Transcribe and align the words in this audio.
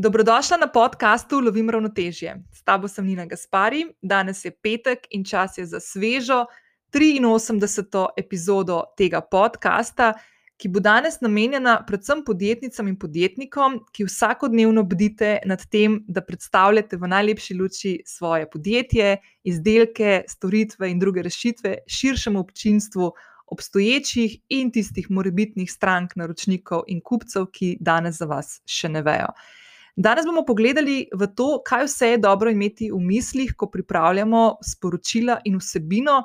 Dobrodošla 0.00 0.56
na 0.56 0.66
podkastu 0.66 1.40
Lovim 1.40 1.70
ravnotežje. 1.70 2.36
S 2.52 2.62
tabo 2.62 2.88
sem 2.88 3.06
Nina 3.06 3.24
Gaspari, 3.26 3.80
danes 4.02 4.44
je 4.44 4.52
petek 4.62 5.08
in 5.10 5.24
čas 5.24 5.58
je 5.58 5.64
za 5.66 5.80
svežo 5.80 6.44
83. 6.94 8.06
epizodo 8.16 8.84
tega 8.96 9.20
podcasta, 9.20 10.12
ki 10.56 10.68
bo 10.68 10.78
danes 10.80 11.18
namenjena 11.20 11.80
predvsem 11.86 12.22
podjetnicam 12.24 12.88
in 12.88 12.94
podjetnikom, 12.98 13.80
ki 13.92 14.06
vsakodnevno 14.06 14.86
bdite 14.86 15.40
nad 15.44 15.66
tem, 15.66 16.04
da 16.06 16.22
predstavljate 16.22 16.96
v 16.96 17.10
najlepši 17.16 17.58
luči 17.58 17.98
svoje 18.06 18.46
podjetje, 18.50 19.16
izdelke, 19.42 20.22
storitve 20.28 20.92
in 20.94 21.02
druge 21.02 21.26
rešitve 21.26 21.76
širšemu 21.86 22.40
občinstvu. 22.40 23.12
Obstoječih 23.50 24.40
in 24.48 24.70
tistih 24.70 25.10
morebitnih 25.10 25.72
strank, 25.72 26.16
naročnikov 26.16 26.82
in 26.86 27.00
kupcev, 27.00 27.46
ki 27.50 27.78
danes 27.80 28.18
za 28.20 28.26
vas 28.28 28.60
še 28.66 28.88
ne 28.92 29.02
vejo. 29.02 29.32
Danes 29.98 30.26
bomo 30.26 30.44
pogledali 30.46 31.08
v 31.10 31.26
to, 31.34 31.56
kaj 31.66 31.88
vse 31.88 32.08
je 32.12 32.18
dobro 32.22 32.50
imeti 32.54 32.86
v 32.92 33.00
mislih, 33.02 33.50
ko 33.58 33.66
pripravljamo 33.66 34.42
sporočila 34.62 35.40
in 35.44 35.56
vsebino, 35.58 36.20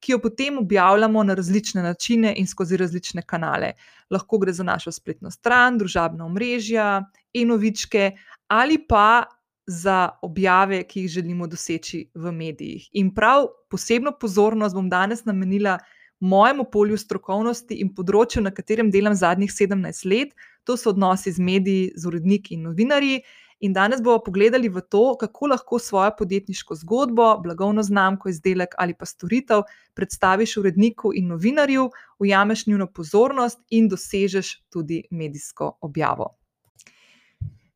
ki 0.00 0.14
jo 0.14 0.18
potem 0.24 0.56
objavljamo 0.58 1.24
na 1.28 1.36
različne 1.36 1.82
načine 1.84 2.32
in 2.40 2.46
skozi 2.48 2.78
različne 2.80 3.22
kanale. 3.22 3.74
Lahko 4.10 4.38
gre 4.40 4.54
za 4.56 4.64
našo 4.64 4.92
spletno 4.92 5.30
stran, 5.30 5.76
družabna 5.78 6.24
omrežja, 6.24 7.02
e-novičke 7.36 8.10
ali 8.48 8.80
pa 8.88 9.26
za 9.66 10.08
objave, 10.22 10.82
ki 10.88 11.04
jih 11.04 11.12
želimo 11.20 11.46
doseči 11.46 12.06
v 12.14 12.32
medijih. 12.32 12.88
In 12.92 13.12
prav 13.14 13.50
posebno 13.68 14.16
pozornost 14.20 14.74
bom 14.74 14.88
danes 14.88 15.26
namenila 15.28 15.76
mojemu 16.20 16.64
polju 16.72 16.96
strokovnosti 16.96 17.76
in 17.84 17.92
področju, 17.94 18.42
na 18.44 18.50
katerem 18.50 18.90
delam 18.90 19.14
zadnjih 19.16 19.52
17 19.52 20.08
let, 20.08 20.32
to 20.70 20.76
so 20.78 20.94
odnosi 20.94 21.32
z 21.32 21.42
mediji, 21.42 21.92
z 21.96 22.06
uredniki 22.06 22.54
in 22.54 22.62
novinarji. 22.70 23.20
In 23.60 23.74
danes 23.76 24.00
bomo 24.00 24.22
pogledali 24.24 24.70
v 24.72 24.80
to, 24.80 25.16
kako 25.20 25.50
lahko 25.52 25.78
svojo 25.78 26.14
podjetniško 26.18 26.74
zgodbo, 26.80 27.26
blagovno 27.42 27.82
znamko, 27.82 28.30
izdelek 28.30 28.74
ali 28.78 28.94
pa 28.94 29.04
storitev 29.06 29.66
predstaviš 29.94 30.56
uredniku 30.56 31.12
in 31.14 31.28
novinarju, 31.28 31.90
ujameš 32.18 32.66
njuno 32.66 32.86
pozornost 32.86 33.58
in 33.70 33.88
dosežeš 33.88 34.54
tudi 34.70 35.02
medijsko 35.10 35.74
objavo. 35.80 36.36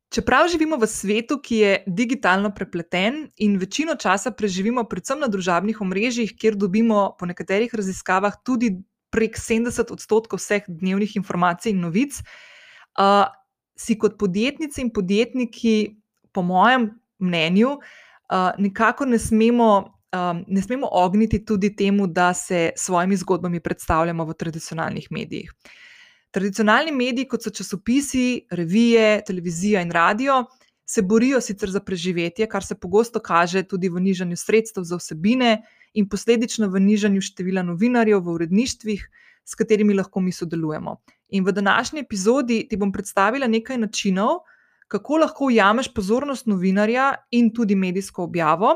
Čeprav 0.09 0.47
živimo 0.47 0.77
v 0.79 0.87
svetu, 0.87 1.37
ki 1.43 1.55
je 1.55 1.71
digitalno 1.87 2.49
prepleten 2.55 3.27
in 3.37 3.57
večino 3.59 3.95
časa 3.99 4.31
preživimo 4.31 4.87
predvsem 4.89 5.19
na 5.19 5.27
družabnih 5.27 5.81
omrežjih, 5.81 6.33
kjer 6.39 6.55
dobimo 6.55 7.11
po 7.19 7.27
nekaterih 7.29 7.73
raziskavah 7.73 8.41
tudi 8.45 8.71
prek 9.11 9.37
70 9.37 9.91
odstotkov 9.91 10.39
vseh 10.39 10.65
dnevnih 10.67 11.15
informacij 11.15 11.75
in 11.75 11.83
novic, 11.83 12.23
uh, 12.99 13.25
si 13.75 13.97
kot 13.99 14.17
podjetnici 14.19 14.81
in 14.81 14.91
podjetniki, 14.93 15.95
po 16.31 16.41
mojem 16.41 16.89
mnenju, 17.19 17.69
uh, 17.69 18.51
nikako 18.57 19.05
ne 19.05 19.19
smemo, 19.19 19.69
um, 20.15 20.43
ne 20.47 20.61
smemo 20.61 20.87
ogniti 20.91 21.45
tudi 21.45 21.75
temu, 21.75 22.07
da 22.07 22.33
se 22.33 22.69
svojimi 22.75 23.17
zgodbami 23.17 23.59
predstavljamo 23.59 24.25
v 24.25 24.33
tradicionalnih 24.33 25.07
medijih. 25.11 25.53
Tradicionalni 26.31 26.91
mediji, 26.91 27.27
kot 27.31 27.43
so 27.43 27.49
časopisi, 27.49 28.47
revije, 28.51 29.21
televizija 29.27 29.81
in 29.81 29.91
radio, 29.91 30.43
se 30.85 31.01
borijo 31.01 31.41
sicer 31.41 31.69
za 31.71 31.79
preživetje, 31.79 32.47
kar 32.47 32.63
se 32.63 32.75
pogosto 32.75 33.19
kaže 33.19 33.63
tudi 33.63 33.89
v 33.89 33.99
nižanju 33.99 34.37
sredstev 34.37 34.83
za 34.83 34.99
vsebine 34.99 35.61
in 35.93 36.09
posledično 36.09 36.67
v 36.67 36.79
nižanju 36.79 37.21
števila 37.21 37.63
novinarjev 37.63 38.19
v 38.19 38.35
uredništvih, 38.35 39.07
s 39.45 39.55
katerimi 39.55 39.93
lahko 39.93 40.19
mi 40.19 40.31
sodelujemo. 40.31 40.97
In 41.29 41.45
v 41.45 41.51
današnji 41.51 41.99
epizodi 41.99 42.65
ti 42.69 42.77
bom 42.77 42.91
predstavila 42.91 43.47
nekaj 43.47 43.77
načinov, 43.77 44.41
kako 44.87 45.17
lahko 45.17 45.45
ujameš 45.45 45.93
pozornost 45.93 46.45
novinarja 46.45 47.13
in 47.31 47.53
tudi 47.53 47.75
medijsko 47.75 48.23
objavo. 48.23 48.75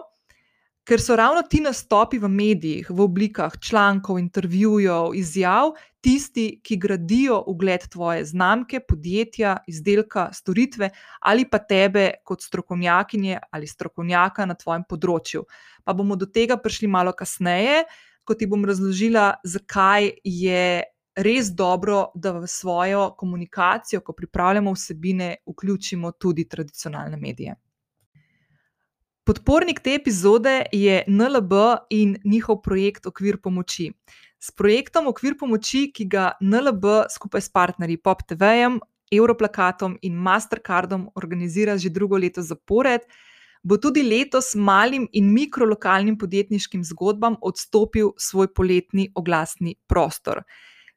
Ker 0.89 1.01
so 1.01 1.13
ravno 1.15 1.43
ti 1.45 1.59
nastopi 1.61 2.17
v 2.17 2.25
medijih, 2.33 2.87
v 2.89 3.03
oblikah 3.05 3.53
člankov, 3.61 4.17
intervjujev, 4.17 5.13
izjav, 5.13 5.75
tisti, 6.01 6.61
ki 6.65 6.77
gradijo 6.81 7.43
ugled 7.47 7.85
tvoje 7.93 8.23
znamke, 8.25 8.79
podjetja, 8.79 9.57
izdelka, 9.67 10.29
storitve 10.33 10.89
ali 11.19 11.45
pa 11.45 11.59
tebe 11.59 12.11
kot 12.25 12.41
strokovnjakinje 12.41 13.37
ali 13.51 13.67
strokovnjaka 13.67 14.47
na 14.49 14.55
tvojem 14.57 14.87
področju. 14.89 15.45
Pa 15.85 15.93
bomo 15.93 16.17
do 16.17 16.25
tega 16.25 16.57
prišli 16.57 16.89
malo 16.89 17.13
kasneje, 17.13 17.83
ko 18.23 18.33
ti 18.33 18.47
bom 18.47 18.65
razložila, 18.65 19.33
zakaj 19.43 20.11
je 20.23 20.83
res 21.19 21.49
dobro, 21.51 22.11
da 22.15 22.31
v 22.31 22.47
svojo 22.47 23.15
komunikacijo, 23.17 24.01
ko 24.01 24.13
pripravljamo 24.13 24.71
vsebine, 24.71 25.35
vključimo 25.47 26.11
tudi 26.11 26.47
tradicionalne 26.49 27.17
medije. 27.17 27.55
Podpornik 29.23 29.79
te 29.79 29.93
epizode 29.93 30.63
je 30.71 31.03
NLB 31.07 31.53
in 31.89 32.15
njihov 32.25 32.61
projekt 32.61 33.05
Okvir 33.05 33.37
pomoči. 33.41 33.91
S 34.39 34.51
projektom 34.51 35.07
Okvir 35.07 35.35
pomoči, 35.37 35.91
ki 35.93 36.05
ga 36.05 36.31
NLB 36.41 36.85
skupaj 37.13 37.41
s 37.41 37.51
partnerji 37.51 37.97
Pop 37.97 38.23
TV-jem, 38.23 38.79
Europlakatom 39.11 39.97
in 40.01 40.15
Mastercardom 40.15 41.09
organizira 41.15 41.77
že 41.77 41.89
drugo 41.89 42.17
leto 42.17 42.41
zapored, 42.41 43.01
bo 43.63 43.77
tudi 43.77 44.03
letos 44.03 44.53
malim 44.55 45.07
in 45.11 45.33
mikrolokalnim 45.33 46.17
podjetniškim 46.17 46.83
zgodbam 46.83 47.35
odstopil 47.41 48.13
svoj 48.17 48.53
poletni 48.53 49.11
oglasni 49.15 49.75
prostor. 49.87 50.43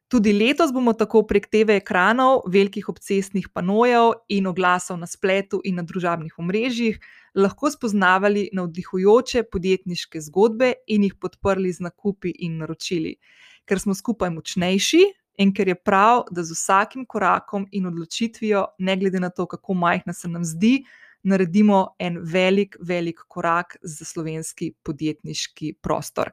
Tudi 0.07 0.29
letos 0.33 0.69
bomo 0.69 0.93
tako 0.93 1.23
prek 1.25 1.47
TV 1.49 1.79
ekranov, 1.79 2.43
velikih 2.53 2.89
obcestnih 2.89 3.47
panojev 3.49 4.11
in 4.29 4.47
oglasov 4.47 4.99
na 5.01 5.07
spletu 5.09 5.61
in 5.65 5.79
na 5.81 5.83
družabnih 5.83 6.35
omrežjih 6.37 6.99
lahko 7.33 7.71
spoznavali 7.73 8.49
navdihujoče 8.53 9.43
podjetniške 9.51 10.21
zgodbe 10.21 10.73
in 10.87 11.07
jih 11.07 11.15
podprli 11.17 11.71
z 11.73 11.87
nakupi 11.87 12.29
in 12.45 12.59
naročili. 12.61 13.15
Ker 13.65 13.81
smo 13.81 13.95
skupaj 13.97 14.29
močnejši 14.29 15.01
in 15.41 15.53
ker 15.53 15.67
je 15.67 15.75
prav, 15.75 16.27
da 16.29 16.43
z 16.43 16.53
vsakim 16.53 17.07
korakom 17.09 17.65
in 17.71 17.87
odločitvijo, 17.89 18.67
ne 18.79 18.97
glede 18.97 19.19
na 19.19 19.29
to, 19.29 19.47
kako 19.49 19.73
majhna 19.73 20.13
se 20.13 20.29
nam 20.29 20.45
zdi, 20.45 20.83
naredimo 21.23 21.95
en 21.99 22.17
velik, 22.21 22.75
velik 22.81 23.19
korak 23.27 23.77
za 23.81 24.05
slovenski 24.05 24.73
podjetniški 24.83 25.73
prostor. 25.81 26.31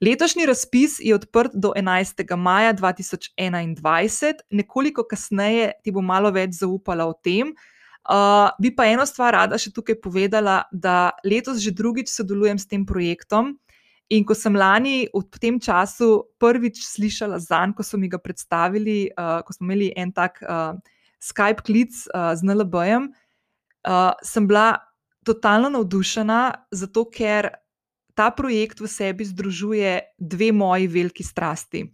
Letošnji 0.00 0.46
razpis 0.46 0.98
je 1.00 1.14
odprt 1.14 1.54
do 1.54 1.72
11. 1.76 2.36
maja 2.36 2.74
2021, 2.74 4.32
nekoliko 4.50 5.04
kasneje 5.08 5.72
ti 5.84 5.92
bom 5.92 6.04
malo 6.04 6.30
več 6.30 6.60
zaupala 6.60 7.08
o 7.08 7.16
tem. 7.16 7.54
Uh, 8.06 8.52
bi 8.62 8.70
pa 8.70 8.86
eno 8.86 9.02
stvar 9.06 9.34
rada 9.34 9.58
še 9.58 9.72
tukaj 9.74 9.96
povedala, 9.98 10.60
da 10.70 11.16
letos 11.26 11.58
že 11.58 11.74
drugič 11.74 12.12
sodelujem 12.12 12.58
s 12.58 12.68
tem 12.68 12.84
projektom. 12.86 13.56
In 14.14 14.22
ko 14.22 14.36
sem 14.38 14.54
lani 14.54 15.08
v 15.10 15.40
tem 15.42 15.56
času 15.58 16.28
prvič 16.38 16.84
slišala 16.86 17.40
za 17.42 17.64
njim, 17.64 17.74
ko 17.74 17.82
so 17.82 17.98
mi 17.98 18.06
ga 18.06 18.20
predstavili, 18.22 19.10
uh, 19.10 19.40
ko 19.42 19.56
smo 19.56 19.66
imeli 19.66 19.90
en 19.96 20.12
tak 20.14 20.38
uh, 20.44 20.78
Skype 21.18 21.64
klic 21.66 21.90
uh, 22.14 22.36
z 22.38 22.46
NLB-jem, 22.46 23.10
uh, 23.10 23.25
sem 24.22 24.46
bila 24.48 24.78
totalno 25.26 25.70
navdušena, 25.70 26.40
zato 26.70 27.04
ker 27.10 27.50
ta 28.16 28.30
projekt 28.30 28.80
v 28.80 28.88
sebi 28.88 29.24
združuje 29.24 30.00
dve 30.18 30.52
moji 30.52 30.88
veliki 30.88 31.24
strasti. 31.26 31.84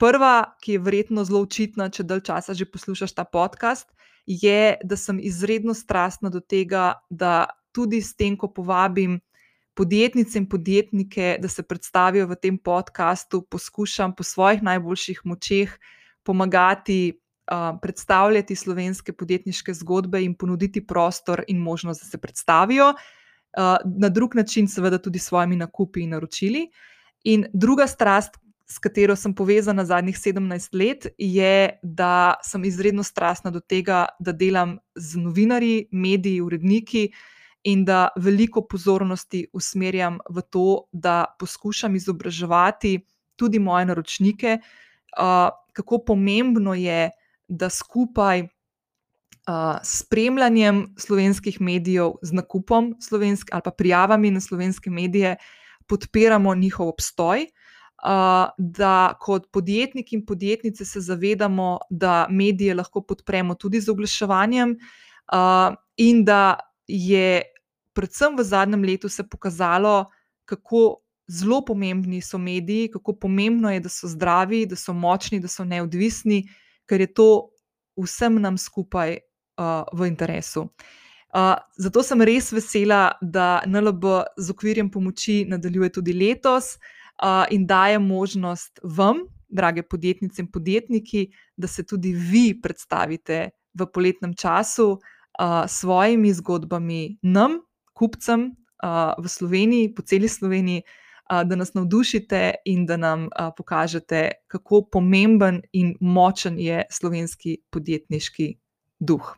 Prva, 0.00 0.56
ki 0.62 0.76
je 0.76 0.82
verjetno 0.82 1.24
zelo 1.24 1.44
očitna, 1.44 1.90
če 1.92 2.06
dalj 2.08 2.24
časa 2.26 2.54
že 2.54 2.66
poslušaš 2.66 3.14
ta 3.14 3.24
podcast, 3.24 3.90
je, 4.26 4.76
da 4.82 4.96
sem 4.96 5.20
izredno 5.20 5.74
strastna 5.74 6.32
do 6.32 6.40
tega, 6.40 6.94
da 7.10 7.46
tudi 7.74 8.00
s 8.02 8.16
tem, 8.16 8.36
ko 8.36 8.48
povabim 8.48 9.20
podjetnice 9.74 10.38
in 10.38 10.48
podjetnike, 10.48 11.36
da 11.42 11.48
se 11.48 11.62
predstavijo 11.62 12.26
v 12.30 12.38
tem 12.40 12.58
podkastu, 12.58 13.42
poskušam 13.42 14.14
po 14.14 14.22
svojih 14.22 14.62
najboljših 14.62 15.20
močeh 15.24 15.78
pomagati. 16.22 17.20
Predstavljati 17.82 18.56
slovenske 18.56 19.12
podjetniške 19.12 19.74
zgodbe 19.74 20.22
in 20.24 20.34
ponuditi 20.34 20.86
prostor 20.86 21.44
in 21.48 21.58
možnost, 21.58 22.02
da 22.02 22.08
se 22.08 22.18
predstavijo, 22.18 22.94
na 23.84 24.08
drug 24.08 24.34
način, 24.34 24.68
seveda, 24.68 24.98
tudi 24.98 25.18
s 25.18 25.28
svojimi 25.28 25.56
nakupi 25.56 26.02
in 26.02 26.10
naročili. 26.10 26.70
In 27.24 27.46
druga 27.52 27.86
strast, 27.86 28.36
s 28.66 28.78
katero 28.78 29.16
sem 29.16 29.34
povezana 29.34 29.84
zadnjih 29.84 30.16
17 30.16 30.76
let, 30.78 31.06
je, 31.18 31.78
da 31.82 32.34
sem 32.42 32.64
izredno 32.64 33.02
strastna 33.02 33.50
do 33.50 33.60
tega, 33.60 34.06
da 34.18 34.32
delam 34.32 34.78
z 34.94 35.20
novinarji, 35.20 35.88
mediji, 35.92 36.40
uredniki 36.40 37.10
in 37.64 37.84
da 37.84 38.08
veliko 38.16 38.64
pozornosti 38.68 39.46
usmerjam 39.52 40.18
v 40.30 40.42
to, 40.50 40.86
da 40.92 41.24
poskušam 41.38 41.96
izobraževati 41.96 42.98
tudi 43.36 43.58
moje 43.58 43.86
naročnike, 43.86 44.58
kako 45.72 45.98
pomembno 46.06 46.74
je, 46.74 47.10
da 47.48 47.70
skupaj. 47.70 48.48
Uh, 49.44 49.76
spremljanjem 49.84 50.94
slovenskih 50.96 51.60
medijev, 51.60 52.14
z 52.22 52.32
nakupom 52.32 52.94
slovenskih 53.00 53.52
ali 53.52 53.62
pa 53.64 53.70
prijavami 53.70 54.30
na 54.30 54.40
slovenske 54.40 54.90
medije, 54.90 55.36
podpiramo 55.86 56.54
njihov 56.54 56.88
obstoj, 56.88 57.42
uh, 57.42 58.48
da 58.58 59.14
kot 59.20 59.50
podjetniki 59.52 60.16
in 60.16 60.24
podjetnice 60.26 60.84
se 60.84 61.00
zavedamo, 61.00 61.78
da 61.90 62.26
medije 62.30 62.74
lahko 62.74 63.02
podpremo 63.02 63.54
tudi 63.54 63.80
z 63.80 63.90
oglaševanjem. 63.90 64.78
in 65.96 66.24
da 66.24 66.58
je 66.86 67.42
predvsem 67.94 68.36
v 68.36 68.44
zadnjem 68.44 68.82
letu 68.84 69.08
se 69.08 69.28
pokazalo, 69.28 70.10
kako 70.44 71.00
zelo 71.28 71.62
pomembni 71.64 72.20
so 72.20 72.38
mediji, 72.38 72.90
kako 72.92 73.14
pomembno 73.16 73.70
je, 73.72 73.80
da 73.80 73.88
so 73.88 74.08
zdravi, 74.08 74.66
da 74.66 74.76
so 74.76 74.92
močni, 74.92 75.40
da 75.40 75.48
so 75.48 75.64
neodvisni, 75.64 76.44
ker 76.88 77.00
je 77.00 77.10
to 77.14 77.28
vsem 77.96 78.40
nam 78.42 78.58
skupaj 78.58 79.16
uh, 79.18 79.84
v 79.92 80.08
interesu. 80.08 80.68
Uh, 81.34 81.58
zato 81.78 82.02
sem 82.06 82.22
res 82.22 82.52
vesela, 82.54 83.16
da 83.20 83.62
NLB 83.66 84.04
z 84.38 84.54
okvirjem 84.54 84.90
pomoči 84.90 85.42
nadaljuje 85.50 85.90
tudi 85.98 86.14
letos 86.14 86.76
uh, 86.76 87.42
in 87.50 87.66
daje 87.66 87.98
možnost 87.98 88.78
vam, 88.82 89.24
drage 89.48 89.82
podjetnice 89.82 90.42
in 90.42 90.50
podjetniki, 90.50 91.28
da 91.56 91.66
se 91.66 91.82
tudi 91.86 92.12
vi 92.14 92.54
predstavite 92.62 93.50
v 93.74 93.86
poletnem 93.86 94.34
času 94.34 94.98
s 94.98 95.42
uh, 95.42 95.66
svojimi 95.66 96.30
zgodbami 96.34 97.18
nam, 97.22 97.58
kupcem 97.94 98.50
uh, 98.50 99.14
v 99.18 99.26
Sloveniji, 99.28 99.94
po 99.94 100.02
celi 100.02 100.30
Sloveniji, 100.30 100.82
uh, 100.82 101.03
da 101.30 101.56
nas 101.56 101.74
navdušite 101.74 102.54
in 102.64 102.86
da 102.86 102.96
nam 102.96 103.28
pokažete, 103.56 104.30
kako 104.46 104.82
pomemben 104.92 105.62
in 105.72 105.94
močen 106.00 106.58
je 106.58 106.84
slovenski 106.90 107.56
podjetniški 107.70 108.54
duh. 109.00 109.34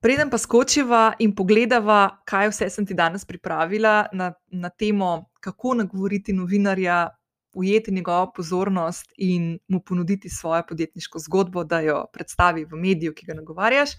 Preden 0.00 0.30
pa 0.30 0.38
skočiva 0.38 1.12
in 1.20 1.34
pogledava, 1.36 2.22
kaj 2.24 2.48
vse 2.48 2.70
sem 2.72 2.86
ti 2.88 2.94
danes 2.96 3.26
pripravila 3.28 4.06
na, 4.12 4.32
na 4.48 4.70
temo, 4.70 5.30
kako 5.40 5.74
nagovoriti 5.74 6.32
novinarja, 6.32 7.08
ujeti 7.54 7.92
njegovo 7.92 8.32
pozornost 8.36 9.12
in 9.16 9.58
mu 9.68 9.80
ponuditi 9.80 10.28
svojo 10.28 10.62
podjetniško 10.68 11.18
zgodbo, 11.18 11.64
da 11.64 11.80
jo 11.80 12.04
predstavi 12.12 12.64
v 12.64 12.76
mediju, 12.76 13.14
ki 13.14 13.26
ga 13.26 13.34
nagovarjaš, 13.34 13.90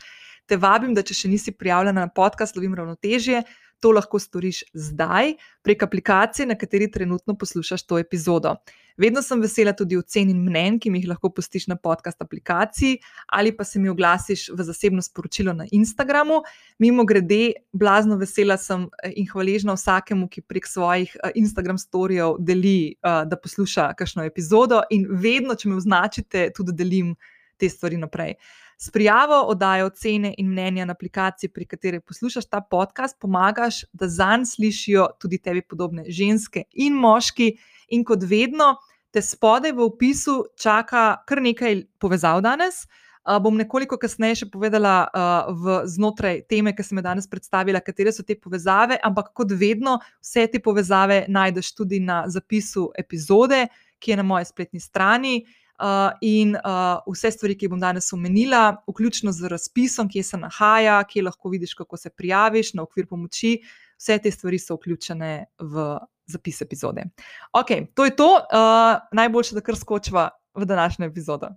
te 0.46 0.58
vabim, 0.58 0.96
da 0.96 1.04
če 1.04 1.14
še 1.14 1.30
nisi 1.30 1.52
prijavljena 1.52 2.08
na 2.08 2.10
podcast 2.10 2.56
Lovim 2.56 2.74
ravnotežje, 2.76 3.44
to 3.82 3.92
lahko 3.92 4.20
storiš 4.20 4.64
zdaj 4.74 5.34
prek 5.66 5.84
aplikacije, 5.84 6.46
na 6.46 6.56
kateri 6.56 6.92
trenutno 6.92 7.36
poslušaš 7.38 7.84
to 7.84 8.00
epizodo. 8.00 8.56
Vedno 8.98 9.22
sem 9.22 9.40
vesela 9.42 9.74
tudi 9.74 9.98
ocen 9.98 10.30
in 10.30 10.42
mnen, 10.46 10.78
ki 10.80 10.92
mi 10.92 11.00
jih 11.00 11.08
lahko 11.10 11.32
pustiš 11.34 11.68
na 11.72 11.76
podcast 11.76 12.22
aplikaciji 12.22 13.00
ali 13.28 13.56
pa 13.58 13.64
se 13.64 13.80
mi 13.80 13.90
oglasiš 13.90 14.50
v 14.54 14.64
zasebno 14.64 15.02
sporočilo 15.02 15.54
na 15.54 15.66
Instagramu. 15.72 16.42
Mimo 16.80 17.06
grede, 17.06 17.54
blazno 17.74 18.18
vesela 18.22 18.58
sem 18.58 18.88
eh, 19.04 19.14
in 19.16 19.28
hvaležna 19.32 19.74
vsakemu, 19.74 20.28
ki 20.28 20.42
prek 20.42 20.68
svojih 20.68 21.16
eh, 21.16 21.32
Instagram 21.36 21.78
storijev 21.78 22.36
deli, 22.40 22.94
eh, 22.94 23.24
da 23.26 23.38
posluša 23.38 23.94
kakšno 23.98 24.28
epizodo 24.28 24.84
in 24.92 25.08
vedno, 25.10 25.56
če 25.56 25.70
me 25.70 25.80
označite, 25.80 26.50
tudi 26.56 26.76
delim 26.78 27.16
te 27.58 27.70
stvari 27.70 27.98
naprej. 27.98 28.36
S 28.82 28.90
prijavo 28.90 29.36
oddajo 29.42 29.86
ocene 29.86 30.34
in 30.38 30.48
mnenja 30.50 30.86
na 30.86 30.94
aplikaciji, 30.98 31.50
pri 31.54 31.66
kateri 31.66 32.00
poslušaš 32.00 32.46
ta 32.50 32.62
podcast, 32.62 33.20
pomagaš, 33.20 33.84
da 33.94 34.08
zanj 34.08 34.46
slišijo 34.46 35.06
tudi 35.20 35.38
tebi 35.38 35.62
podobne 35.62 36.06
ženske 36.10 36.64
in 36.74 36.94
moški. 36.94 37.52
In 37.94 38.04
kot 38.04 38.26
vedno, 38.26 38.72
te 39.14 39.22
spodaj 39.22 39.76
v 39.78 39.86
opisu 39.86 40.36
čaka 40.58 41.22
kar 41.28 41.44
nekaj 41.46 41.84
povezav 42.00 42.42
danes. 42.42 42.88
Uh, 43.22 43.38
bom 43.38 43.54
nekoliko 43.54 44.00
kasneje 44.02 44.40
še 44.40 44.50
povedala 44.50 44.96
uh, 45.06 45.54
v, 45.54 45.80
znotraj 45.86 46.42
teme, 46.50 46.74
ki 46.74 46.82
sem 46.82 46.98
jo 46.98 47.06
danes 47.06 47.30
predstavila, 47.30 47.84
katere 47.86 48.10
so 48.10 48.26
te 48.26 48.34
povezave, 48.34 48.98
ampak 48.98 49.30
kot 49.38 49.54
vedno, 49.54 50.00
vse 50.26 50.48
te 50.50 50.58
povezave 50.58 51.28
najdeš 51.30 51.76
tudi 51.78 52.02
na 52.02 52.24
zapisu 52.26 52.90
epizode, 52.98 53.68
ki 54.02 54.16
je 54.16 54.18
na 54.18 54.26
moji 54.26 54.50
spletni 54.50 54.82
strani. 54.82 55.44
Uh, 55.82 56.12
in 56.22 56.54
uh, 56.54 57.00
vse 57.10 57.32
stvari, 57.34 57.56
ki 57.58 57.66
jih 57.66 57.72
bom 57.74 57.80
danes 57.82 58.12
omenila, 58.14 58.84
vključno 58.86 59.32
z 59.34 59.50
razpisom, 59.50 60.10
kje 60.14 60.22
se 60.24 60.38
nahaja, 60.38 61.00
kje 61.10 61.24
lahko 61.26 61.50
vidiš, 61.50 61.74
kako 61.80 61.98
se 61.98 62.12
prijaviš 62.14 62.76
na 62.78 62.84
okvir 62.86 63.08
pomoči, 63.10 63.56
vse 63.98 64.20
te 64.22 64.32
stvari 64.32 64.60
so 64.62 64.78
vključene 64.78 65.32
v 65.58 65.88
zapis 66.30 66.62
epizode. 66.62 67.08
Ok, 67.58 67.74
to 67.98 68.06
je 68.06 68.14
to, 68.16 68.30
uh, 68.30 69.02
najboljše, 69.12 69.58
da 69.58 69.66
kar 69.66 69.80
skočiva 69.80 70.30
v 70.54 70.70
današnjo 70.70 71.10
epizodo. 71.10 71.50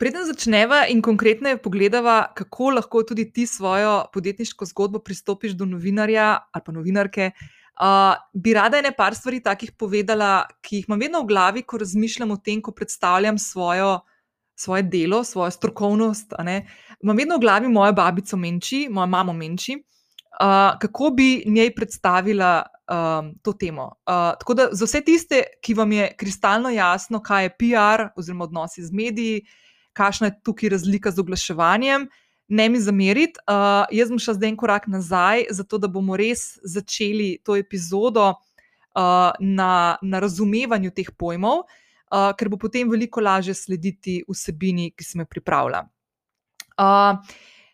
Preden 0.00 0.26
začneva 0.26 0.88
in 0.90 1.04
konkretneje 1.06 1.60
pogledava, 1.62 2.32
kako 2.34 2.74
lahko 2.80 3.04
tudi 3.06 3.28
ti 3.32 3.46
svojo 3.46 4.08
podjetniško 4.12 4.66
zgodbo 4.66 4.98
pristopiš 4.98 5.52
do 5.52 5.70
novinarja 5.70 6.38
ali 6.50 6.62
pa 6.66 6.72
novinarke. 6.72 7.30
Uh, 7.30 7.59
Uh, 7.80 8.12
bi 8.34 8.52
rada 8.52 8.76
ene 8.76 8.90
par 8.92 9.14
stvari 9.16 9.38
takih 9.40 9.72
povedala, 9.72 10.44
ki 10.60 10.82
jih 10.82 10.88
imam 10.88 11.00
vedno 11.00 11.22
v 11.22 11.30
glavi, 11.30 11.62
ko 11.64 11.78
razmišljam 11.80 12.34
o 12.34 12.36
tem, 12.36 12.60
ko 12.60 12.74
predstavljam 12.76 13.38
svojo, 13.40 14.02
svoje 14.52 14.82
delo, 14.82 15.22
svojo 15.24 15.50
strokovnost. 15.50 16.34
Imam 17.00 17.16
vedno 17.16 17.38
v 17.38 17.44
glavi 17.46 17.70
mojo 17.72 17.96
babico 17.96 18.36
Menči, 18.36 18.82
mojo 18.92 19.06
mamo 19.08 19.32
Menči, 19.32 19.78
uh, 19.80 20.76
kako 20.82 21.10
bi 21.16 21.30
njej 21.46 21.72
predstavila 21.74 22.52
um, 22.84 23.32
to 23.42 23.56
temo. 23.56 23.88
Uh, 24.04 24.36
tako 24.36 24.54
da 24.54 24.68
za 24.72 24.84
vse 24.84 25.00
tiste, 25.00 25.42
ki 25.64 25.74
vam 25.74 25.92
je 25.92 26.12
kristalno 26.20 26.68
jasno, 26.70 27.22
kaj 27.22 27.48
je 27.48 27.56
PR 27.56 28.10
oziroma 28.16 28.44
odnosi 28.44 28.84
z 28.84 28.92
mediji, 28.92 29.40
kakšna 29.96 30.26
je 30.26 30.40
tukaj 30.44 30.76
razlika 30.76 31.10
z 31.10 31.24
oglaševanjem 31.24 32.10
ne 32.50 32.68
mi 32.68 32.80
zameriti. 32.82 33.38
Uh, 33.46 33.86
jaz 33.94 34.10
bom 34.10 34.18
šel 34.18 34.36
zdaj 34.36 34.50
en 34.50 34.56
korak 34.58 34.88
nazaj, 34.90 35.46
zato 35.54 35.78
da 35.78 35.88
bomo 35.88 36.18
res 36.18 36.58
začeli 36.66 37.38
to 37.46 37.56
epizodo 37.56 38.32
uh, 38.34 39.30
na, 39.38 39.72
na 40.02 40.22
razumevanju 40.22 40.90
teh 40.96 41.12
pojmov, 41.14 41.62
uh, 41.62 42.32
ker 42.34 42.50
bo 42.50 42.58
potem 42.58 42.90
veliko 42.90 43.22
lažje 43.22 43.54
slediti 43.54 44.20
vsebini, 44.28 44.90
ki 44.90 45.06
sem 45.06 45.22
jo 45.22 45.30
pripravila. 45.30 45.84
Uh, 46.74 47.22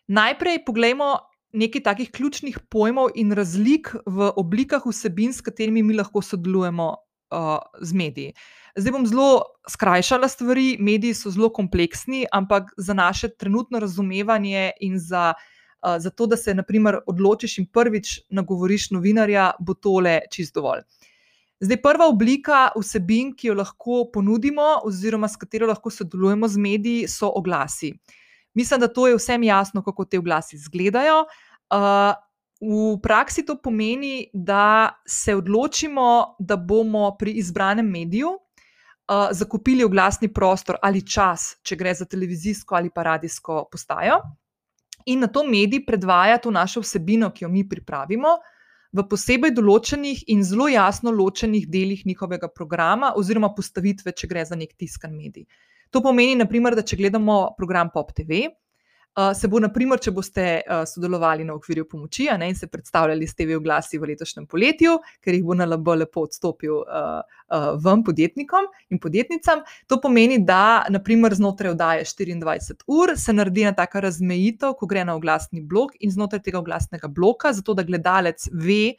najprej 0.07 0.61
poglejmo 0.67 1.15
nekaj 1.57 1.81
takih 1.83 2.11
ključnih 2.13 2.59
pojmov 2.69 3.15
in 3.15 3.33
razlik 3.33 3.95
v 4.05 4.29
oblikah 4.37 4.85
vsebin, 4.85 5.33
s 5.33 5.41
katerimi 5.41 5.81
mi 5.83 5.97
lahko 5.97 6.21
sodelujemo 6.21 6.93
uh, 7.31 7.57
z 7.81 7.93
mediji. 7.93 8.33
Zdaj 8.77 8.91
bom 8.93 9.05
zelo 9.07 9.41
skrajšala 9.69 10.27
stvari, 10.29 10.77
mediji 10.79 11.13
so 11.17 11.31
zelo 11.33 11.49
kompleksni, 11.49 12.25
ampak 12.31 12.71
za 12.77 12.93
naše 12.93 13.29
trenutno 13.29 13.79
razumevanje 13.79 14.71
in 14.81 14.99
za, 14.99 15.33
uh, 15.33 15.97
za 15.99 16.09
to, 16.09 16.27
da 16.27 16.37
se 16.37 16.53
naprimer, 16.53 16.99
odločiš 17.07 17.57
in 17.57 17.65
prvič 17.73 18.19
nagovoriš 18.29 18.91
novinarja, 18.91 19.51
bo 19.59 19.73
tole 19.73 20.19
čist 20.31 20.55
dovolj. 20.55 20.85
Zdaj, 21.59 21.81
prva 21.81 22.05
oblika 22.05 22.67
vsebin, 22.77 23.31
ki 23.33 23.47
jo 23.47 23.55
lahko 23.57 24.03
ponudimo, 24.13 24.75
oziroma 24.85 25.27
s 25.27 25.39
katero 25.41 25.67
lahko 25.67 25.89
sodelujemo 25.89 26.47
z 26.47 26.61
mediji, 26.61 27.07
so 27.09 27.31
oglasi. 27.33 27.95
Mislim, 28.53 28.79
da 28.79 28.87
to 28.87 29.07
je 29.07 29.17
vsem 29.17 29.43
jasno, 29.43 29.81
kako 29.83 30.05
te 30.05 30.19
oglasi 30.19 30.55
izgledajo. 30.55 31.23
Uh, 31.73 32.13
V 32.61 32.97
praksi 33.03 33.45
to 33.45 33.57
pomeni, 33.61 34.29
da 34.33 34.89
se 35.05 35.35
odločimo, 35.35 36.35
da 36.39 36.57
bomo 36.57 37.11
pri 37.19 37.35
izbranem 37.37 37.85
mediju 37.85 38.31
uh, 38.33 39.29
zakupili 39.31 39.83
oglasni 39.83 40.31
prostor 40.33 40.79
ali 40.81 41.05
čas, 41.05 41.55
če 41.61 41.75
gre 41.75 41.93
za 41.93 42.05
televizijsko 42.05 42.75
ali 42.75 42.89
pa 42.89 43.03
radijsko 43.03 43.67
postajo, 43.71 44.17
in 45.05 45.19
na 45.19 45.27
to 45.27 45.45
medij 45.45 45.85
predvaja 45.85 46.37
to 46.37 46.51
našo 46.51 46.81
vsebino, 46.81 47.29
ki 47.31 47.45
jo 47.45 47.49
mi 47.49 47.63
pripravimo, 47.69 48.37
v 48.97 49.03
posebej 49.05 49.53
določenih 49.53 50.23
in 50.33 50.43
zelo 50.43 50.67
jasno 50.71 51.11
ločenih 51.11 51.67
delih 51.69 52.05
njihovega 52.07 52.49
programa 52.49 53.13
oziroma 53.15 53.51
postavitve, 53.53 54.11
če 54.11 54.27
gre 54.27 54.45
za 54.45 54.55
nek 54.55 54.73
tiskan 54.79 55.13
medij. 55.13 55.45
To 55.91 56.01
pomeni, 56.01 56.35
naprimer, 56.35 56.75
da 56.75 56.83
če 56.83 56.97
gledamo 56.99 57.53
program 57.57 57.91
Pop 57.93 58.11
TV, 58.15 58.47
se 59.35 59.47
bo, 59.49 59.59
naprimer, 59.59 59.99
če 60.01 60.11
boste 60.13 60.45
uh, 60.61 60.83
sodelovali 60.85 61.45
na 61.47 61.55
okvirju 61.57 61.87
pomoči 61.89 62.27
ne, 62.37 62.51
in 62.51 62.55
se 62.55 62.67
predstavljali 62.69 63.27
s 63.27 63.35
TV 63.35 63.57
oglasi 63.57 63.97
v 63.97 64.11
letošnjem 64.11 64.45
poletju, 64.45 64.97
ker 65.25 65.33
jih 65.33 65.45
bo 65.45 65.57
na 65.57 65.65
LB 65.65 65.95
lepo 66.03 66.25
odstopil 66.27 66.83
uh, 66.83 67.07
uh, 67.25 67.67
vam, 67.81 68.03
podjetnikom 68.05 68.69
in 68.93 69.01
podjetnicam, 69.01 69.63
to 69.89 69.97
pomeni, 70.01 70.37
da 70.45 70.85
naprimer, 70.93 71.33
znotraj 71.33 71.73
oddaje 71.73 72.05
24 72.05 72.85
ur 72.87 73.15
se 73.17 73.33
naredi 73.33 73.65
ena 73.65 73.73
taka 73.75 74.05
razmejitev, 74.05 74.77
ko 74.77 74.89
gre 74.89 75.05
na 75.07 75.17
oglasni 75.17 75.65
blok 75.65 75.97
in 75.99 76.13
znotraj 76.13 76.45
tega 76.45 76.61
oglasnega 76.61 77.09
bloka, 77.09 77.53
zato 77.57 77.73
da 77.73 77.85
gledalec 77.87 78.49
ve, 78.53 78.97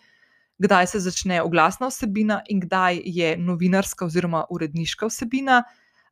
kdaj 0.58 0.87
se 0.90 1.00
začne 1.00 1.42
oglasna 1.42 1.92
vsebina 1.92 2.40
in 2.50 2.60
kdaj 2.60 3.02
je 3.04 3.37
novinarska 3.38 4.08
oziroma 4.10 4.44
uredniška 4.50 5.06
vsebina 5.06 5.62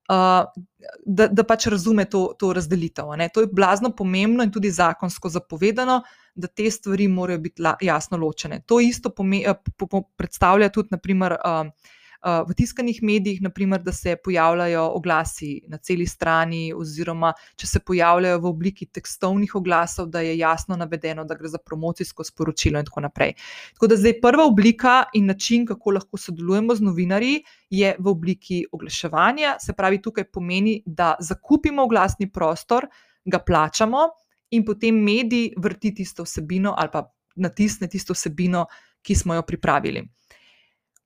da, 0.08 1.26
da 1.26 1.44
pač 1.44 1.66
razume 1.72 2.04
to, 2.10 2.28
to 2.38 2.52
razdelitev. 2.52 3.10
Ne. 3.18 3.28
To 3.34 3.42
je 3.42 3.50
blazno 3.52 3.90
pomembno 3.96 4.44
in 4.46 4.52
tudi 4.52 4.70
zakonsko 4.70 5.28
zapovedano, 5.28 6.00
da 6.34 6.48
te 6.48 6.70
stvari 6.70 7.08
morajo 7.08 7.38
biti 7.38 7.62
la, 7.62 7.76
jasno 7.80 8.18
ločene. 8.20 8.60
To 8.66 8.80
isto 8.80 9.10
pome, 9.10 9.42
po, 9.76 9.86
po, 9.86 10.02
predstavlja 10.16 10.68
tudi, 10.70 10.94
naprimer, 10.94 11.36
uh, 11.40 11.94
v 12.26 12.54
tiskanih 12.59 12.99
medijih, 13.02 13.42
naprimer, 13.42 13.83
da 13.83 13.92
se 13.92 14.16
pojavljajo 14.25 14.83
oglasi 14.99 15.61
na 15.71 15.78
celi 15.78 16.06
strani, 16.06 16.73
oziroma 16.75 17.33
če 17.56 17.66
se 17.66 17.80
pojavljajo 17.80 18.40
v 18.42 18.50
obliki 18.50 18.87
tekstovnih 18.87 19.54
oglasov, 19.54 20.09
da 20.11 20.25
je 20.26 20.35
jasno 20.38 20.76
navedeno, 20.76 21.25
da 21.25 21.37
gre 21.38 21.49
za 21.49 21.59
promocijsko 21.59 22.25
sporočilo, 22.25 22.83
in 22.83 22.88
tako 22.88 23.04
naprej. 23.06 23.37
Tako 23.78 23.92
da 23.92 24.00
zdaj 24.00 24.18
prva 24.21 24.45
oblika 24.50 24.97
in 25.14 25.30
način, 25.30 25.66
kako 25.66 25.95
lahko 26.00 26.18
sodelujemo 26.18 26.75
z 26.75 26.83
novinarji, 26.83 27.40
je 27.71 27.95
v 27.99 28.11
obliki 28.11 28.64
oglaševanja. 28.73 29.56
Se 29.62 29.73
pravi, 29.73 30.02
tukaj 30.02 30.26
pomeni, 30.33 30.80
da 30.87 31.14
zakupimo 31.21 31.87
oglasni 31.87 32.30
prostor, 32.33 32.88
ga 33.25 33.38
plačamo. 33.38 34.09
in 34.50 34.64
potem 34.64 34.95
medij 34.95 35.54
vrti 35.59 35.95
tisto 35.95 36.23
vsebino 36.23 36.75
ali 36.78 36.90
pa 36.92 37.02
natisne 37.37 37.88
tisto 37.88 38.14
vsebino, 38.14 38.66
ki 39.02 39.14
smo 39.14 39.35
jo 39.35 39.42
pripravili. 39.42 40.02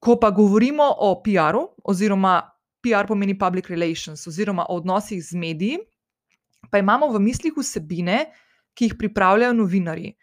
Ko 0.00 0.16
pa 0.16 0.30
govorimo 0.32 0.86
o 0.98 1.12
PR-u, 1.22 1.66
oziroma 1.84 2.40
PR 2.80 3.06
pomeni 3.08 3.36
public 3.38 3.68
relations, 3.68 4.26
oziroma 4.26 4.64
o 4.68 4.78
odnosih 4.80 5.20
z 5.24 5.36
mediji, 5.36 5.78
pa 6.70 6.80
imamo 6.80 7.10
v 7.12 7.20
mislih 7.20 7.56
vsebine, 7.56 8.30
ki 8.74 8.88
jih 8.88 8.96
pripravljajo 8.98 9.52
novinari. 9.56 10.14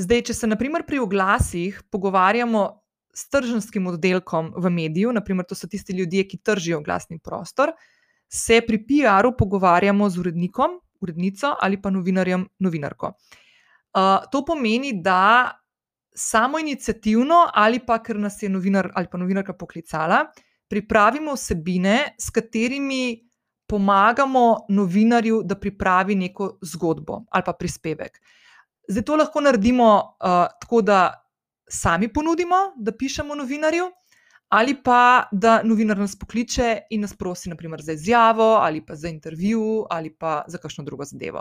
Zdaj, 0.00 0.22
če 0.28 0.34
se 0.34 0.48
naprimer 0.48 0.86
pri 0.88 1.02
oglasih 1.02 1.82
pogovarjamo 1.92 2.62
s 3.12 3.28
tržanskim 3.28 3.90
oddelkom 3.90 4.54
v 4.56 4.70
mediju, 4.72 5.12
naprimer 5.12 5.44
to 5.44 5.58
so 5.58 5.68
tisti 5.68 5.92
ljudje, 5.92 6.24
ki 6.28 6.40
tržijo 6.40 6.80
glasni 6.80 7.18
prostor, 7.18 7.74
se 8.32 8.62
pri 8.64 8.80
PR-u 8.88 9.34
pogovarjamo 9.36 10.08
z 10.08 10.22
urednikom, 10.22 10.78
urednico 11.04 11.52
ali 11.60 11.76
pa 11.82 11.90
novinarjem, 11.90 12.46
novinarko. 12.58 13.12
Uh, 13.92 14.24
to 14.32 14.40
pomeni, 14.44 14.94
da 15.02 15.52
samo 16.14 16.58
inicijativno 16.58 17.50
ali 17.54 17.78
pa 17.86 18.02
ker 18.02 18.16
nas 18.16 18.42
je 18.42 18.48
novinar 18.48 18.90
ali 18.94 19.06
pa 19.12 19.18
novinarka 19.18 19.52
poklicala, 19.52 20.26
pripravimo 20.68 21.34
vsebine, 21.34 22.14
s 22.18 22.30
katerimi 22.30 23.28
pomagamo 23.68 24.66
novinarju, 24.68 25.42
da 25.44 25.56
pripravi 25.56 26.14
neko 26.14 26.58
zgodbo 26.62 27.24
ali 27.30 27.44
pa 27.46 27.52
prispevek. 27.52 28.20
Zdaj 28.88 29.04
to 29.04 29.16
lahko 29.16 29.40
naredimo 29.40 29.88
uh, 29.96 30.46
tako, 30.60 30.82
da 30.82 31.00
sami 31.70 32.08
ponudimo, 32.12 32.56
da 32.76 32.92
pišemo 32.92 33.34
novinarju, 33.34 33.86
ali 34.52 34.74
pa 34.82 35.28
da 35.32 35.62
novinar 35.64 35.98
nas 35.98 36.16
pokliče 36.18 36.78
in 36.90 37.00
nas 37.00 37.14
prosi, 37.16 37.48
naprimer, 37.48 37.80
za 37.80 37.92
izjavo, 37.92 38.50
ali 38.60 38.84
pa 38.84 38.94
za 38.94 39.08
intervju, 39.08 39.86
ali 39.90 40.10
pa 40.10 40.42
za 40.46 40.58
kakšno 40.58 40.84
drugo 40.84 41.04
zadevo. 41.04 41.38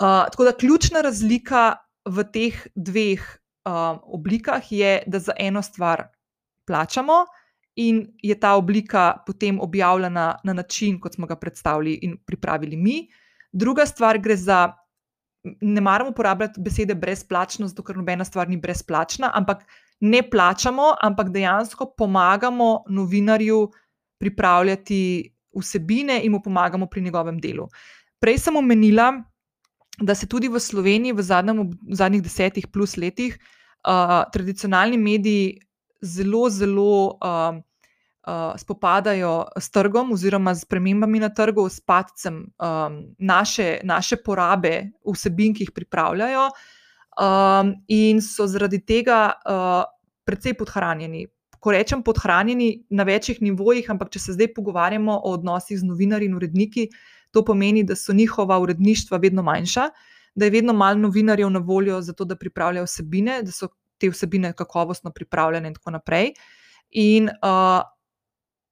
Uh, 0.00 0.26
tako 0.30 0.44
da 0.44 0.56
ključna 0.58 1.00
razlika 1.00 1.76
v 2.04 2.24
teh 2.32 2.66
dveh 2.74 3.22
uh, 3.64 3.98
oblikah 4.04 4.72
je, 4.72 5.02
da 5.06 5.18
za 5.18 5.32
eno 5.38 5.62
stvar 5.62 6.08
plačamo. 6.66 7.24
In 7.76 8.06
je 8.22 8.34
ta 8.40 8.54
oblika 8.54 9.22
potem 9.26 9.60
objavljena 9.60 10.38
na 10.44 10.52
način, 10.52 11.00
kot 11.00 11.14
smo 11.14 11.26
ga 11.26 11.36
predstavili 11.36 11.98
in 12.02 12.16
pripravili 12.26 12.76
mi. 12.76 13.08
Druga 13.52 13.86
stvar 13.86 14.18
gre 14.18 14.36
za, 14.36 14.72
ne 15.60 15.80
maramo 15.80 16.10
uporabljati 16.10 16.60
besede 16.60 16.94
brezplačno, 16.94 17.66
zato 17.66 17.82
ker 17.82 17.96
nobena 17.96 18.24
stvar 18.24 18.48
ni 18.48 18.56
brezplačna, 18.56 19.30
ampak 19.34 19.64
ne 20.00 20.22
plačamo, 20.30 20.94
ampak 21.02 21.28
dejansko 21.34 21.94
pomagamo 21.98 22.84
novinarju 22.88 23.70
pripravljati 24.18 25.34
vsebine 25.58 26.20
in 26.24 26.32
mu 26.32 26.42
pomagamo 26.42 26.86
pri 26.86 27.00
njegovem 27.00 27.40
delu. 27.40 27.68
Prej 28.20 28.38
sem 28.38 28.56
omenila, 28.56 29.12
da 30.00 30.14
se 30.14 30.26
tudi 30.26 30.48
v 30.48 30.60
Sloveniji 30.60 31.12
v, 31.12 31.22
zadnjem, 31.22 31.70
v 31.70 31.94
zadnjih 31.94 32.22
desetih 32.22 32.66
plus 32.66 32.96
letih 32.96 33.38
uh, 33.86 34.24
tradicionalni 34.32 34.98
mediji 34.98 35.60
zelo, 36.02 36.48
zelo 36.50 37.18
uh, 37.22 37.60
uh, 38.26 38.56
spopadajo 38.56 39.46
s 39.60 39.70
trgom 39.70 40.12
oziroma 40.12 40.54
s 40.54 40.64
premembami 40.64 41.20
na 41.20 41.28
trgu, 41.28 41.68
s 41.68 41.80
padcem 41.80 42.50
um, 42.58 43.14
naše, 43.18 43.80
naše 43.84 44.16
porabe 44.16 44.90
vsebin, 45.04 45.54
ki 45.54 45.68
jih 45.68 45.74
pripravljajo. 45.74 46.48
Um, 47.14 47.74
in 47.88 48.18
so 48.22 48.46
zaradi 48.50 48.80
tega 48.82 49.30
uh, 49.46 49.84
precej 50.26 50.56
podhranjeni. 50.58 51.28
Ko 51.62 51.72
rečem 51.72 52.02
podhranjeni 52.02 52.84
na 52.90 53.06
večjih 53.06 53.38
nivojih, 53.40 53.86
ampak 53.90 54.10
če 54.12 54.20
se 54.20 54.34
zdaj 54.34 54.50
pogovarjamo 54.56 55.14
o 55.22 55.36
odnosih 55.38 55.78
z 55.78 55.86
novinarji 55.86 56.28
in 56.28 56.34
uredniki, 56.36 56.88
to 57.34 57.44
pomeni, 57.44 57.82
da 57.84 57.96
so 57.98 58.14
njihova 58.14 58.58
uredništva 58.62 59.18
vedno 59.18 59.42
manjša, 59.42 59.88
da 60.34 60.44
je 60.46 60.54
vedno 60.54 60.72
manj 60.72 61.00
novinarjev 61.00 61.50
na 61.50 61.58
voljo 61.58 62.00
za 62.02 62.12
to, 62.12 62.24
da 62.24 62.36
pripravljajo 62.36 62.86
vsebine, 62.86 63.42
da 63.42 63.52
so 63.52 63.68
te 63.98 64.10
vsebine 64.10 64.52
kakovostno 64.52 65.12
pripravljene 65.14 65.68
in 65.68 65.74
tako 65.74 65.90
naprej. 65.94 66.32
In 66.90 67.28
uh, 67.28 67.82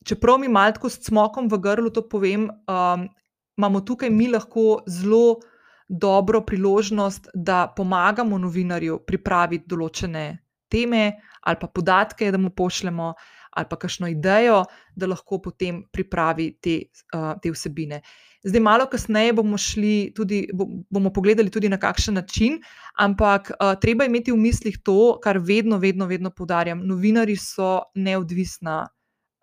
čeprav 0.05 0.39
mi 0.39 0.49
malo 0.49 0.89
s 0.89 0.99
cmokom 1.07 1.49
v 1.49 1.59
grlu 1.59 1.91
to 1.91 2.09
povem, 2.09 2.51
um, 2.51 3.09
imamo 3.57 3.81
tukaj 3.81 4.11
mi 4.11 4.29
lahko 4.29 4.83
zelo 4.87 5.41
dobro 5.89 6.41
priložnost, 6.41 7.29
da 7.35 7.73
pomagamo 7.77 8.39
novinarju 8.39 9.03
pripraviti 9.07 9.69
določene 9.69 10.39
teme 10.73 11.13
ali 11.43 11.59
pa 11.61 11.67
podatke, 11.67 12.31
da 12.31 12.39
mu 12.39 12.51
pošljemo, 12.51 13.13
ali 13.53 13.67
pa 13.71 13.77
kakšno 13.77 14.09
idejo, 14.09 14.65
da 14.97 15.07
lahko 15.07 15.39
potem 15.43 15.83
pripravi 15.93 16.53
te, 16.61 16.77
uh, 17.15 17.33
te 17.43 17.53
vsebine. 17.53 18.03
Zdaj, 18.43 18.61
malo 18.61 18.89
kasneje 18.91 19.33
bomo 19.39 19.59
šli 19.59 20.13
tudi, 20.17 20.49
bomo 20.91 21.13
pogledali 21.15 21.51
tudi 21.51 21.69
na 21.69 21.79
kakšen 21.79 22.15
način, 22.15 22.59
ampak 22.99 23.53
uh, 23.55 23.75
treba 23.81 24.05
imeti 24.05 24.33
v 24.33 24.41
mislih 24.41 24.81
to, 24.83 25.19
kar 25.23 25.39
vedno, 25.39 25.79
vedno, 25.79 26.07
vedno 26.11 26.31
poudarjam. 26.31 26.83
Novinari 26.87 27.37
so 27.37 27.83
neodvisna, 27.95 28.89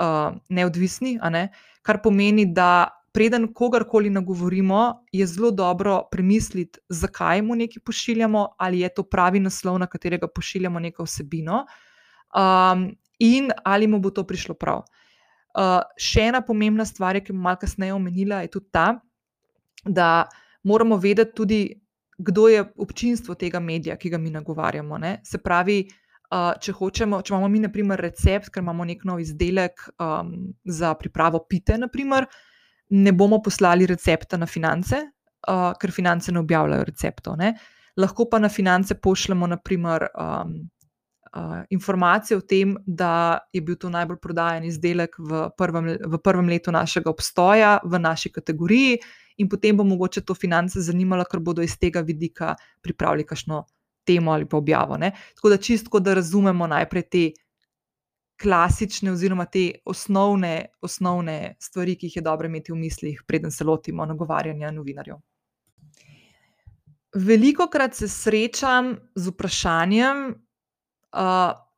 uh, 0.03 0.35
neodvisni, 0.49 1.17
kar 1.81 2.01
pomeni, 2.03 2.45
da 2.45 2.99
preden 3.11 3.53
kogarkoli 3.53 4.09
nagovorimo, 4.09 5.05
je 5.11 5.27
zelo 5.27 5.51
dobro 5.51 6.03
premisliti, 6.11 6.79
zakaj 6.89 7.41
mu 7.41 7.55
nekaj 7.55 7.81
pošiljamo, 7.85 8.47
ali 8.57 8.79
je 8.79 8.89
to 8.93 9.03
pravi 9.03 9.39
naslov, 9.39 9.79
na 9.79 9.87
katerega 9.87 10.27
pošiljamo 10.27 10.79
neko 10.79 11.03
vsebino, 11.03 11.65
um, 12.35 12.89
in 13.19 13.51
ali 13.65 13.87
mu 13.87 13.99
bo 13.99 14.11
to 14.11 14.23
prišlo 14.23 14.55
prav. 14.55 14.83
Uh, 15.57 15.81
še 15.97 16.29
ena 16.29 16.41
pomembna 16.45 16.85
stvar, 16.85 17.17
ki 17.19 17.33
bom 17.33 17.41
malo 17.47 17.59
kasneje 17.59 17.95
omenila, 17.95 18.43
je 18.45 18.53
tudi 18.53 18.69
ta, 18.71 18.87
da 19.85 20.27
moramo 20.63 20.97
vedeti 20.97 21.35
tudi, 21.35 21.61
kdo 22.19 22.47
je 22.51 22.63
občinstvo 22.77 23.35
tega 23.39 23.59
medija, 23.59 23.95
ki 23.97 24.11
ga 24.11 24.19
mi 24.19 24.29
nagovarjamo. 24.29 24.97
Ne? 24.99 25.17
Se 25.23 25.39
pravi, 25.41 25.81
uh, 26.31 26.53
če 26.59 26.75
hočemo, 26.75 27.21
če 27.23 27.33
imamo 27.33 27.49
mi, 27.51 27.63
na 27.63 27.71
primer, 27.73 28.01
recept, 28.03 28.51
ker 28.53 28.63
imamo 28.63 28.87
nek 28.87 29.05
nov 29.07 29.23
izdelek 29.23 29.87
um, 29.97 30.33
za 30.65 30.93
pripravo 30.99 31.43
pite, 31.49 31.79
naprimer, 31.79 32.27
ne 32.89 33.13
bomo 33.13 33.41
poslali 33.43 33.87
recepta 33.89 34.37
na 34.37 34.47
finance, 34.49 34.99
uh, 35.47 35.71
ker 35.79 35.93
finance 35.95 36.31
ne 36.31 36.43
objavljajo 36.43 36.87
receptov. 36.87 37.39
Ne? 37.39 37.53
Lahko 37.99 38.29
pa 38.29 38.39
na 38.39 38.51
finance 38.51 38.95
pošljemo, 38.95 39.47
naprimer. 39.47 40.11
Um, 40.13 40.59
uh, 41.35 41.63
informacije 41.69 42.37
o 42.37 42.41
tem, 42.41 42.75
da 42.85 43.39
je 43.53 43.61
bil 43.61 43.75
to 43.75 43.89
najbolj 43.89 44.17
prodajen 44.21 44.63
izdelek 44.63 45.15
v 45.19 45.49
prvem, 45.57 45.97
v 46.05 46.21
prvem 46.23 46.49
letu 46.49 46.71
našega 46.71 47.09
obstoja 47.09 47.79
v 47.83 47.99
naši 47.99 48.31
kategoriji, 48.31 48.99
in 49.39 49.49
potem 49.49 49.77
bo 49.77 49.83
mogoče 49.83 50.21
to 50.21 50.35
finance 50.35 50.81
zanimalo, 50.81 51.23
ker 51.25 51.39
bodo 51.39 51.63
iz 51.63 51.77
tega 51.79 52.01
vidika 52.01 52.55
pripravili 52.81 53.23
kakšno 53.23 53.63
temo 54.05 54.31
ali 54.31 54.45
pa 54.45 54.57
objavo. 54.57 54.97
Ne? 54.97 55.11
Tako 55.35 55.49
da 55.49 55.57
čistko, 55.57 55.99
da 55.99 56.13
razumemo 56.13 56.67
najprej 56.67 57.07
te. 57.09 57.29
Klasične, 58.39 59.11
oziroma 59.11 59.43
te 59.51 59.81
osnovne, 59.83 60.69
osnovne 60.81 61.57
stvari, 61.59 61.97
ki 61.99 62.07
jih 62.07 62.13
je 62.15 62.21
dobro 62.23 62.47
imeti 62.47 62.71
v 62.71 62.77
mislih, 62.79 63.23
preden 63.27 63.51
se 63.51 63.65
lotimo 63.67 64.05
nagovarjanja 64.07 64.71
novinarjev. 64.71 65.17
Veliko 67.15 67.67
krat 67.67 67.95
se 67.99 68.07
srečam 68.07 68.93
z 69.15 69.33
vprašanjem, 69.33 70.21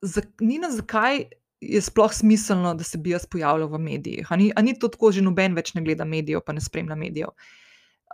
za, 0.02 0.22
Nina, 0.40 0.72
zakaj 0.72 1.24
je 1.62 1.82
sploh 1.82 2.14
smiselno, 2.14 2.74
da 2.74 2.84
se 2.84 2.98
bi 2.98 3.14
jaz 3.14 3.26
pojavljal 3.26 3.70
v 3.70 3.80
medijih? 3.80 4.28
Ali 4.30 4.44
ni, 4.44 4.54
ni 4.64 4.80
to 4.80 4.90
tako, 4.90 5.12
že 5.12 5.22
noben 5.22 5.56
več 5.56 5.74
ne 5.78 5.84
gleda 5.86 6.06
medijev, 6.06 6.42
pa 6.46 6.54
ne 6.58 6.62
spremlja 6.62 6.96
medijev? 6.98 7.34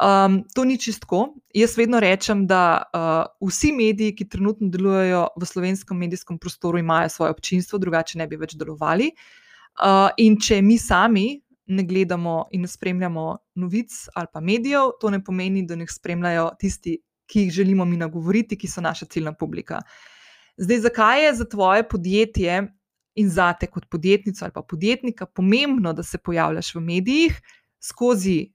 Um, 0.04 0.44
to 0.54 0.66
ni 0.68 0.78
čistko. 0.78 1.24
Jaz 1.56 1.78
vedno 1.78 2.00
rečem, 2.00 2.46
da 2.48 2.84
uh, 2.94 3.48
vsi 3.50 3.72
mediji, 3.74 4.14
ki 4.20 4.28
trenutno 4.30 4.70
delujejo 4.70 5.24
v 5.40 5.48
slovenskem 5.50 5.98
medijskem 5.98 6.38
prostoru, 6.38 6.78
imajo 6.78 7.10
svoje 7.10 7.34
občinstvo, 7.34 7.80
drugače 7.82 8.20
ne 8.20 8.28
bi 8.28 8.38
več 8.38 8.54
delovali. 8.60 9.10
Uh, 9.78 10.12
in 10.22 10.38
če 10.42 10.62
mi 10.62 10.78
sami 10.78 11.40
ne 11.68 11.84
gledamo 11.84 12.48
in 12.52 12.64
ne 12.64 12.70
spremljamo 12.70 13.24
novic 13.60 13.96
ali 14.16 14.28
pa 14.34 14.40
medijev, 14.42 14.94
to 15.02 15.10
ne 15.10 15.20
pomeni, 15.24 15.66
da 15.68 15.76
jih 15.76 15.90
spremljajo 15.92 16.52
tisti, 16.60 17.00
ki 17.28 17.48
jih 17.48 17.52
želimo 17.62 17.86
mi 17.86 17.98
nagovoriti, 17.98 18.58
ki 18.58 18.68
so 18.68 18.82
naša 18.82 19.06
ciljna 19.06 19.34
publika. 19.34 19.82
Uh, 19.82 20.17
Zdaj, 20.58 20.80
zakaj 20.80 21.26
je 21.26 21.34
za 21.36 21.46
tvoje 21.46 21.88
podjetje 21.90 22.68
in 23.16 23.30
za 23.30 23.54
te 23.54 23.68
kot 23.68 23.86
podjetnico 23.90 24.46
ali 24.46 24.54
pa 24.54 24.62
podjetnika 24.62 25.26
pomembno, 25.26 25.94
da 25.94 26.04
se 26.04 26.18
pojavljaš 26.18 26.76
v 26.76 26.80
medijih 26.80 27.42
skozi 27.80 28.54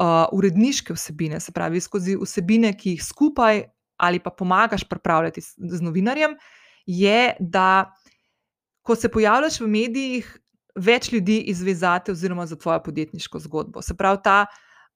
uh, 0.00 0.26
uredniške 0.32 0.94
vsebine, 0.94 1.40
se 1.40 1.52
pravi 1.52 1.80
skozi 1.80 2.16
vsebine, 2.22 2.72
ki 2.78 2.96
jih 2.96 3.04
skupaj 3.04 3.64
ali 3.96 4.18
pa 4.18 4.30
pomagaš 4.30 4.84
pripravljati 4.88 5.40
z 5.40 5.80
novinarjem, 5.82 6.36
je, 6.86 7.36
da 7.40 7.94
ko 8.82 8.96
se 8.96 9.08
pojavljaš 9.08 9.60
v 9.60 9.68
medijih, 9.70 10.40
več 10.74 11.12
ljudi 11.12 11.38
izvezate 11.50 12.12
oziroma 12.12 12.46
za 12.46 12.56
tvojo 12.56 12.82
podjetniško 12.82 13.38
zgodbo. 13.38 13.82
Se 13.82 13.94
pravi, 13.96 14.18
ta 14.24 14.46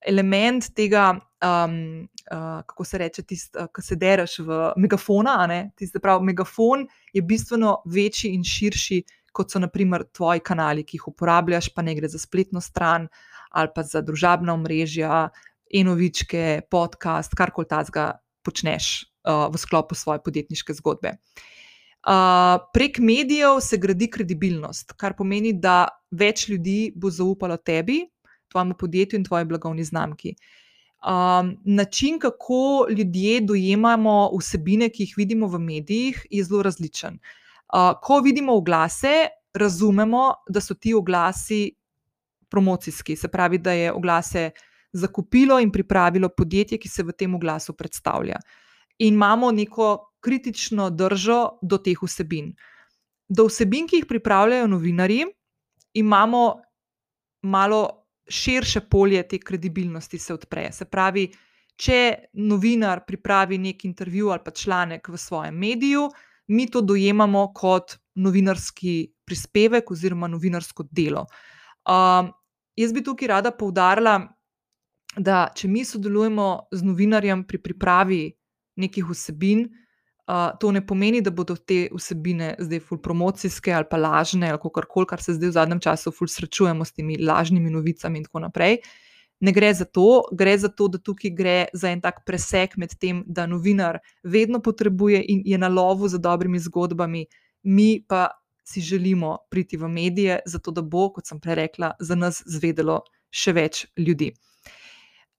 element 0.07 0.67
tega, 0.75 1.21
um, 1.45 2.09
uh, 2.33 2.63
kako 2.67 2.85
se 2.85 2.99
reče, 2.99 3.23
tisti, 3.23 3.59
uh, 3.59 3.69
ki 3.75 3.83
se 3.83 3.97
dereš 3.97 4.39
v 4.39 4.73
megafona. 4.77 5.37
Tisti, 5.77 6.01
pravi, 6.03 6.25
megafon 6.25 6.87
je 7.13 7.23
bistveno 7.23 7.83
večji 7.87 8.33
in 8.35 8.45
širši, 8.45 9.03
kot 9.33 9.53
so 9.53 9.61
naprimer 9.63 10.05
tvoji 10.13 10.41
kanali, 10.41 10.85
ki 10.85 10.97
jih 10.97 11.09
uporabljaš, 11.13 11.71
pa 11.75 11.83
ne 11.83 11.95
gre 11.95 12.09
za 12.09 12.19
spletno 12.19 12.61
stran 12.61 13.09
ali 13.51 13.71
pa 13.75 13.83
za 13.83 14.03
družabna 14.05 14.53
omrežja. 14.55 15.29
enovičke, 15.75 16.61
podcast, 16.71 17.35
karkoli 17.37 17.67
tazga 17.69 18.19
počneš 18.43 19.05
uh, 19.29 19.53
v 19.53 19.59
sklopu 19.61 19.95
svoje 19.95 20.23
podjetniške 20.25 20.73
zgodbe. 20.75 21.19
Uh, 22.09 22.57
prek 22.73 22.99
medijev 22.99 23.61
se 23.61 23.77
gradi 23.77 24.09
kredibilnost, 24.11 24.95
kar 24.97 25.13
pomeni, 25.17 25.53
da 25.53 25.89
več 26.11 26.47
ljudi 26.49 26.93
bo 26.97 27.11
zaupalo 27.11 27.57
tebi, 27.57 28.07
tvojemu 28.49 28.79
podjetju 28.81 29.19
in 29.19 29.25
tvoji 29.25 29.45
blagovni 29.45 29.85
znamki. 29.85 30.35
Um, 30.99 31.57
način, 31.65 32.19
kako 32.19 32.87
ljudje 32.91 33.41
dojemamo 33.41 34.31
vsebine, 34.39 34.89
ki 34.89 35.03
jih 35.03 35.15
vidimo 35.17 35.47
v 35.47 35.59
medijih, 35.59 36.27
je 36.31 36.45
zelo 36.45 36.63
različen. 36.63 37.15
Uh, 37.15 37.93
ko 38.03 38.21
vidimo 38.21 38.57
oglase, 38.57 39.29
razumemo, 39.55 40.33
da 40.49 40.61
so 40.61 40.75
ti 40.75 40.95
oglasi 40.95 41.71
promocijski, 42.49 43.17
se 43.17 43.29
pravi, 43.29 43.59
da 43.59 43.73
je 43.73 43.93
oglase 43.93 44.51
zakupilo 44.93 45.61
in 45.61 45.71
pripravilo 45.73 46.29
podjetje, 46.29 46.79
ki 46.79 46.89
se 46.89 47.03
v 47.03 47.13
tem 47.13 47.35
oglasu 47.35 47.73
predstavlja. 47.73 48.41
In 48.99 49.15
imamo 49.15 49.53
neko 49.53 50.15
kritično 50.21 50.91
držo 50.91 51.59
do 51.63 51.79
teh 51.79 52.03
vsebin. 52.03 52.55
Do 53.29 53.47
vsebin, 53.47 53.87
ki 53.87 54.03
jih 54.03 54.07
pripravljajo 54.07 54.67
novinari, 54.67 55.25
imamo 55.95 56.57
malo 57.43 57.98
širše 58.29 58.81
polje 58.91 59.23
te 59.29 59.39
kredibilnosti 59.39 60.19
se 60.19 60.35
odpre. 60.35 60.69
Se 60.73 60.85
pravi, 60.85 61.29
če 61.79 62.01
novinar 62.35 63.05
pripravi 63.07 63.59
nek 63.59 63.85
intervju 63.85 64.33
ali 64.35 64.45
pa 64.45 64.51
članek 64.51 65.09
v 65.09 65.19
svojem 65.19 65.55
mediju, 65.55 66.09
mi 66.49 66.67
to 66.71 66.81
dojemamo 66.81 67.53
kot 67.55 67.99
novinarski 68.15 69.13
prispevek 69.25 69.91
oziroma 69.91 70.29
novinarsko 70.29 70.89
delo. 70.91 71.27
Um, 71.89 72.33
jaz 72.77 72.93
bi 72.93 73.05
tukaj 73.05 73.29
rada 73.29 73.53
poudarila, 73.53 74.19
da 75.17 75.49
če 75.55 75.69
mi 75.69 75.85
sodelujemo 75.85 76.69
z 76.73 76.85
novinarjem 76.85 77.45
pri 77.49 77.61
pripravi 77.63 78.23
nekih 78.79 79.09
vsebin, 79.11 79.67
uh, 80.29 80.59
to 80.61 80.73
ne 80.73 80.87
pomeni, 80.87 81.21
da 81.25 81.31
bodo 81.31 81.57
te 81.57 81.89
vsebine 81.95 82.55
zdaj 82.59 82.81
ful 82.81 83.01
promocijske 83.03 83.73
ali 83.73 83.89
pa 83.91 83.97
lažne 83.97 84.51
ali 84.51 84.73
kar 84.75 84.87
koli, 84.89 85.07
kar 85.07 85.23
se 85.23 85.35
zdaj 85.35 85.49
v 85.49 85.57
zadnjem 85.57 85.81
času 85.81 86.13
ful 86.13 86.29
srečujemo 86.29 86.85
s 86.85 86.93
temi 86.93 87.19
lažnimi 87.19 87.71
novicami 87.71 88.19
in 88.19 88.25
tako 88.29 88.45
naprej. 88.47 88.79
Ne 89.41 89.53
gre 89.55 89.71
za 89.75 89.85
to, 89.85 90.25
gre 90.35 90.57
za 90.59 90.69
to, 90.69 90.89
da 90.89 90.99
tukaj 90.99 91.31
gre 91.31 91.59
za 91.73 91.93
en 91.95 92.01
tak 92.03 92.25
presek 92.27 92.75
med 92.77 92.97
tem, 92.99 93.23
da 93.27 93.47
novinar 93.47 94.01
vedno 94.23 94.59
potrebuje 94.61 95.23
in 95.29 95.43
je 95.47 95.59
na 95.59 95.69
lovu 95.69 96.09
za 96.09 96.19
dobrimi 96.19 96.59
zgodbami, 96.59 97.27
mi 97.63 98.03
pa 98.09 98.29
si 98.67 98.81
želimo 98.81 99.37
priti 99.51 99.77
v 99.77 99.89
medije, 99.89 100.41
zato 100.47 100.71
da 100.71 100.83
bo, 100.83 101.09
kot 101.15 101.27
sem 101.27 101.41
prej 101.41 101.55
rekla, 101.55 101.93
za 102.01 102.19
nas 102.19 102.43
zvedelo 102.47 103.01
še 103.31 103.55
več 103.55 103.87
ljudi. 103.97 104.33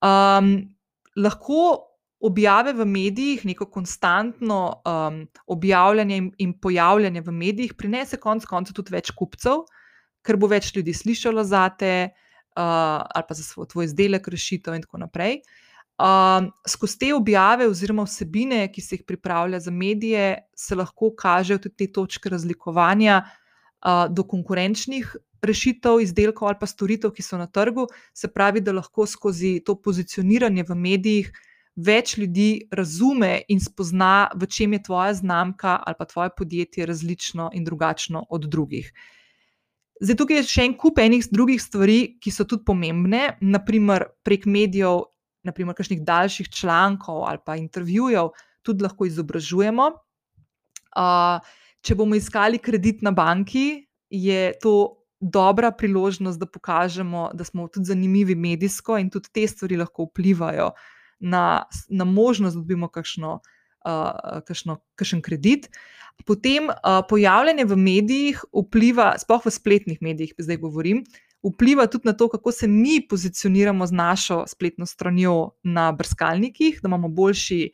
Um, 0.02 0.72
lahko 1.20 1.89
objave 2.20 2.74
v 2.74 2.86
medijih, 2.86 3.46
neko 3.46 3.66
konstantno 3.72 4.82
um, 4.84 5.22
objavljanje 5.48 6.18
in, 6.18 6.32
in 6.38 6.54
pojavljanje 6.60 7.22
v 7.22 7.32
medijih, 7.32 7.74
prinese 7.78 8.20
konec 8.20 8.46
koncev 8.46 8.76
tudi 8.76 8.92
več 8.92 9.12
kupcev, 9.16 9.64
ker 10.26 10.38
bo 10.38 10.50
več 10.52 10.74
ljudi 10.76 10.94
slišalo 10.94 11.44
za 11.48 11.70
te 11.80 11.94
uh, 12.10 13.08
ali 13.08 13.28
pa 13.28 13.38
za 13.38 13.44
svoj, 13.44 13.70
tvoj 13.72 13.88
izdelek, 13.88 14.28
rešitev 14.28 14.76
in 14.76 14.84
tako 14.84 15.00
naprej. 15.06 15.40
Um, 16.00 16.52
skozi 16.68 17.00
te 17.00 17.14
objave 17.16 17.68
oziroma 17.68 18.06
vsebine, 18.08 18.66
ki 18.72 18.82
se 18.82 18.96
jih 18.96 19.08
pripravlja 19.08 19.60
za 19.60 19.72
medije, 19.72 20.38
se 20.56 20.76
lahko 20.76 21.14
kažejo 21.16 21.60
tudi 21.64 21.76
te 21.76 21.92
točke 21.92 22.32
razlikovanja 22.32 23.24
uh, 23.24 24.08
do 24.12 24.24
konkurenčnih 24.24 25.16
rešitev, 25.44 26.02
izdelkov 26.04 26.52
ali 26.52 26.60
pa 26.60 26.68
storitev, 26.68 27.12
ki 27.16 27.24
so 27.24 27.40
na 27.40 27.48
trgu. 27.48 27.88
Se 28.14 28.28
pravi, 28.28 28.60
da 28.64 28.76
lahko 28.76 29.08
skozi 29.08 29.60
to 29.64 29.76
pozicioniranje 29.80 30.68
v 30.68 30.76
medijih 30.76 31.32
več 31.80 32.18
ljudi 32.20 32.68
razume 32.76 33.44
in 33.48 33.62
spozna, 33.64 34.30
v 34.36 34.48
čem 34.52 34.76
je 34.76 34.84
tvoja 34.84 35.14
znamka 35.16 35.78
ali 35.86 35.96
pa 35.98 36.06
tvoje 36.06 36.34
podjetje 36.38 36.86
različno 36.86 37.50
in 37.54 37.64
drugačno 37.64 38.26
od 38.30 38.50
drugih. 38.52 38.92
Zdaj, 40.02 40.16
tukaj 40.16 40.38
je 40.40 40.48
še 40.48 40.66
en 40.68 40.76
kup 40.80 41.00
enih 41.00 41.26
drugih 41.32 41.60
stvari, 41.60 42.00
ki 42.24 42.32
so 42.32 42.46
tudi 42.48 42.64
pomembne, 42.68 43.36
naprimer 43.42 44.08
prek 44.24 44.46
medijev, 44.48 45.10
naprimer 45.44 45.76
kakšnih 45.76 46.04
daljših 46.08 46.52
člankov 46.56 47.26
ali 47.28 47.44
pa 47.46 47.58
intervjujev, 47.60 48.32
tudi 48.64 48.84
lahko 48.84 49.08
izobražujemo. 49.08 49.90
Uh, 51.00 51.44
če 51.84 51.96
bomo 51.96 52.16
iskali 52.16 52.60
kredit 52.60 53.04
na 53.04 53.12
banki, 53.12 53.86
je 54.10 54.54
to 54.64 55.04
dobra 55.20 55.72
priložnost, 55.76 56.40
da 56.40 56.48
pokažemo, 56.48 57.30
da 57.36 57.44
smo 57.44 57.68
tudi 57.68 57.92
zanimivi 57.92 58.36
medijsko 58.40 58.98
in 58.98 59.12
tudi 59.12 59.32
te 59.36 59.44
stvari 59.48 59.78
lahko 59.80 60.08
vplivajo 60.08 60.72
uh, 60.72 60.88
na, 61.20 61.64
na 61.90 62.06
možnost, 62.06 62.56
da 62.56 62.62
dobimo 62.62 62.88
kakšno, 62.88 63.40
uh, 63.86 64.42
kakšno, 64.48 64.80
kakšen 64.96 65.22
kredit. 65.22 65.70
Potem 66.26 66.70
uh, 66.70 67.00
pojavljanje 67.10 67.66
v 67.66 67.76
medijih 67.76 68.44
vpliva, 68.54 69.14
sploh 69.20 69.46
v 69.46 69.52
spletnih 69.52 70.02
medijih, 70.02 70.34
zdaj 70.38 70.58
govorim, 70.58 71.04
vpliva 71.44 71.88
tudi 71.88 72.08
na 72.08 72.14
to, 72.14 72.28
kako 72.30 72.52
se 72.52 72.68
mi 72.68 73.00
pozicioniramo 73.10 73.88
z 73.88 73.92
našo 73.92 74.44
spletno 74.48 74.86
stranjo 74.86 75.52
na 75.64 75.92
brskalnikih, 75.92 76.80
da 76.84 76.88
imamo 76.88 77.08
boljši, 77.08 77.72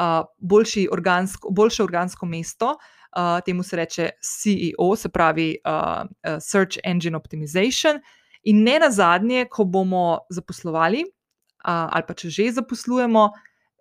uh, 0.00 0.24
boljši 0.38 0.88
organsko, 0.92 1.50
boljše 1.50 1.82
organsko 1.82 2.26
mesto. 2.26 2.76
Uh, 3.16 3.44
temu 3.44 3.62
se 3.62 3.76
reče 3.76 4.10
CEO, 4.20 4.96
se 4.96 5.08
pravi 5.08 5.56
uh, 5.64 6.08
Search 6.40 6.78
Engine 6.84 7.16
Optimization. 7.16 8.00
In 8.42 8.62
ne 8.64 8.78
na 8.78 8.90
zadnje, 8.90 9.44
ko 9.50 9.64
bomo 9.64 10.18
zaposlovali, 10.30 11.04
ali 11.64 12.04
pa 12.08 12.14
če 12.14 12.30
že 12.30 12.50
zaposlujemo, 12.58 13.30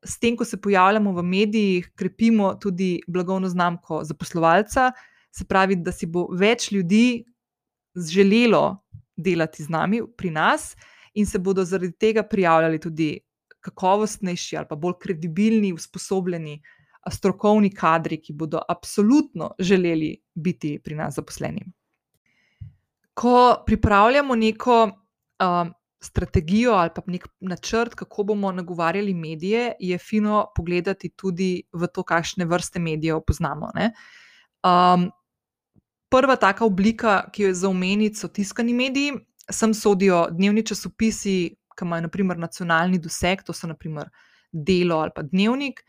s 0.04 0.18
tem, 0.20 0.36
ko 0.38 0.46
se 0.46 0.58
pojavljamo 0.58 1.14
v 1.14 1.24
medijih, 1.24 1.92
krepimo 1.96 2.56
tudi 2.62 3.02
blagovno 3.08 3.50
znamko 3.50 4.04
zaposlovalca, 4.04 4.92
se 5.32 5.46
pravi, 5.46 5.76
da 5.76 5.92
si 5.92 6.08
bo 6.10 6.28
več 6.34 6.72
ljudi 6.72 7.24
želelo 7.96 8.82
delati 9.16 9.64
z 9.64 9.70
nami 9.70 10.02
pri 10.18 10.32
nas 10.32 10.76
in 11.14 11.26
se 11.26 11.40
bodo 11.40 11.64
zaradi 11.66 11.92
tega 11.92 12.24
prijavljali 12.24 12.80
tudi 12.80 13.20
kakovostnejši 13.62 14.58
ali 14.58 14.68
pa 14.70 14.76
bolj 14.76 14.98
kredibilni, 15.02 15.74
usposobljeni. 15.74 16.62
Strokovni 17.10 17.72
kadri, 17.74 18.20
ki 18.22 18.34
bodo 18.38 18.60
absolutno 18.70 19.48
želeli 19.60 20.20
biti 20.36 20.76
pri 20.84 20.96
nas 20.96 21.16
zaposleni. 21.18 21.64
Ko 23.14 23.64
pripravljamo 23.66 24.36
neko 24.36 24.84
um, 24.86 25.72
strategijo 26.04 26.74
ali 26.74 26.90
pa 26.96 27.02
nek 27.06 27.28
načrt, 27.40 27.96
kako 27.96 28.24
bomo 28.24 28.52
nagovarjali 28.52 29.14
medije, 29.14 29.74
je 29.80 29.98
fino 29.98 30.46
pogledati 30.56 31.10
tudi 31.10 31.64
v 31.74 31.88
to, 31.88 32.04
kakšne 32.04 32.46
vrste 32.46 32.80
medijev 32.80 33.22
poznamo. 33.28 33.70
Um, 34.64 35.12
prva 36.10 36.36
taka 36.36 36.66
oblika, 36.66 37.30
ki 37.32 37.44
jo 37.44 37.48
je 37.48 37.54
za 37.54 37.70
omeniti, 37.70 38.18
so 38.18 38.28
tiskani 38.28 38.74
mediji. 38.74 39.14
Sem 39.52 39.74
sodijo 39.74 40.28
dnevni 40.32 40.64
časopisi, 40.66 41.56
ki 41.78 41.86
imajo 41.86 42.08
naprimer 42.08 42.38
nacionalni 42.38 43.00
doseg, 43.00 43.44
to 43.46 43.54
so 43.54 43.68
naprimer 43.68 44.10
delo 44.52 45.00
ali 45.00 45.12
pa 45.16 45.24
dnevnik, 45.24 45.82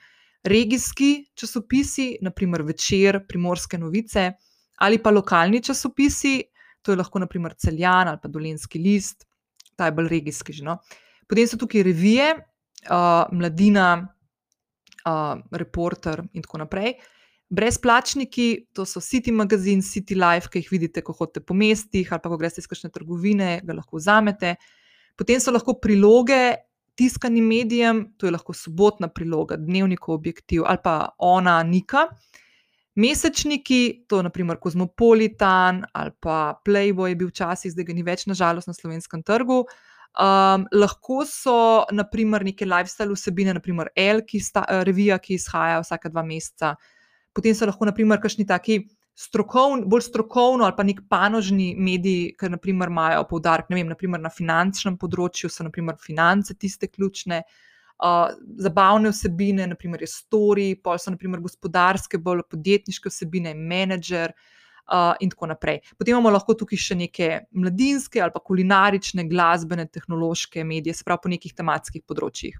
regijski 0.44 1.24
časopisi, 1.34 2.16
naprimer 2.22 2.62
večer, 2.62 3.20
primorske 3.28 3.78
novice, 3.78 4.32
ali 4.78 4.98
pa 5.02 5.10
lokalni 5.10 5.62
časopisi, 5.62 6.42
to 6.82 6.92
je 6.92 6.96
lahko 6.96 7.18
naprimer 7.18 7.54
celjan 7.54 8.08
ali 8.08 8.18
pa 8.22 8.28
dolenski 8.28 8.78
list, 8.78 9.26
ta 9.76 9.88
je 9.88 9.96
bolj 9.96 10.10
regijski. 10.12 10.58
No? 10.62 10.78
Potem 11.28 11.48
so 11.48 11.58
tukaj 11.60 11.84
revije, 11.86 12.32
uh, 12.90 13.24
Mladina, 13.32 13.88
uh, 15.06 15.40
Reporter 15.50 16.24
in 16.32 16.42
tako 16.42 16.62
naprej. 16.64 16.94
Brezplačniki, 17.52 18.72
to 18.72 18.86
so 18.88 19.00
City 19.00 19.32
Magazine, 19.32 19.82
City 19.84 20.16
Life, 20.16 20.48
ki 20.48 20.62
jih 20.62 20.70
vidite, 20.72 21.02
ko 21.04 21.12
hodite 21.12 21.42
po 21.44 21.54
mestih 21.54 22.08
ali 22.08 22.22
pa 22.24 22.30
ko 22.32 22.38
greste 22.40 22.62
iz 22.62 22.68
kakšne 22.70 22.88
trgovine, 22.94 23.58
ga 23.60 23.76
lahko 23.76 24.00
vzamete. 24.00 24.54
Potem 25.20 25.40
so 25.40 25.52
lahko 25.52 25.76
priloge 25.76 26.54
tiskanim 26.96 27.44
medijem, 27.48 28.06
to 28.16 28.26
je 28.26 28.32
lahko 28.32 28.56
sobotna 28.56 29.08
priloga, 29.12 29.56
dnevnikov 29.60 30.14
objektiv 30.14 30.64
ali 30.64 30.80
pa 30.84 31.12
ona, 31.18 31.62
Nika. 31.62 32.06
Mesečniki, 32.94 34.04
to 34.08 34.18
je 34.20 34.22
naprimer 34.22 34.58
Kozmopolitan 34.60 35.84
ali 35.92 36.10
pa 36.20 36.60
Playboy, 36.66 37.08
je 37.08 37.16
bil 37.16 37.28
včasih, 37.28 37.72
zdaj 37.72 37.88
ga 37.88 37.94
ni 37.96 38.04
več, 38.04 38.26
nažalost, 38.28 38.68
na 38.68 38.76
slovenskem 38.76 39.22
trgu. 39.24 39.62
Um, 40.12 40.66
lahko 40.76 41.22
so 41.24 41.86
naprimer 41.88 42.44
neke 42.44 42.68
lifestyle 42.68 43.16
vsebine, 43.16 43.54
naprimer 43.56 43.88
L, 43.96 44.20
ki 44.28 44.42
sta, 44.44 44.66
uh, 44.68 44.82
revija, 44.84 45.16
ki 45.18 45.38
izhaja 45.40 45.80
vsake 45.80 46.12
dva 46.12 46.20
meseca. 46.26 46.74
Potem 47.32 47.56
so 47.56 47.64
lahko 47.64 47.88
naprimer 47.88 48.20
kakšni 48.20 48.44
taki 48.44 48.82
strokovni, 49.16 49.86
bolj 49.88 50.04
strokovno 50.10 50.68
ali 50.68 50.76
pa 50.76 50.84
nek 50.84 51.00
panožni 51.08 51.72
mediji, 51.72 52.34
ki 52.36 52.52
naprimer 52.52 52.92
imajo 52.92 53.24
poudarek, 53.30 53.72
ne 53.72 53.80
vem, 53.80 53.88
naprimer 53.88 54.20
na 54.20 54.28
finančnem 54.28 55.00
področju 55.00 55.48
so 55.48 55.64
naprimer 55.64 55.96
finance 55.96 56.52
tiste 56.60 56.92
ključne. 56.92 57.40
Uh, 57.40 57.71
zabavne 58.58 59.12
vsebine, 59.12 59.66
naprimer, 59.70 60.02
je 60.02 60.10
story, 60.10 60.72
pol 60.74 60.98
so 60.98 61.12
naprimer 61.14 61.42
gospodarske, 61.44 62.18
bolj 62.18 62.42
podjetniške 62.50 63.12
vsebine, 63.12 63.54
menedžer, 63.54 64.34
uh, 64.90 65.14
in 65.20 65.30
tako 65.30 65.46
naprej. 65.46 65.80
Potem 65.98 66.14
imamo 66.14 66.32
lahko 66.34 66.54
tukaj 66.58 66.80
še 66.80 66.98
neke 66.98 67.30
mladinske 67.54 68.22
ali 68.22 68.34
pa 68.34 68.42
kulinarične, 68.42 69.26
glasbene, 69.30 69.86
tehnološke 69.92 70.64
medije, 70.64 70.94
se 70.94 71.06
pravi 71.06 71.22
po 71.22 71.32
nekih 71.32 71.54
tematskih 71.56 72.04
področjih. 72.06 72.58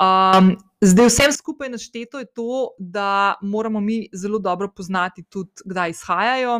Um, 0.00 0.54
zdaj, 0.80 1.10
vsem 1.10 1.32
skupaj 1.36 1.68
našteto 1.68 2.22
je 2.22 2.28
to, 2.32 2.72
da 2.78 3.36
moramo 3.42 3.82
mi 3.84 4.06
zelo 4.16 4.38
dobro 4.40 4.70
poznati 4.72 5.26
tudi, 5.28 5.66
kdaj 5.68 5.92
izhajajo 5.92 6.54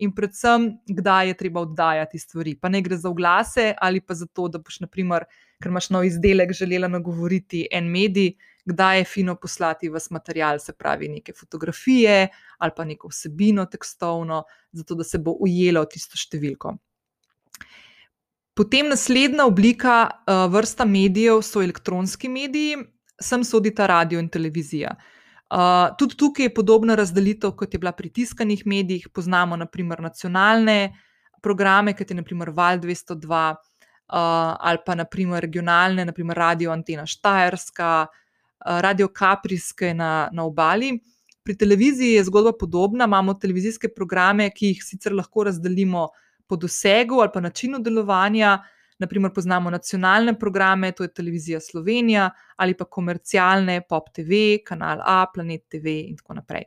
in 0.00 0.14
predvsem, 0.16 0.70
kdaj 0.88 1.28
je 1.28 1.36
treba 1.42 1.60
oddajati 1.66 2.18
stvari. 2.18 2.54
Pa 2.56 2.70
ne 2.72 2.80
gre 2.80 2.96
za 2.96 3.10
oglase 3.10 3.74
ali 3.76 4.00
pa 4.00 4.16
za 4.16 4.26
to, 4.32 4.48
da 4.48 4.62
boš, 4.62 4.80
naprimer, 4.86 5.28
ker 5.60 5.70
imaš 5.70 5.90
nov 5.90 6.04
izdelek, 6.08 6.52
želela 6.56 6.88
nagovoriti 6.88 7.66
en 7.72 7.90
medij, 7.92 8.34
kdaj 8.64 8.98
je 8.98 9.04
fino 9.04 9.34
poslati 9.36 9.88
vas 9.88 10.10
material, 10.10 10.58
se 10.58 10.72
pravi, 10.72 11.08
neke 11.08 11.32
fotografije 11.32 12.28
ali 12.58 12.72
pa 12.76 12.84
neko 12.84 13.08
vsebino 13.08 13.64
tekstovno, 13.66 14.44
zato 14.72 14.94
da 14.94 15.04
se 15.04 15.18
bo 15.18 15.36
ujelo 15.40 15.84
tisto 15.84 16.16
številko. 16.16 16.76
Potem 18.54 18.90
naslednja 18.90 19.46
oblika, 19.48 20.00
uh, 20.26 20.44
vrsta 20.52 20.84
medijev 20.84 21.40
so 21.46 21.62
elektronski 21.64 22.28
mediji, 22.28 22.76
sem 23.20 23.44
sodita 23.44 23.86
radio 23.88 24.20
in 24.20 24.28
televizija. 24.28 24.92
Uh, 25.50 25.88
tudi 25.98 26.16
tukaj 26.20 26.46
je 26.46 26.54
podobna 26.54 26.94
razdelitev, 26.98 27.54
kot 27.56 27.72
je 27.74 27.80
bila 27.80 27.92
pri 27.96 28.10
tiskanih 28.10 28.66
medijih. 28.66 29.08
Poznamo 29.14 29.56
naprimer 29.56 30.02
nacionalne 30.04 30.92
programe, 31.42 31.94
kot 31.96 32.10
je 32.10 32.18
naprimer 32.18 32.52
Val 32.54 32.78
202 32.78 33.40
uh, 33.50 33.69
ali 34.12 34.78
pa 34.86 34.94
naprimer 34.94 35.42
regionalne, 35.42 36.04
naprimer 36.04 36.36
Radio 36.36 36.72
Antena 36.72 37.06
Štajerska, 37.06 38.06
uh, 38.06 38.80
Radio 38.80 39.08
Kaprijske 39.08 39.94
na, 39.94 40.28
na 40.32 40.44
obali. 40.44 40.98
Pri 41.42 41.56
televiziji 41.56 42.12
je 42.12 42.24
zgodba 42.24 42.52
podobna. 42.58 43.04
Imamo 43.04 43.34
televizijske 43.34 43.88
programe, 43.94 44.50
ki 44.50 44.74
jih 44.74 44.84
sicer 44.84 45.14
lahko 45.14 45.44
razdelimo 45.44 46.08
po 46.46 46.56
dosegu 46.56 47.20
ali 47.20 47.30
pa 47.34 47.40
načinu 47.40 47.78
delovanja. 47.78 48.58
Naprimer, 49.00 49.32
poznamo 49.32 49.70
nacionalne 49.70 50.34
programe, 50.38 50.92
to 50.92 51.06
je 51.06 51.12
Televizija 51.14 51.60
Slovenija, 51.60 52.30
ali 52.56 52.74
pa 52.76 52.84
komercialne, 52.84 53.80
Pop 53.88 54.10
TV, 54.12 54.58
Kanal 54.66 55.00
A, 55.00 55.24
Planet 55.34 55.62
TV 55.72 55.94
in 56.10 56.18
tako 56.18 56.34
naprej. 56.34 56.66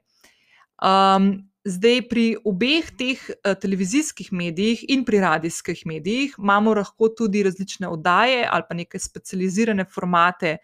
Um, 0.82 1.53
zdaj, 1.66 2.02
pri 2.10 2.26
obeh 2.46 2.92
teh 2.98 3.20
uh, 3.30 3.54
televizijskih 3.60 4.34
medijih 4.34 4.86
in 4.90 5.06
pri 5.06 5.20
radijskih 5.20 5.84
medijih 5.86 6.36
imamo 6.38 6.74
lahko 6.74 7.10
tudi 7.10 7.44
različne 7.44 7.88
oddaje 7.88 8.48
ali 8.52 8.64
pa 8.70 8.76
neke 8.76 9.00
specializirane 9.00 9.86
formate, 9.86 10.58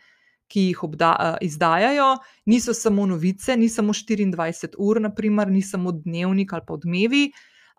ki 0.49 0.61
jih 0.71 0.83
obda, 0.83 1.37
izdajajo, 1.45 2.17
niso 2.49 2.73
samo 2.73 3.05
novice, 3.05 3.57
ni 3.57 3.69
samo 3.69 3.93
24 3.93 4.75
ur, 4.77 5.01
naprimer, 5.01 5.51
ni 5.51 5.61
samo 5.61 5.91
dnevnik 5.91 6.53
ali 6.53 6.65
pa 6.67 6.73
odmevi, 6.73 7.31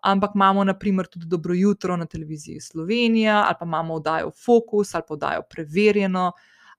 ampak 0.03 0.31
imamo 0.35 0.63
naprimer 0.63 1.07
tudi 1.07 1.25
Dobro 1.27 1.53
jutro 1.53 1.97
na 1.97 2.05
televiziji 2.05 2.59
Slovenija, 2.59 3.43
ali 3.47 3.55
pa 3.59 3.65
imamo 3.65 3.93
oddajo 3.93 4.31
Focus, 4.31 4.95
ali 4.95 5.03
pa 5.07 5.13
oddajo 5.13 5.43
Preverjeno, 5.49 6.31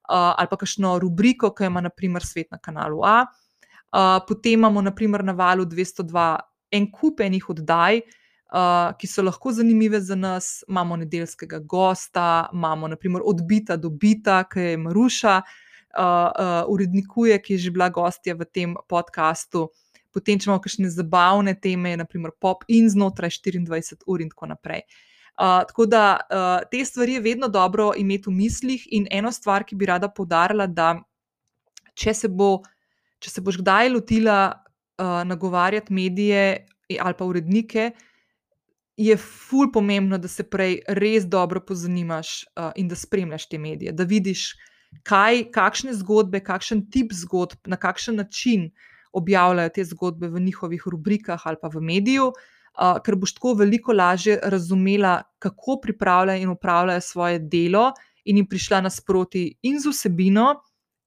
ali 0.09 0.47
pa 0.49 0.57
kakšno 0.57 0.99
rubriko, 0.99 1.53
ki 1.53 1.69
ima 1.69 1.81
naprimer 1.81 2.25
svet 2.25 2.51
na 2.51 2.57
kanalu 2.57 3.03
A. 3.03 3.25
Potem 4.27 4.53
imamo 4.53 4.81
naprimer 4.81 5.23
na 5.23 5.33
valu 5.37 5.65
202 5.65 6.39
en 6.71 6.91
kup 6.91 7.21
enih 7.21 7.49
oddaj. 7.49 8.01
Uh, 8.53 8.91
ki 9.01 9.07
so 9.09 9.23
lahko 9.25 9.49
zanimive 9.49 9.97
za 10.01 10.13
nas, 10.15 10.63
imamo 10.69 10.93
nedeljskega 11.01 11.57
gosta, 11.59 12.49
imamo 12.53 12.87
naprimer 12.87 13.23
odbita 13.25 13.79
do 13.81 13.89
bita, 13.89 14.43
ki 14.45 14.59
je 14.59 14.75
Maruša, 14.77 15.39
uh, 15.41 16.03
uh, 16.03 16.51
urednikuje, 16.69 17.39
ki 17.41 17.53
je 17.53 17.63
že 17.63 17.71
bila 17.73 17.87
gostja 17.89 18.35
v 18.37 18.45
tem 18.45 18.75
podkastu. 18.89 19.71
Potem, 20.13 20.37
če 20.37 20.51
imamo 20.51 20.61
kakšne 20.61 20.91
zabavne 20.93 21.55
teme, 21.57 21.95
naprimer 21.97 22.35
pop 22.37 22.61
in 22.69 22.91
znotraj 22.93 23.33
24 23.41 24.05
ur 24.05 24.21
in 24.21 24.29
tako 24.29 24.51
naprej. 24.53 24.85
Uh, 25.33 25.65
tako 25.65 25.89
da 25.89 26.03
uh, 26.21 26.69
te 26.69 26.85
stvari 26.85 27.17
je 27.17 27.25
vedno 27.25 27.49
dobro 27.49 27.89
imeti 27.97 28.29
v 28.29 28.37
mislih, 28.37 28.85
in 28.93 29.07
eno 29.09 29.31
stvar, 29.33 29.65
ki 29.65 29.75
bi 29.75 29.89
rada 29.89 30.13
poudarila, 30.13 30.69
da 30.69 30.93
če 31.97 32.13
se, 32.13 32.29
bo, 32.29 32.59
če 33.23 33.31
se 33.31 33.41
boš 33.41 33.61
kdaj 33.61 33.93
lotila 33.93 34.39
uh, 34.51 35.21
nagovarjati 35.27 35.93
medije 35.93 36.65
ali 37.01 37.15
pa 37.17 37.25
urednike, 37.25 37.91
je 38.97 39.15
ful 39.17 39.71
pomembno, 39.73 40.19
da 40.21 40.27
se 40.27 40.43
prej 40.45 40.81
res 40.99 41.25
dobro 41.25 41.63
pozanimaš 41.65 42.43
uh, 42.43 42.69
in 42.77 42.91
da 42.91 42.95
spremljaš 42.99 43.47
te 43.49 43.57
medije, 43.57 43.93
da 43.95 44.05
vidiš, 44.05 44.51
kaj, 45.07 45.47
kakšne 45.55 45.95
zgodbe, 45.97 46.43
kakšen 46.45 46.83
tip 46.93 47.15
zgodb, 47.17 47.57
na 47.65 47.79
kakšen 47.81 48.19
način 48.21 48.67
objavljajo 49.13 49.71
te 49.73 49.85
zgodbe 49.89 50.29
v 50.29 50.43
njihovih 50.43 50.85
rubrikah 50.85 51.41
ali 51.49 51.57
pa 51.61 51.71
v 51.73 51.81
mediju, 51.81 52.29
uh, 52.29 52.99
ker 53.01 53.17
boš 53.17 53.33
tako 53.39 53.55
veliko 53.63 53.95
lažje 53.97 54.37
razumela, 54.43 55.21
kako 55.39 55.79
pripravljajo 55.81 56.43
in 56.43 56.53
upravljajo 56.53 57.01
svoje 57.01 57.39
delo, 57.39 57.93
in 58.25 58.37
jim 58.37 58.47
prišla 58.47 58.81
nasproti 58.81 59.47
in 59.61 59.79
z 59.79 59.91
vsebino. 59.91 60.53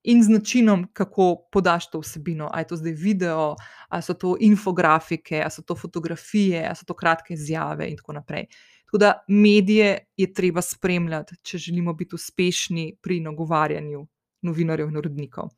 In 0.06 0.22
z 0.22 0.30
načinom, 0.30 0.84
kako 0.92 1.48
podaš 1.52 1.90
to 1.90 1.98
vsebino, 1.98 2.46
ali 2.52 2.62
je 2.62 2.68
to 2.70 2.76
zdaj 2.76 2.92
video, 2.92 3.56
ali 3.88 4.02
so 4.02 4.14
to 4.14 4.36
infografike, 4.40 5.40
ali 5.42 5.50
so 5.50 5.62
to 5.62 5.74
fotografije, 5.74 6.62
ali 6.66 6.76
so 6.76 6.86
to 6.86 6.94
kratke 6.94 7.34
izjave, 7.34 7.88
in 7.90 7.96
tako 7.96 8.12
naprej. 8.12 8.46
Tako 8.86 8.98
da 8.98 9.24
medije 9.28 9.98
je 10.16 10.32
treba 10.34 10.62
spremljati, 10.62 11.36
če 11.42 11.58
želimo 11.58 11.94
biti 11.94 12.14
uspešni 12.14 12.92
pri 13.02 13.20
nagovarjanju 13.20 14.06
novinarjev 14.42 14.88
in 14.88 14.96
urednikov. 14.96 15.50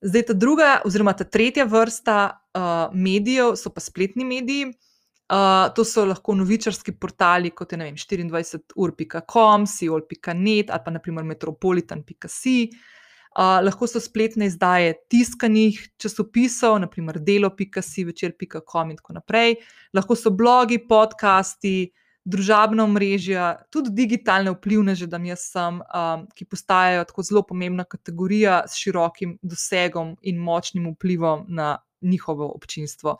Zdaj, 0.00 0.22
ta 0.22 0.32
druga, 0.32 0.80
oziroma 0.84 1.12
ta 1.12 1.24
tretja 1.24 1.64
vrsta 1.68 2.18
uh, 2.32 2.94
medijev 2.96 3.56
so 3.56 3.70
pa 3.74 3.84
spletni 3.84 4.24
mediji. 4.24 4.72
Uh, 5.28 5.68
to 5.76 5.84
so 5.84 6.06
lahko 6.08 6.32
novičarski 6.34 6.94
portali, 6.96 7.50
kot 7.50 7.72
je 7.72 7.78
vem, 7.78 7.96
24ur.com, 8.00 9.66
siol.net 9.66 10.70
ali 10.70 10.84
pa 10.84 10.90
naprimer 10.94 11.24
metropolitan.si. 11.24 12.62
Uh, 12.72 12.97
lahko 13.38 13.86
so 13.86 14.00
spletne 14.02 14.48
izdaje 14.50 14.96
tiskanih 15.10 15.78
časopisov, 15.96 16.78
naprimer 16.82 17.20
delo.si, 17.22 18.04
večer.com 18.04 18.90
in 18.90 18.96
tako 18.96 19.12
naprej. 19.12 19.54
Lahko 19.94 20.16
so 20.18 20.30
blogi, 20.34 20.78
podcasti, 20.88 21.92
družabna 22.28 22.86
mrežja, 22.90 23.52
tudi 23.72 23.92
digitalne 23.94 24.52
vplivneže, 24.52 25.06
da 25.08 25.20
jaz 25.24 25.46
sem, 25.52 25.78
um, 25.80 26.26
ki 26.34 26.44
postajajo 26.50 27.06
tako 27.08 27.24
zelo 27.24 27.42
pomembna 27.46 27.86
kategorija 27.88 28.64
s 28.68 28.76
širokim 28.76 29.38
dosegom 29.42 30.16
in 30.22 30.42
močnim 30.42 30.90
vplivom 30.92 31.46
na 31.48 31.76
njihovo 32.02 32.50
občinstvo. 32.54 33.16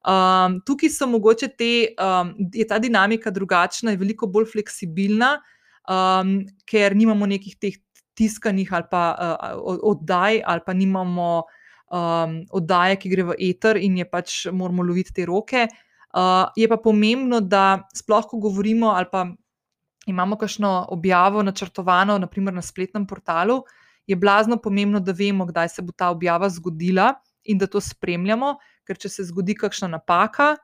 Um, 0.00 0.60
tukaj 0.64 0.90
so 0.90 1.06
mogoče 1.06 1.50
te, 1.52 1.72
um, 2.00 2.32
je 2.54 2.66
ta 2.66 2.78
dinamika 2.80 3.30
drugačna, 3.30 3.92
je 3.92 4.00
veliko 4.00 4.26
bolj 4.26 4.48
fleksibilna, 4.54 5.34
um, 5.84 6.38
ker 6.64 6.96
nimamo 6.96 7.28
nekih 7.28 7.58
teh 7.60 7.76
tiskanih 8.20 8.68
ali 8.76 8.88
pa 8.90 9.04
uh, 9.16 9.80
oddaj, 9.92 10.42
ali 10.44 10.64
pa 10.66 10.76
nimamo 10.76 11.30
um, 11.40 12.40
oddaje, 12.52 12.98
ki 13.00 13.12
gre 13.12 13.28
v 13.32 13.38
eter 13.50 13.80
in 13.80 13.98
je 14.00 14.06
pač 14.08 14.44
moramo 14.52 14.84
loviti 14.86 15.16
te 15.16 15.26
roke. 15.28 15.66
Uh, 16.10 16.50
je 16.58 16.68
pa 16.68 16.76
pomembno, 16.76 17.40
da 17.40 17.86
sploh, 17.94 18.26
ko 18.26 18.40
govorimo 18.42 18.92
ali 18.92 19.08
pa 19.10 19.28
imamo 20.10 20.36
kakšno 20.36 20.88
objavo 20.90 21.42
načrtovano, 21.42 22.18
naprimer 22.18 22.54
na 22.54 22.62
spletnem 22.62 23.06
portalu, 23.06 23.60
je 24.06 24.16
blazno 24.16 24.56
pomembno, 24.56 25.00
da 25.00 25.12
vemo, 25.12 25.46
kdaj 25.46 25.68
se 25.68 25.82
bo 25.82 25.92
ta 25.92 26.10
objava 26.10 26.48
zgodila 26.50 27.12
in 27.44 27.58
da 27.58 27.68
to 27.70 27.80
spremljamo, 27.80 28.56
ker 28.86 28.98
če 28.98 29.08
se 29.12 29.26
zgodi 29.28 29.54
kakšna 29.54 29.92
napaka. 29.92 30.56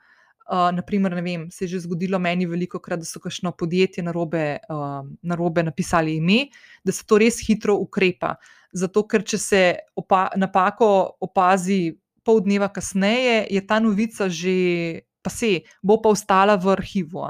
Uh, 0.47 0.69
naprimer, 0.71 1.11
ne 1.11 1.23
vem, 1.27 1.49
se 1.51 1.65
je 1.65 1.69
že 1.75 1.81
zgodilo 1.89 2.21
meni 2.23 2.47
veliko 2.47 2.79
krat, 2.79 3.01
da 3.03 3.05
so 3.09 3.19
kakšno 3.19 3.51
podjetje 3.59 4.05
narobe, 4.07 4.61
uh, 4.71 5.01
narobe 5.27 5.65
napisali 5.67 6.17
ime, 6.21 6.53
da 6.87 6.95
se 6.95 7.03
to 7.07 7.19
res 7.19 7.41
hitro 7.43 7.75
ukrepa. 7.83 8.37
Zato, 8.71 9.03
ker 9.11 9.25
če 9.27 9.39
se 9.43 9.63
opa 9.99 10.29
napako 10.39 11.19
opazi 11.21 11.97
pol 12.23 12.45
dneva 12.47 12.69
kasneje, 12.71 13.47
je 13.51 13.63
ta 13.67 13.81
novica 13.83 14.29
že 14.31 15.03
pa 15.23 15.31
se 15.31 15.67
bo 15.83 15.99
pa 16.03 16.15
ostala 16.15 16.55
v 16.55 16.71
arhivu. 16.77 17.27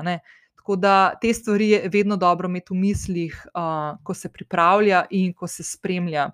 Tako 0.57 0.77
da 0.77 1.15
te 1.21 1.33
stvari 1.33 1.71
je 1.71 1.89
vedno 1.89 2.17
dobro 2.17 2.49
imeti 2.49 2.75
v 2.75 2.77
mislih, 2.77 3.47
uh, 3.55 3.97
ko 4.05 4.15
se 4.15 4.29
pripravlja 4.29 5.07
in 5.11 5.33
ko 5.33 5.49
se 5.49 5.65
spremlja 5.65 6.31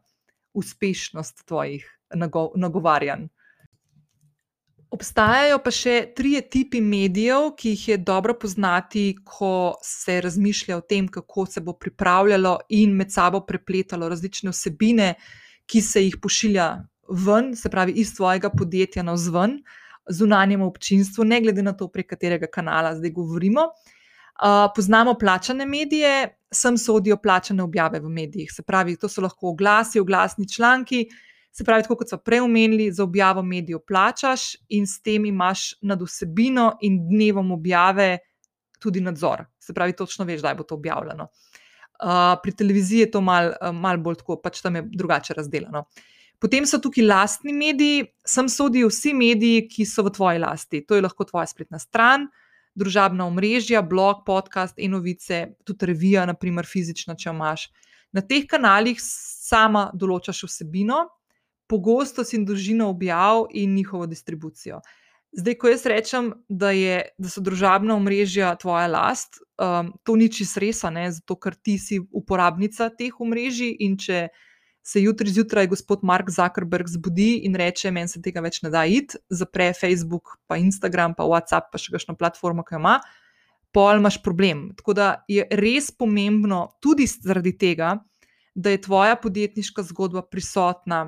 uspešnost 0.55 1.47
tvojih 1.47 1.87
nago 2.15 2.51
nagovarjanj. 2.57 3.29
Obstajajo 4.93 5.59
pa 5.65 5.73
še 5.73 5.95
tri 6.17 6.35
tipi 6.53 6.83
medijev, 6.85 7.55
ki 7.57 7.73
jih 7.73 7.85
je 7.89 7.97
dobro 8.05 8.35
poznati, 8.39 9.15
ko 9.25 9.79
se 9.83 10.21
razmišlja 10.21 10.77
o 10.77 10.85
tem, 10.85 11.09
kako 11.09 11.47
se 11.47 11.63
bo 11.65 11.73
pripravljalo 11.73 12.59
in 12.69 12.93
med 12.97 13.13
sabo 13.13 13.41
prepletalo 13.47 14.09
različne 14.13 14.53
vsebine, 14.53 15.15
ki 15.67 15.81
se 15.81 16.05
jih 16.05 16.19
pošilja 16.21 16.75
ven, 17.09 17.55
se 17.57 17.71
pravi 17.73 17.97
iz 18.03 18.13
svojega 18.13 18.51
podjetja 18.53 19.03
na 19.03 19.17
vzven. 19.17 19.57
Uh, 19.63 19.81
zunanjemu 20.11 20.67
občinstvu, 20.67 21.25
ne 21.25 21.41
glede 21.41 21.63
na 21.63 21.73
to, 21.73 21.89
prek 21.89 22.11
katerega 22.11 22.47
kanala 22.47 22.95
zdaj 22.97 23.11
govorimo. 23.11 23.61
Uh, 23.63 24.73
poznamo 24.77 25.15
plačane 25.15 25.67
medije, 25.67 26.39
sem 26.53 26.79
sodijo 26.79 27.17
plačane 27.17 27.63
objave 27.63 28.01
v 28.01 28.09
medijih. 28.09 28.53
Se 28.53 28.63
pravi, 28.63 28.97
to 28.97 29.09
so 29.09 29.23
lahko 29.23 29.53
oglasi, 29.53 30.01
oglasni 30.01 30.49
članki, 30.49 31.07
Se 31.53 31.65
pravi, 31.65 31.85
kot 31.85 32.09
smo 32.09 32.19
prej 32.25 32.41
omenili, 32.41 32.89
za 32.93 33.05
objavo 33.05 33.43
medijev 33.43 33.83
plačaš 33.87 34.55
in 34.73 34.87
s 34.87 35.03
tem 35.05 35.27
imaš 35.29 35.75
nad 35.83 36.01
vsebino 36.01 36.79
in 36.81 37.03
dnevom 37.09 37.53
objave 37.53 38.19
tudi 38.81 39.01
nadzor. 39.01 39.45
Se 39.61 39.75
pravi, 39.75 39.93
točno 39.97 40.25
veš, 40.25 40.41
kdaj 40.41 40.55
bo 40.55 40.65
to 40.65 40.75
objavljeno. 40.75 41.29
Uh, 42.03 42.41
pri 42.43 42.57
televiziji 42.57 43.05
je 43.05 43.11
to 43.11 43.21
malo 43.21 43.73
mal 43.73 43.99
bolj 43.99 44.17
tako, 44.25 44.41
pač 44.43 44.63
tam 44.63 44.77
je 44.77 44.83
drugače 44.97 45.37
razdeljeno. 45.39 45.85
Potem 46.43 46.65
so 46.67 46.81
tukaj 46.83 47.05
lastni 47.07 47.53
mediji, 47.55 48.09
sem 48.27 48.49
sodijo 48.51 48.89
vsi 48.91 49.13
mediji, 49.15 49.69
ki 49.71 49.85
so 49.87 50.03
v 50.03 50.11
tvoji 50.11 50.41
lasti. 50.43 50.81
To 50.89 50.99
je 50.99 51.05
lahko 51.05 51.29
tvoja 51.29 51.47
spletna 51.47 51.79
stran, 51.79 52.27
družabna 52.75 53.29
omrežja, 53.31 53.85
blog, 53.87 54.25
podcast, 54.27 54.75
e-novice, 54.75 55.45
tudi 55.63 55.87
revija, 55.93 56.25
naprimer 56.27 56.67
fizična, 56.67 57.15
če 57.15 57.31
imaš. 57.31 57.69
Na 58.13 58.25
teh 58.27 58.49
kanalih 58.51 58.99
sama 58.99 59.91
določaš 59.95 60.43
vsebino, 60.49 61.05
pogostost 61.73 62.37
in 62.37 62.45
dolžino 62.45 62.91
objav 62.93 63.47
in 63.51 63.73
njihovo 63.75 64.07
distribucijo. 64.07 64.83
Zdaj, 65.33 65.55
ko 65.57 65.71
jaz 65.73 65.87
rečem, 65.89 66.27
da, 66.49 66.75
je, 66.77 66.97
da 67.17 67.31
so 67.33 67.41
družabna 67.41 67.95
omrežja 67.97 68.51
tvoja 68.61 68.85
last, 68.93 69.39
um, 69.57 69.95
to 70.05 70.17
ni 70.21 70.29
čisto 70.29 70.61
res, 70.61 70.83
zato 70.85 71.37
ker 71.41 71.57
ti 71.57 71.79
si 71.81 72.03
uporabnica 72.13 72.91
teh 72.93 73.17
omrežij. 73.17 73.73
In 73.81 73.97
če 73.97 74.27
se 74.85 75.01
jutri 75.01 75.33
zjutraj 75.33 75.71
gospod 75.73 76.05
Mark 76.05 76.29
Zuckerberg 76.29 76.91
zbudi 76.91 77.47
in 77.47 77.57
reče: 77.57 77.91
Meni 77.91 78.13
se 78.13 78.21
tega 78.21 78.45
več 78.45 78.61
ne 78.63 78.69
da 78.71 78.85
iti, 78.85 79.17
zapre 79.31 79.71
Facebook, 79.73 80.37
pa 80.47 80.61
Instagram, 80.61 81.17
pa 81.17 81.25
WhatsApp, 81.25 81.73
pa 81.73 81.81
še 81.81 81.97
kakšno 81.97 82.19
platformo, 82.21 82.67
ki 82.67 82.77
jo 82.77 82.83
ima, 82.83 82.99
pol 83.73 84.03
imaš 84.03 84.21
problem. 84.21 84.69
Tako 84.77 84.99
da 85.01 85.09
je 85.33 85.49
res 85.49 85.89
pomembno 85.97 86.75
tudi 86.85 87.09
zaradi 87.09 87.57
tega, 87.57 87.97
da 88.53 88.69
je 88.69 88.85
tvoja 88.85 89.17
podjetniška 89.17 89.81
zgodba 89.89 90.27
prisotna 90.29 91.07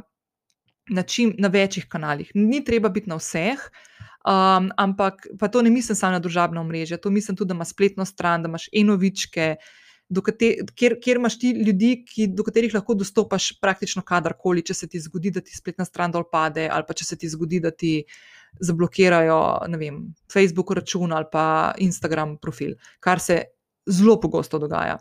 na, 0.90 1.02
čim, 1.02 1.34
na 1.38 1.48
večjih 1.48 1.86
kanalih. 1.88 2.30
Ni 2.34 2.64
treba 2.64 2.88
biti 2.88 3.08
na 3.08 3.16
vseh, 3.16 3.60
um, 4.24 4.70
ampak 4.76 5.26
pa 5.40 5.48
to 5.48 5.62
ne 5.62 5.70
mislim 5.70 5.96
samo 5.96 6.12
na 6.12 6.20
družabno 6.20 6.64
mrežo, 6.64 6.96
to 6.96 7.10
mislim 7.10 7.36
tudi, 7.36 7.48
da 7.48 7.54
imaš 7.54 7.72
spletno 7.72 8.04
stran, 8.04 8.42
da 8.42 8.48
imaš 8.48 8.68
enovičke. 8.72 9.56
Kjer, 10.76 10.98
kjer 11.00 11.16
imaš 11.16 11.38
ti 11.40 11.50
ljudi, 11.56 12.04
ki, 12.06 12.26
do 12.36 12.44
katerih 12.44 12.74
lahko 12.74 12.94
dostopaš 12.94 13.54
praktično 13.60 14.02
kadarkoli, 14.04 14.62
če 14.62 14.74
se 14.74 14.88
ti 14.88 15.00
zgodi, 15.00 15.32
da 15.32 15.40
ti 15.40 15.56
spletna 15.56 15.86
stran 15.88 16.12
dol 16.12 16.26
pade, 16.30 16.68
ali 16.70 16.84
pa 16.86 16.94
če 16.94 17.06
se 17.08 17.16
ti 17.16 17.28
zgodi, 17.32 17.62
da 17.64 17.72
ti 17.72 18.02
zablokirajo 18.60 19.38
vem, 19.80 20.02
Facebook 20.32 20.70
račun 20.76 21.12
ali 21.12 21.26
pa 21.32 21.72
Instagram 21.82 22.36
profil, 22.38 22.76
kar 23.00 23.20
se 23.20 23.40
zelo 23.90 24.20
pogosto 24.20 24.58
dogaja. 24.58 24.98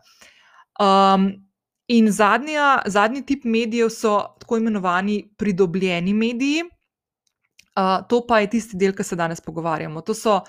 Um, 0.80 1.28
In 1.88 2.12
zadnja, 2.12 2.82
zadnji 2.88 3.26
tip 3.26 3.44
medijev 3.44 3.90
so 3.90 4.18
tako 4.40 4.58
imenovani 4.58 5.34
pridobljeni 5.38 6.14
mediji. 6.14 6.64
Uh, 7.76 8.08
to 8.10 8.22
pa 8.28 8.40
je 8.40 8.50
tisti 8.50 8.78
del, 8.78 8.94
ki 8.96 9.04
se 9.04 9.16
danes 9.16 9.42
pogovarjamo. 9.42 10.02
To 10.02 10.14
so 10.14 10.42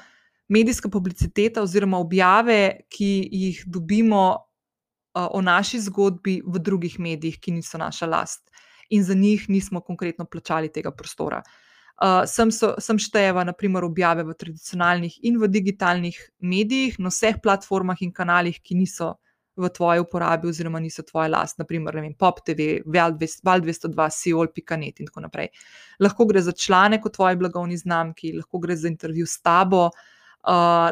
medijska 0.49 0.89
publiciteta 0.89 1.63
oziroma 1.63 1.99
objave, 1.99 2.87
ki 2.93 3.29
jih 3.33 3.63
dobimo 3.67 4.25
uh, 4.35 5.27
o 5.33 5.41
naši 5.41 5.81
zgodbi 5.81 6.43
v 6.47 6.61
drugih 6.61 6.99
medijih, 7.01 7.41
ki 7.41 7.59
niso 7.59 7.79
naša 7.79 8.07
last 8.07 8.51
in 8.91 9.05
za 9.05 9.15
njih 9.15 9.49
nismo 9.49 9.81
konkretno 9.81 10.25
plačali 10.25 10.73
tega 10.73 10.91
prostora. 10.91 11.43
Uh, 12.03 12.25
sem, 12.27 12.51
so, 12.53 12.75
sem 12.79 12.99
števa, 12.99 13.45
naprimer, 13.45 13.85
objave 13.85 14.25
v 14.27 14.35
tradicionalnih 14.35 15.19
in 15.23 15.39
v 15.41 15.49
digitalnih 15.49 16.19
medijih, 16.39 16.99
na 16.99 17.09
vseh 17.09 17.39
platformah 17.43 18.03
in 18.03 18.13
kanalih, 18.13 18.59
ki 18.63 18.75
niso 18.75 19.15
v 19.57 19.71
tvoji 19.71 20.03
uporabi, 20.03 20.49
oziroma 20.49 20.81
niso 20.83 21.05
tvoje 21.07 21.31
last, 21.31 21.59
naprimer 21.59 21.95
vem, 21.95 22.15
Pop 22.19 22.41
TV, 22.47 22.81
Val 22.87 23.15
202, 23.15 24.09
Seoul, 24.11 24.51
Pikanet 24.55 25.01
in 25.01 25.11
tako 25.11 25.27
naprej. 25.27 25.53
Lahko 26.03 26.27
gre 26.27 26.43
za 26.43 26.53
članek 26.53 27.07
o 27.07 27.13
tvoji 27.15 27.39
blagovni 27.39 27.79
znamki, 27.79 28.33
lahko 28.39 28.59
gre 28.59 28.77
za 28.77 28.89
intervju 28.89 29.27
s 29.27 29.41
tabo, 29.43 29.87
uh, 29.87 30.14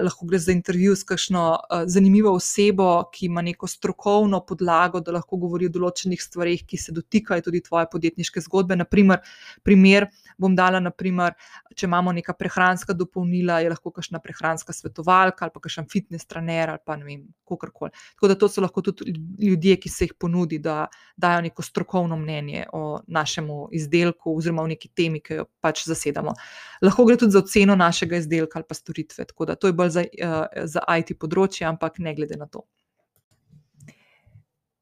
lahko 0.02 0.26
gre 0.26 0.38
za 0.38 0.52
intervju 0.52 0.96
s 0.96 1.04
kakšno 1.04 1.42
uh, 1.50 1.82
zanimivo 1.86 2.32
osebo, 2.34 3.04
ki 3.12 3.26
ima 3.26 3.42
neko 3.42 3.66
strokovno 3.66 4.40
podlago, 4.46 5.00
da 5.00 5.12
lahko 5.12 5.36
govori 5.36 5.66
o 5.66 5.72
določenih 5.72 6.22
stvarih, 6.22 6.64
ki 6.66 6.78
se 6.78 6.92
dotikajo 6.92 7.44
tudi 7.48 7.60
tvoje 7.62 7.86
podjetniške 7.92 8.40
zgodbe. 8.40 8.76
Naprimer, 8.76 9.20
primer 9.62 10.08
bom 10.40 10.56
dala, 10.56 10.80
naprimer, 10.80 11.36
če 11.76 11.86
imamo 11.86 12.12
neka 12.16 12.34
prehranska 12.38 12.96
dopolnila, 12.96 13.60
je 13.62 13.70
lahko 13.72 13.92
kakšna 13.94 14.20
prehranska 14.24 14.72
svetovalka 14.72 15.46
ali 15.46 15.54
pa 15.54 15.60
kakšen 15.60 15.88
fitness 15.92 16.28
trener 16.28 16.72
ali 16.72 16.82
pa 16.84 16.96
ne 16.96 17.06
vem, 17.06 17.22
kakorkoli. 17.48 17.92
Tako 18.16 18.32
da 18.32 18.38
to 18.38 18.48
so 18.48 18.64
lahko 18.64 18.82
tudi 18.82 19.14
ljudje, 19.38 19.76
ki 19.80 19.92
se 19.92 20.08
jih 20.08 20.14
ponudi, 20.18 20.58
da 20.62 20.86
dajo 21.16 21.42
neko 21.44 21.62
strokovno 21.62 22.16
mnenje 22.16 22.66
o 22.72 23.00
našem 23.06 23.48
izdelku 23.72 24.36
oziroma 24.36 24.62
o 24.62 24.70
neki 24.70 24.88
temi, 24.88 25.20
ki 25.20 25.42
jo 25.42 25.46
pač 25.60 25.84
zasedamo. 25.88 26.34
Lahko 26.82 27.06
gre 27.06 27.18
tudi 27.20 27.36
za 27.36 27.42
oceno 27.42 27.76
našega 27.76 28.16
izdelka 28.16 28.58
ali 28.58 28.68
pa 28.68 28.74
storitve. 28.74 29.24
Tako 29.24 29.41
da 29.48 29.54
to 29.54 29.70
je 29.70 29.76
bolj 29.76 29.90
za, 29.90 30.04
uh, 30.04 30.46
za 30.64 30.84
IT 30.98 31.14
področje, 31.18 31.66
ampak 31.68 31.98
ne 31.98 32.14
glede 32.14 32.38
na 32.40 32.46
to. 32.46 32.66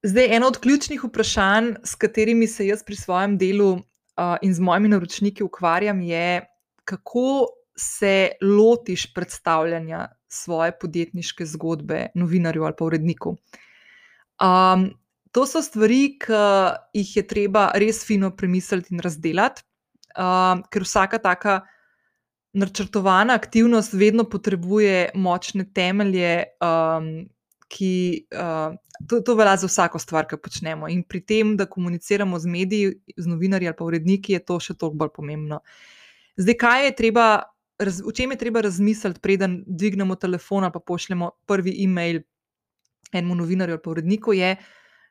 Zdaj, 0.03 0.31
eno 0.37 0.49
od 0.49 0.57
ključnih 0.63 1.03
vprašanj, 1.05 1.75
s 1.85 1.95
katerimi 2.01 2.47
se 2.49 2.67
jaz 2.67 2.83
pri 2.87 2.97
svojem 2.97 3.37
delu 3.39 3.73
uh, 3.75 4.37
in 4.43 4.55
z 4.55 4.65
mojimi 4.65 4.89
naročniki 4.89 5.45
ukvarjam, 5.45 6.01
je, 6.01 6.41
kako 6.85 7.53
se 7.77 8.31
lotiš 8.43 9.11
predstavljanja 9.15 10.09
svoje 10.29 10.73
podjetniške 10.79 11.47
zgodbe 11.47 12.07
novinarju 12.15 12.65
ali 12.65 12.75
pa 12.79 12.85
uredniku. 12.85 13.37
Um, 14.41 14.91
to 15.33 15.47
so 15.47 15.63
stvari, 15.63 16.19
ki 16.19 16.41
jih 16.97 17.17
je 17.17 17.27
treba 17.27 17.71
res 17.75 18.03
fino 18.07 18.31
premisliti 18.37 18.95
in 18.95 19.03
razdeliti, 19.05 19.63
um, 20.17 20.65
ker 20.71 20.87
vsaka 20.87 21.21
taka 21.23 21.61
načrtovana 22.53 23.35
aktivnost 23.35 23.93
vedno 23.93 24.25
potrebuje 24.25 25.11
močne 25.15 25.65
temelje, 25.73 26.45
um, 26.61 27.29
ki 27.69 28.27
uh, 28.35 28.75
to, 29.09 29.21
to 29.21 29.35
velja 29.35 29.57
za 29.57 29.67
vsako 29.71 29.99
stvar, 29.99 30.27
ki 30.27 30.41
počnemo. 30.43 30.89
In 30.89 31.05
pri 31.07 31.21
tem, 31.21 31.55
da 31.57 31.69
komuniciramo 31.71 32.39
z 32.39 32.51
mediji, 32.51 32.95
z 33.17 33.27
novinarji 33.31 33.71
ali 33.71 33.77
pa 33.79 33.85
uredniki, 33.85 34.35
je 34.35 34.43
to 34.45 34.59
še 34.61 34.75
toliko 34.75 34.99
bolj 35.05 35.15
pomembno. 35.15 35.61
Zdaj, 36.41 36.57
kaj 36.59 36.85
je 36.85 36.97
treba, 36.99 37.29
o 38.05 38.13
čem 38.13 38.35
je 38.35 38.41
treba 38.43 38.65
razmisliti, 38.67 39.23
preden 39.23 39.61
dvignemo 39.67 40.19
telefon 40.19 40.67
ali 40.67 40.75
pa 40.75 40.83
pošljemo 40.83 41.31
prvi 41.47 41.77
e-mail 41.85 42.21
enemu 43.13 43.39
novinarju 43.39 43.79
ali 43.79 43.91
uredniku, 43.95 44.35
je, 44.35 44.57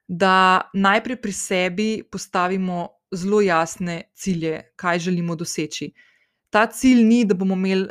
da 0.08 0.70
najprej 0.74 1.22
pri 1.22 1.32
sebi 1.32 1.90
postavimo 2.12 2.88
zelo 3.12 3.42
jasne 3.42 4.12
cilje, 4.16 4.74
kaj 4.76 5.00
želimo 5.08 5.36
doseči 5.36 5.94
ta 6.50 6.66
cilj 6.68 7.04
ni, 7.06 7.24
da 7.26 7.36
bomo 7.38 7.56
imeli 7.56 7.90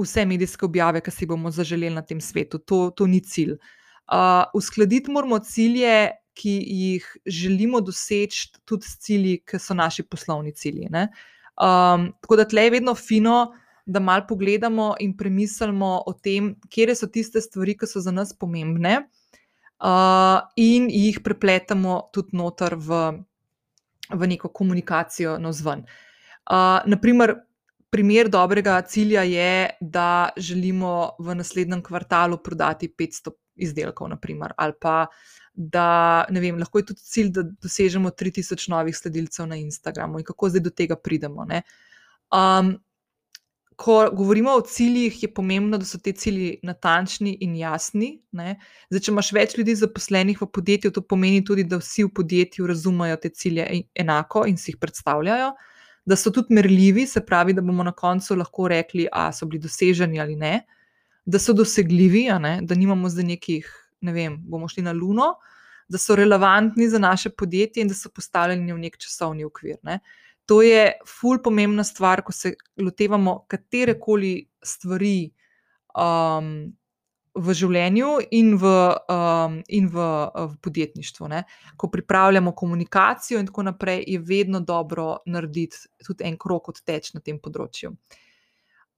vse 0.00 0.24
medijske 0.26 0.64
objave, 0.64 1.02
ki 1.04 1.12
si 1.12 1.28
bomo 1.28 1.50
zaželeli 1.52 1.94
na 1.94 2.02
tem 2.02 2.20
svetu. 2.20 2.58
To, 2.58 2.88
to 2.96 3.06
ni 3.06 3.20
cilj. 3.20 3.58
Uh, 4.10 4.48
uskladiti 4.56 5.12
moramo 5.12 5.38
cilje, 5.38 6.10
ki 6.34 6.52
jih 6.64 7.06
želimo 7.26 7.80
doseči, 7.84 8.48
tudi 8.64 8.86
s 8.88 8.98
cilji, 9.04 9.40
ki 9.44 9.58
so 9.60 9.74
naši 9.74 10.02
poslovni 10.02 10.54
cilji. 10.56 10.88
Um, 10.88 12.10
tako 12.22 12.36
da 12.40 12.46
tle 12.48 12.64
je 12.64 12.76
vedno 12.78 12.94
fino, 12.94 13.52
da 13.86 14.00
malo 14.00 14.24
pogledamo 14.28 14.94
in 15.00 15.16
premislimo 15.16 16.02
o 16.06 16.12
tem, 16.12 16.54
kje 16.70 16.94
so 16.94 17.06
tiste 17.06 17.40
stvari, 17.40 17.76
ki 17.76 17.88
so 17.90 18.00
za 18.00 18.14
nas 18.14 18.32
pomembne, 18.32 18.96
uh, 19.82 20.40
in 20.56 20.88
jih 20.90 21.20
prepletamo 21.24 22.00
tudi 22.14 22.36
noter 22.38 22.76
v, 22.78 23.00
v 24.10 24.30
neko 24.34 24.48
komunikacijo 24.48 25.38
na 25.38 25.52
zven. 25.52 25.84
Uh, 26.50 26.80
naprimer, 26.86 27.36
primer 27.90 28.28
dobrega 28.28 28.82
cilja 28.82 29.22
je, 29.22 29.70
da 29.80 30.28
želimo 30.36 31.10
v 31.18 31.34
naslednjem 31.34 31.82
kvartalu 31.82 32.38
prodati 32.44 32.88
500 32.98 33.30
izdelkov, 33.56 34.08
naprimer, 34.08 34.52
ali 34.56 34.72
pa 34.80 35.06
da 35.54 36.26
vem, 36.30 36.58
lahko 36.58 36.78
je 36.78 36.86
tudi 36.86 37.00
cilj, 37.00 37.32
da 37.34 37.42
dosežemo 37.42 38.10
3000 38.10 38.70
novih 38.70 38.96
sledilcev 38.96 39.48
na 39.50 39.56
Instagramu 39.56 40.18
in 40.18 40.24
kako 40.24 40.48
zdaj 40.48 40.62
do 40.64 40.70
tega 40.70 40.96
pridemo. 40.96 41.46
Um, 42.30 42.78
ko 43.76 44.10
govorimo 44.12 44.52
o 44.52 44.60
ciljih, 44.60 45.22
je 45.22 45.34
pomembno, 45.34 45.78
da 45.78 45.84
so 45.84 45.98
ti 45.98 46.12
cilji 46.12 46.60
natančni 46.62 47.36
in 47.40 47.56
jasni. 47.56 48.10
Zdaj, 48.32 49.00
če 49.00 49.12
imaš 49.12 49.32
več 49.32 49.56
ljudi 49.58 49.74
zaposlenih 49.74 50.40
v 50.40 50.48
podjetju, 50.52 50.92
to 50.92 51.02
pomeni 51.02 51.44
tudi, 51.44 51.64
da 51.64 51.80
vsi 51.80 52.04
v 52.06 52.14
podjetju 52.14 52.68
razumejo 52.68 53.16
te 53.20 53.32
cilje 53.34 53.66
enako 53.94 54.46
in 54.46 54.60
si 54.60 54.70
jih 54.72 54.80
predstavljajo 54.80 55.54
da 56.10 56.16
so 56.18 56.32
tudi 56.34 56.54
merljivi, 56.54 57.06
se 57.06 57.22
pravi, 57.26 57.54
da 57.54 57.62
bomo 57.62 57.84
na 57.86 57.92
koncu 57.94 58.34
lahko 58.36 58.68
rekli, 58.68 59.06
da 59.12 59.30
so 59.32 59.46
bili 59.46 59.62
doseženi 59.62 60.20
ali 60.20 60.34
ne, 60.36 60.64
da 61.24 61.38
so 61.38 61.54
dosegljivi, 61.54 62.26
da 62.66 62.74
nimamo 62.74 63.08
zdaj 63.08 63.28
nekih, 63.28 63.68
ne 64.00 64.12
vem, 64.12 64.40
bomo 64.42 64.68
šli 64.68 64.82
na 64.82 64.92
Luno, 64.96 65.34
da 65.90 65.98
so 65.98 66.16
relevantni 66.16 66.88
za 66.88 66.98
naše 66.98 67.30
podjetje 67.30 67.82
in 67.82 67.88
da 67.90 67.94
so 67.94 68.10
postavljeni 68.14 68.72
v 68.72 68.78
nek 68.78 68.98
časovni 68.98 69.44
okvir. 69.44 69.78
Ne. 69.82 70.00
To 70.50 70.62
je 70.62 70.92
ful 71.06 71.38
pomembna 71.42 71.84
stvar, 71.84 72.22
ko 72.26 72.32
se 72.32 72.54
lotevamo 72.78 73.44
katere 73.48 73.94
koli 74.00 74.34
stvari 74.62 75.30
um, 75.94 76.72
v 77.34 77.54
življenju 77.54 78.08
in 78.34 78.54
v, 78.58 78.72
um, 79.12 79.60
in 79.68 79.86
v, 79.92 80.06
v 80.34 80.56
podjetništvu. 80.64 81.28
Ne. 81.30 81.44
Ko 81.78 81.90
pripravljamo 81.92 82.52
komunikacijo 82.56 83.40
in 83.40 83.46
tako 83.46 83.68
naprej, 83.70 84.02
je 84.06 84.18
vedno 84.18 84.60
dobro 84.60 85.20
narediti 85.26 85.86
tudi 86.06 86.26
en 86.26 86.38
krok 86.38 86.72
odteč 86.74 87.12
na 87.14 87.22
tem 87.22 87.38
področju. 87.38 87.94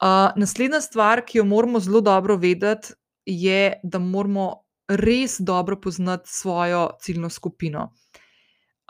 Uh, 0.03 0.33
naslednja 0.40 0.81
stvar, 0.83 1.23
ki 1.27 1.38
jo 1.38 1.47
moramo 1.47 1.81
zelo 1.81 2.01
dobro 2.03 2.37
vedeti, 2.40 2.97
je, 3.29 3.79
da 3.85 4.01
moramo 4.03 4.64
res 4.88 5.37
dobro 5.38 5.77
poznati 5.81 6.31
svojo 6.31 6.88
ciljno 7.01 7.31
skupino. 7.31 7.92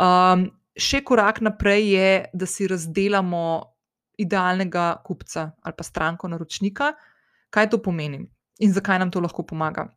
Um, 0.01 0.47
še 0.73 1.03
korak 1.05 1.43
naprej 1.45 1.91
je, 1.93 2.13
da 2.33 2.49
si 2.49 2.67
razdelimo 2.71 3.43
idealnega 4.23 5.03
kupca 5.05 5.51
ali 5.63 5.77
pa 5.77 5.85
stranko 5.85 6.31
naročnika. 6.33 6.93
Kaj 7.53 7.69
to 7.75 7.83
pomeni? 7.83 8.23
In 8.63 8.73
zakaj 8.73 8.99
nam 9.03 9.11
to 9.11 9.21
lahko 9.21 9.43
pomaga. 9.47 9.89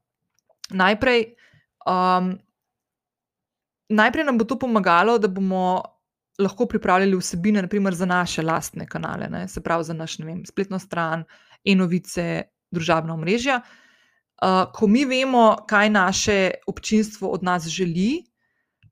Najprej, 0.73 1.25
um, 1.85 2.33
najprej 3.89 4.25
nam 4.25 4.37
bo 4.37 4.47
to 4.49 4.57
pomagalo, 4.59 5.17
da 5.21 5.29
bomo 5.29 5.81
lahko 6.41 6.65
pripravljali 6.67 7.17
vsebine, 7.17 7.61
naprimer 7.61 7.95
za 7.95 8.05
naše 8.05 8.41
lastne 8.41 8.87
kanale, 8.87 9.29
ne? 9.31 9.47
se 9.47 9.61
pravi 9.63 9.83
za 9.83 9.93
naš 9.93 10.19
vem, 10.19 10.43
spletno 10.45 10.79
stran, 10.79 11.23
e-novice, 11.63 12.43
družabna 12.71 13.13
omrežja. 13.13 13.61
Uh, 14.35 14.65
ko 14.73 14.87
mi 14.87 15.05
vemo, 15.05 15.55
kaj 15.67 15.89
naše 15.89 16.39
občinstvo 16.67 17.29
od 17.31 17.43
nas 17.43 17.69
želi, 17.71 18.25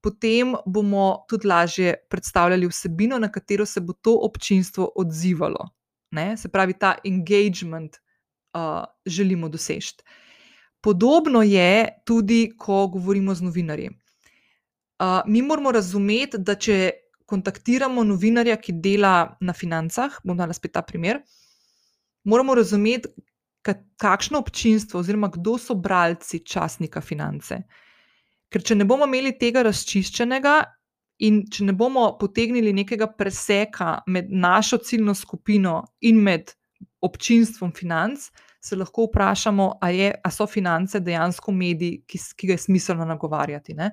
potem 0.01 0.55
bomo 0.65 1.25
tudi 1.29 1.47
lažje 1.47 1.95
predstavljali 2.09 2.67
vsebino, 2.67 3.19
na 3.19 3.31
katero 3.31 3.65
se 3.65 3.81
bo 3.81 3.93
to 3.93 4.15
občinstvo 4.23 4.91
odzivalo. 4.95 5.67
Ne? 6.11 6.37
Se 6.37 6.49
pravi, 6.49 6.73
ta 6.79 6.95
engagement 7.03 8.02
uh, 8.53 8.83
želimo 9.05 9.49
doseči. 9.49 9.95
Podobno 10.81 11.41
je 11.41 11.87
tudi, 12.05 12.51
ko 12.57 12.87
govorimo 12.87 13.35
z 13.35 13.41
novinarji. 13.41 13.89
Uh, 13.89 15.21
mi 15.27 15.41
moramo 15.41 15.71
razumeti, 15.71 16.37
da 16.37 16.55
če 16.55 16.91
kontaktiramo 17.25 18.03
novinarja, 18.03 18.57
ki 18.59 18.75
dela 18.83 19.37
na 19.41 19.53
financah, 19.53 20.19
bom 20.23 20.37
dala 20.37 20.53
spet 20.53 20.73
ta 20.75 20.81
primer, 20.81 21.21
moramo 22.23 22.55
razumeti, 22.55 23.09
kakšno 23.97 24.41
občinstvo 24.43 24.99
oziroma 24.99 25.29
kdo 25.31 25.57
so 25.57 25.75
bralci 25.75 26.41
časnika 26.45 27.01
finance. 27.01 27.61
Ker 28.51 28.61
če 28.61 28.75
ne 28.75 28.85
bomo 28.85 29.07
imeli 29.07 29.31
tega 29.39 29.63
razčiščenega 29.63 30.57
in 31.23 31.43
če 31.47 31.69
ne 31.69 31.75
bomo 31.77 32.09
potegnili 32.19 32.73
nekega 32.75 33.07
preseka 33.17 34.01
med 34.07 34.31
našo 34.31 34.81
ciljno 34.83 35.15
skupino 35.15 35.79
in 36.01 36.19
med 36.21 36.51
občinstvom 37.03 37.71
financ, 37.75 38.27
se 38.63 38.75
lahko 38.75 39.07
vprašamo, 39.09 39.71
ali 39.81 40.11
so 40.31 40.47
finance 40.47 40.99
dejansko 40.99 41.51
mediji, 41.51 42.03
ki, 42.07 42.19
ki 42.35 42.47
ga 42.47 42.53
je 42.53 42.65
smiselno 42.67 43.05
nagovarjati. 43.05 43.73
Ne? 43.73 43.91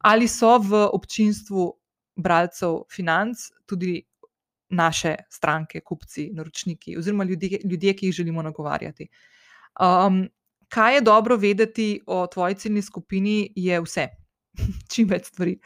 Ali 0.00 0.28
so 0.28 0.56
v 0.58 0.80
občinstvu 0.92 1.66
bralcev 2.16 2.82
financ 2.90 3.46
tudi 3.66 4.00
naše 4.70 5.14
stranke, 5.30 5.80
kupci, 5.80 6.30
naročniki, 6.34 6.96
oziroma 6.98 7.24
ljudje, 7.24 7.60
ljudje 7.64 7.94
ki 7.96 8.06
jih 8.06 8.14
želimo 8.14 8.42
nagovarjati. 8.42 9.08
Um, 9.80 10.28
kaj 10.68 10.94
je 10.94 11.00
dobro 11.00 11.36
vedeti 11.36 12.00
o 12.06 12.26
tvoji 12.26 12.54
ciljni 12.54 12.82
skupini, 12.82 13.52
je 13.56 13.80
vse, 13.80 14.08
čim 14.92 15.08
več 15.08 15.30
stvari. 15.30 15.58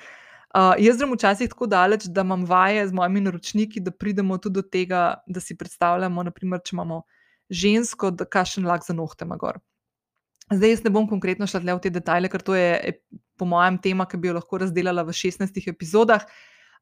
Uh, 0.54 0.76
jaz 0.78 1.00
grem 1.00 1.16
včasih 1.16 1.48
tako 1.48 1.66
daleč, 1.66 2.04
da 2.07 2.20
imam 2.20 2.44
vaje 2.44 2.87
z 2.88 2.92
mojimi 2.92 3.20
naročniki, 3.20 3.80
da 3.80 3.90
pridemo 3.90 4.38
tudi 4.38 4.61
do 4.61 4.62
tega, 4.62 5.14
da 5.26 5.40
si 5.40 5.57
predstavljamo, 5.57 6.22
naprimer, 6.28 6.61
če 6.64 6.76
imamo 6.76 7.02
žensko, 7.50 8.11
da 8.11 8.24
kašen 8.24 8.66
lak 8.66 8.87
za 8.87 8.94
nohte 8.94 9.24
ima 9.24 9.37
gor. 9.37 9.61
Zdaj, 10.52 10.70
jaz 10.70 10.83
ne 10.85 10.92
bom 10.92 11.07
konkretno 11.09 11.46
šla 11.48 11.62
v 11.64 11.80
te 11.80 11.90
detajle, 11.90 12.28
ker 12.28 12.42
to 12.44 12.54
je, 12.57 12.98
po 13.40 13.48
mojem, 13.48 13.78
tema, 13.80 14.04
ki 14.07 14.20
bi 14.20 14.28
jo 14.28 14.37
lahko 14.37 14.61
razdelila 14.61 15.02
v 15.02 15.14
16 15.16 15.70
epizodah. 15.72 16.26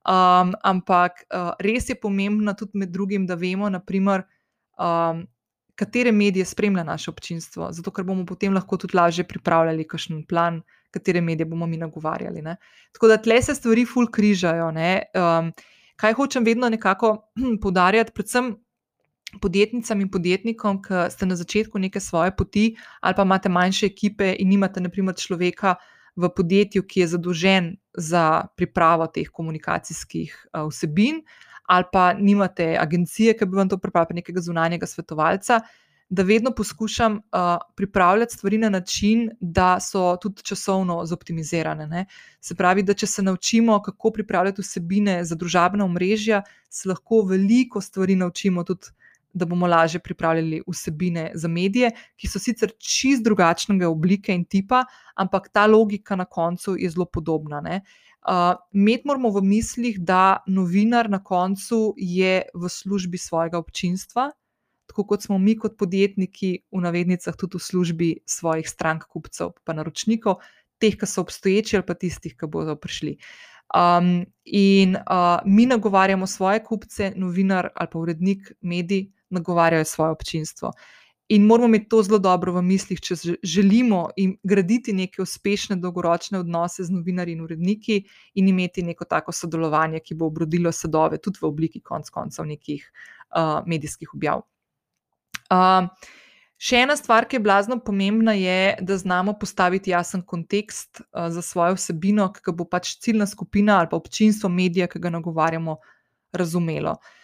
Um, 0.03 0.51
ampak 0.67 1.23
uh, 1.31 1.53
res 1.63 1.87
je 1.89 1.95
pomembno 1.95 2.57
tudi 2.59 2.81
med 2.83 2.91
drugim, 2.91 3.27
da 3.27 3.37
vemo, 3.39 3.69
naprimer, 3.71 4.25
um, 4.75 5.23
katere 5.79 6.13
medije 6.13 6.45
spremlja 6.45 6.83
naše 6.85 7.11
občinstvo, 7.11 7.71
zato 7.73 7.91
ker 7.95 8.05
bomo 8.05 8.27
potem 8.27 8.55
lahko 8.55 8.77
tudi 8.77 8.97
lažje 8.99 9.25
pripravljali 9.25 9.87
kakšen 9.87 10.25
plan, 10.27 10.59
katere 10.91 11.23
medije 11.23 11.47
bomo 11.47 11.67
mi 11.67 11.79
nagovarjali. 11.79 12.43
Ne. 12.43 12.57
Tako 12.93 13.09
da 13.09 13.21
tle 13.23 13.39
se 13.43 13.55
stvari 13.55 13.87
ful 13.87 14.11
križajo. 14.11 14.73
Um, 14.75 15.53
kaj 15.97 16.19
hočem 16.19 16.45
vedno 16.45 16.69
nekako 16.69 17.15
poudarjati, 17.63 18.13
predvsem 18.13 18.57
podjetnicam 19.41 20.01
in 20.01 20.11
podjetnikom, 20.11 20.83
ki 20.83 21.07
ste 21.11 21.27
na 21.27 21.37
začetku 21.37 21.79
neke 21.79 22.01
svoje 22.01 22.35
poti, 22.37 22.75
ali 23.01 23.15
pa 23.17 23.23
imate 23.23 23.49
manjše 23.49 23.87
ekipe 23.87 24.35
in 24.39 24.49
nimate, 24.49 24.81
naprimer, 24.81 25.15
človeka 25.15 25.77
v 26.17 26.29
podjetju, 26.29 26.83
ki 26.83 27.01
je 27.01 27.13
zadolžen 27.15 27.77
za 27.97 28.47
pripravo 28.57 29.07
teh 29.07 29.31
komunikacijskih 29.33 30.35
uh, 30.53 30.69
vsebin, 30.69 31.23
ali 31.69 31.85
pa 31.93 32.13
nimate 32.13 32.77
agencije, 32.81 33.37
ki 33.39 33.47
bi 33.47 33.57
vam 33.57 33.69
to 33.69 33.79
pripravila, 33.79 34.21
nekega 34.21 34.41
zunanjega 34.41 34.87
svetovalca. 34.87 35.63
Da 36.13 36.23
vedno 36.29 36.51
poskušam 36.53 37.15
uh, 37.17 37.57
pripravljati 37.77 38.35
stvari 38.35 38.59
na 38.59 38.69
način, 38.69 39.31
da 39.41 39.79
so 39.81 40.19
tudi 40.21 40.43
časovno 40.45 41.07
zoptimizirane. 41.07 41.87
Ne? 41.87 42.05
Se 42.41 42.55
pravi, 42.55 42.83
da 42.83 42.93
če 42.95 43.07
se 43.07 43.23
naučimo, 43.23 43.79
kako 43.83 44.11
pripravljati 44.11 44.61
vsebine 44.61 45.23
za 45.25 45.35
družabna 45.35 45.85
omrežja, 45.85 46.43
se 46.69 46.89
lahko 46.89 47.23
veliko 47.25 47.81
stvari 47.81 48.17
naučimo 48.17 48.65
tudi 48.65 48.93
da 49.35 49.47
bomo 49.47 49.67
lažje 49.67 50.01
pripravljali 50.01 50.63
vsebine 50.69 51.31
za 51.35 51.49
medije, 51.49 51.91
ki 52.17 52.29
so 52.29 52.39
sicer 52.39 52.73
čist 52.79 53.25
drugačnega 53.25 53.89
oblike 53.89 54.35
in 54.35 54.45
tipa, 54.45 54.85
ampak 55.15 55.49
ta 55.53 55.67
logika 55.67 56.17
na 56.17 56.25
koncu 56.25 56.77
je 56.79 56.91
zelo 56.91 57.05
podobna. 57.05 57.63
Uh, 57.63 58.55
Med 58.73 59.03
moramo 59.05 59.31
v 59.31 59.43
mislih, 59.43 59.99
da 60.01 60.43
novinar 60.47 61.11
na 61.11 61.19
koncu 61.19 61.95
je 61.97 62.43
v 62.55 62.69
službi 62.69 63.19
svojega 63.19 63.59
občinstva, 63.59 64.31
tako 64.87 65.05
kot 65.05 65.23
smo 65.23 65.39
mi, 65.39 65.57
kot 65.57 65.79
podjetniki, 65.81 66.53
v 66.71 66.83
navednicah, 66.85 67.37
tudi 67.37 67.57
v 67.57 67.65
službi 67.65 68.11
svojih 68.29 68.69
strank, 68.69 69.09
kupcev, 69.09 69.57
pa 69.65 69.73
naročnikov, 69.73 70.43
teh, 70.79 70.95
ki 70.99 71.09
so 71.09 71.25
obstoječi, 71.25 71.79
ali 71.79 71.87
pa 71.87 71.97
tistih, 71.97 72.37
ki 72.37 72.51
bodo 72.51 72.77
prišli. 72.77 73.17
Um, 73.73 74.27
in 74.45 74.99
uh, 75.01 75.41
mi 75.49 75.67
nagovarjamo 75.67 76.27
svoje 76.27 76.61
kupce, 76.65 77.13
novinar 77.17 77.71
ali 77.75 77.89
pa 77.93 77.99
urednik 77.99 78.53
medij, 78.61 79.09
nagovarjajo 79.35 79.85
svoje 79.85 80.11
občinstvo. 80.11 80.73
In 81.33 81.47
moramo 81.47 81.69
imeti 81.69 81.89
to 81.89 82.03
zelo 82.03 82.19
dobro 82.19 82.53
v 82.53 82.61
mislih, 82.63 82.99
če 83.01 83.15
želimo 83.43 84.03
graditi 84.43 84.93
neke 84.93 85.23
uspešne 85.23 85.79
dolgoročne 85.81 86.43
odnose 86.43 86.85
z 86.85 86.93
novinarji 86.93 87.37
in 87.37 87.45
uredniki 87.47 87.97
in 88.35 88.49
imeti 88.51 88.83
neko 88.83 89.07
tako 89.09 89.33
sodelovanje, 89.33 90.03
ki 90.05 90.17
bo 90.19 90.29
obrodilo 90.29 90.73
sadove, 90.73 91.21
tudi 91.23 91.41
v 91.41 91.49
obliki 91.49 91.81
konc 91.81 92.11
koncev 92.11 92.49
nekih 92.51 92.85
uh, 92.85 93.63
medijskih 93.67 94.13
objav. 94.13 94.43
Uh, 95.49 95.89
še 96.61 96.83
ena 96.85 96.99
stvar, 97.01 97.25
ki 97.31 97.39
je 97.39 97.45
blazno 97.47 97.79
pomembna, 97.81 98.37
je, 98.37 98.77
da 98.85 99.01
znamo 99.01 99.33
postaviti 99.39 99.95
jasen 99.95 100.27
kontekst 100.27 101.01
uh, 101.01 101.31
za 101.33 101.41
svojo 101.41 101.81
vsebino, 101.81 102.29
ki 102.35 102.45
ga 102.51 102.59
bo 102.61 102.69
pač 102.69 102.99
ciljna 103.01 103.31
skupina 103.31 103.81
ali 103.81 103.89
pa 103.89 103.97
občinstvo 103.97 104.53
medija, 104.53 104.91
ki 104.91 105.01
ga 105.01 105.17
nagovarjamo, 105.17 105.81
razumelo. 106.37 106.99
Uh, 106.99 107.22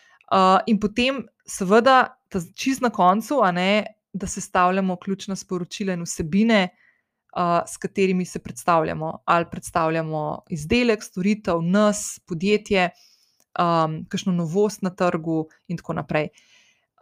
in 0.67 0.81
potem 0.81 1.23
seveda, 1.47 2.19
čist 2.55 2.83
na 2.85 2.91
koncu, 2.91 3.41
ne, 3.53 3.85
da 4.13 4.27
sestavljamo 4.27 4.97
ključna 4.97 5.37
sporočila 5.37 5.93
in 5.93 6.03
vsebine, 6.03 6.69
uh, 7.37 7.63
s 7.67 7.77
katerimi 7.77 8.25
se 8.25 8.39
predstavljamo. 8.39 9.19
Ali 9.25 9.47
predstavljamo 9.51 10.43
izdelek, 10.51 11.03
storitev, 11.03 11.63
nas, 11.63 12.21
podjetje, 12.27 12.91
um, 13.59 14.05
kakšno 14.09 14.33
novost 14.33 14.83
na 14.83 14.91
trgu, 14.91 15.49
in 15.69 15.77
tako 15.77 15.93
naprej. 15.93 16.29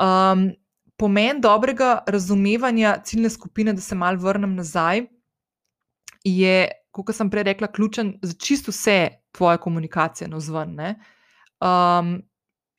Um, 0.01 0.51
pomen 0.97 1.41
dobrega 1.41 2.05
razumevanja 2.07 2.99
ciljne 3.05 3.31
skupine, 3.31 3.73
da 3.73 3.81
se 3.81 3.95
mal 3.95 4.17
vrnem 4.17 4.55
nazaj, 4.57 5.07
je, 6.25 6.71
kot 6.91 7.15
sem 7.15 7.31
prej 7.31 7.43
rekla, 7.53 7.69
ključen 7.73 8.17
za 8.23 8.35
čisto 8.35 8.73
vse 8.73 9.09
tvoje 9.33 9.59
komunikacije 9.59 10.29
na 10.29 10.41
zven. 10.41 10.81
Um, 10.81 12.23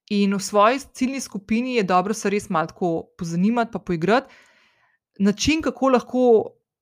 In 0.09 0.35
v 0.35 0.39
svoji 0.39 0.79
ciljni 0.93 1.19
skupini 1.19 1.75
je 1.75 1.83
dobro 1.83 2.13
se 2.13 2.29
res 2.29 2.49
malo 2.49 3.03
pozanimati, 3.17 3.71
pa 3.71 3.79
poigrati. 3.79 4.33
Način, 5.19 5.61
kako 5.61 5.89
lahko 5.89 6.21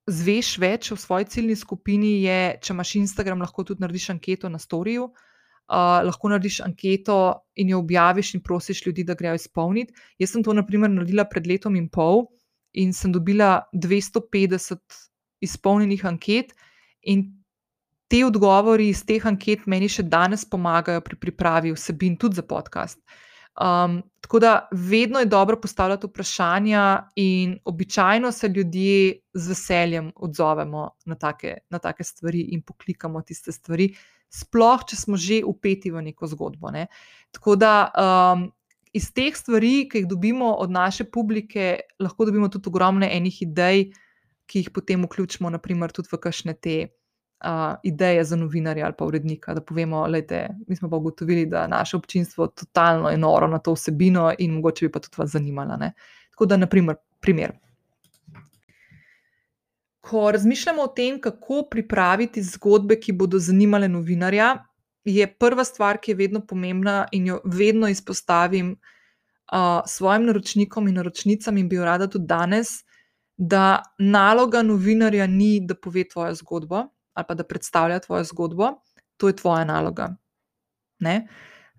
zveš 0.07 0.57
več 0.61 0.91
v 0.91 0.97
svoji 0.97 1.25
ciljni 1.25 1.55
skupini, 1.55 2.21
je, 2.21 2.57
če 2.61 2.73
imaš 2.73 2.95
Instagram, 2.95 3.41
lahko 3.41 3.63
tudi 3.63 3.81
narediš 3.81 4.09
anketo 4.13 4.49
na 4.49 4.59
storju. 4.59 5.09
Uh, 5.65 6.03
lahko 6.05 6.29
narediš 6.29 6.59
anketo 6.61 7.17
in 7.57 7.71
jo 7.73 7.79
objaviš 7.81 8.35
in 8.35 8.43
prosiš 8.45 8.83
ljudi, 8.85 9.03
da 9.03 9.15
grejo 9.17 9.39
izpolniti. 9.39 9.95
Jaz 10.21 10.35
sem 10.35 10.43
to, 10.45 10.53
na 10.53 10.61
primer, 10.65 10.91
naredila 10.93 11.25
pred 11.25 11.47
letom 11.49 11.75
in 11.75 11.89
pol 11.89 12.27
in 12.77 12.93
sem 12.93 13.11
dobila 13.15 13.63
250 13.73 14.77
izpolnjenih 15.41 16.05
anket, 16.05 16.53
in 17.05 17.44
te 18.07 18.25
odgovori 18.25 18.89
iz 18.89 19.03
teh 19.05 19.23
anket 19.25 19.65
meni 19.65 19.89
še 19.89 20.03
danes 20.03 20.45
pomagajo 20.49 21.01
pri 21.05 21.17
pripravi 21.21 21.73
vsebin, 21.75 22.17
tudi 22.21 22.41
za 22.41 22.45
podcast. 22.45 22.99
Um, 23.55 24.01
tako 24.19 24.39
da 24.39 24.67
vedno 24.71 25.19
je 25.19 25.29
dobro 25.31 25.55
postavljati 25.61 26.07
vprašanja, 26.07 27.09
in 27.15 27.55
običajno 27.65 28.31
se 28.31 28.47
ljudje 28.47 29.13
z 29.33 29.47
veseljem 29.47 30.11
odzovemo 30.15 30.89
na 31.05 31.15
take, 31.15 31.57
na 31.69 31.79
take 31.79 32.03
stvari 32.03 32.41
in 32.51 32.61
poklikamo 32.61 33.21
tiste 33.21 33.51
stvari, 33.51 33.93
sploh 34.29 34.83
če 34.83 34.99
smo 34.99 35.17
že 35.17 35.39
upeti 35.47 35.91
v 35.91 36.03
neko 36.09 36.27
zgodbo. 36.27 36.71
Ne. 36.71 36.87
Tako 37.31 37.55
da 37.55 37.71
um, 37.95 38.49
iz 38.93 39.07
teh 39.15 39.35
stvari, 39.35 39.87
ki 39.87 40.03
jih 40.03 40.09
dobimo 40.11 40.51
od 40.59 40.71
naše 40.71 41.07
publike, 41.07 41.79
lahko 41.99 42.27
dobimo 42.27 42.51
tudi 42.51 42.69
ogromne 42.69 43.09
enih 43.15 43.41
idej, 43.47 43.89
ki 44.45 44.61
jih 44.61 44.69
potem 44.75 45.03
vključimo, 45.07 45.49
naprimer, 45.49 45.95
tudi 45.95 46.11
v 46.11 46.19
kakšne 46.19 46.53
te 46.59 46.75
uh, 47.43 47.75
ideje 47.83 48.23
za 48.23 48.35
novinarja 48.35 48.85
ali 48.85 48.93
pa 48.97 49.05
urednika. 49.05 49.53
Da 49.53 49.61
povemo, 49.61 50.07
da 50.07 50.47
mi 50.67 50.75
smo 50.75 50.89
pa 50.89 50.95
ugotovili, 50.95 51.45
da 51.45 51.67
naše 51.67 51.97
občinstvo 51.97 52.47
totalno 52.47 53.09
je 53.09 53.17
noro 53.17 53.47
na 53.47 53.59
to 53.59 53.73
vsebino 53.73 54.33
in 54.39 54.53
mogoče 54.53 54.87
bi 54.87 54.91
pa 54.91 54.99
tudi 54.99 55.15
vas 55.17 55.29
zanimala. 55.29 55.77
Ne? 55.77 55.93
Tako 56.31 56.45
da, 56.45 56.57
naprimer, 56.57 56.95
primer. 57.19 57.51
Ko 60.01 60.31
razmišljamo 60.31 60.81
o 60.81 60.87
tem, 60.87 61.21
kako 61.21 61.63
pripraviti 61.71 62.43
zgodbe, 62.43 62.99
ki 62.99 63.11
bodo 63.11 63.39
zanimale 63.39 63.87
novinarja, 63.87 64.65
je 65.05 65.27
prva 65.37 65.63
stvar, 65.63 65.97
ki 65.97 66.11
je 66.11 66.15
vedno 66.15 66.41
pomembna 66.45 67.07
in 67.11 67.27
jo 67.27 67.39
vedno 67.45 67.87
izpostavim 67.87 68.71
uh, 68.71 69.81
svojim 69.87 70.25
naročnikom 70.25 70.87
in 70.87 70.95
naročnicam, 70.95 71.57
in 71.57 71.69
bi 71.69 71.75
jo 71.75 71.85
rada 71.85 72.07
tudi 72.07 72.25
danes, 72.27 72.67
da 73.37 73.81
naloga 73.99 74.61
novinarja 74.61 75.27
ni, 75.27 75.59
da 75.61 75.75
pove 75.75 76.07
tvojo 76.09 76.33
zgodbo 76.33 76.85
ali 77.15 77.25
pa 77.27 77.33
da 77.33 77.43
predstavlja 77.47 77.99
tvojo 78.03 78.23
zgodbo, 78.23 78.71
to 79.17 79.31
je 79.31 79.35
tvoja 79.39 79.63
naloga. 79.65 80.11
Ne? 80.99 81.27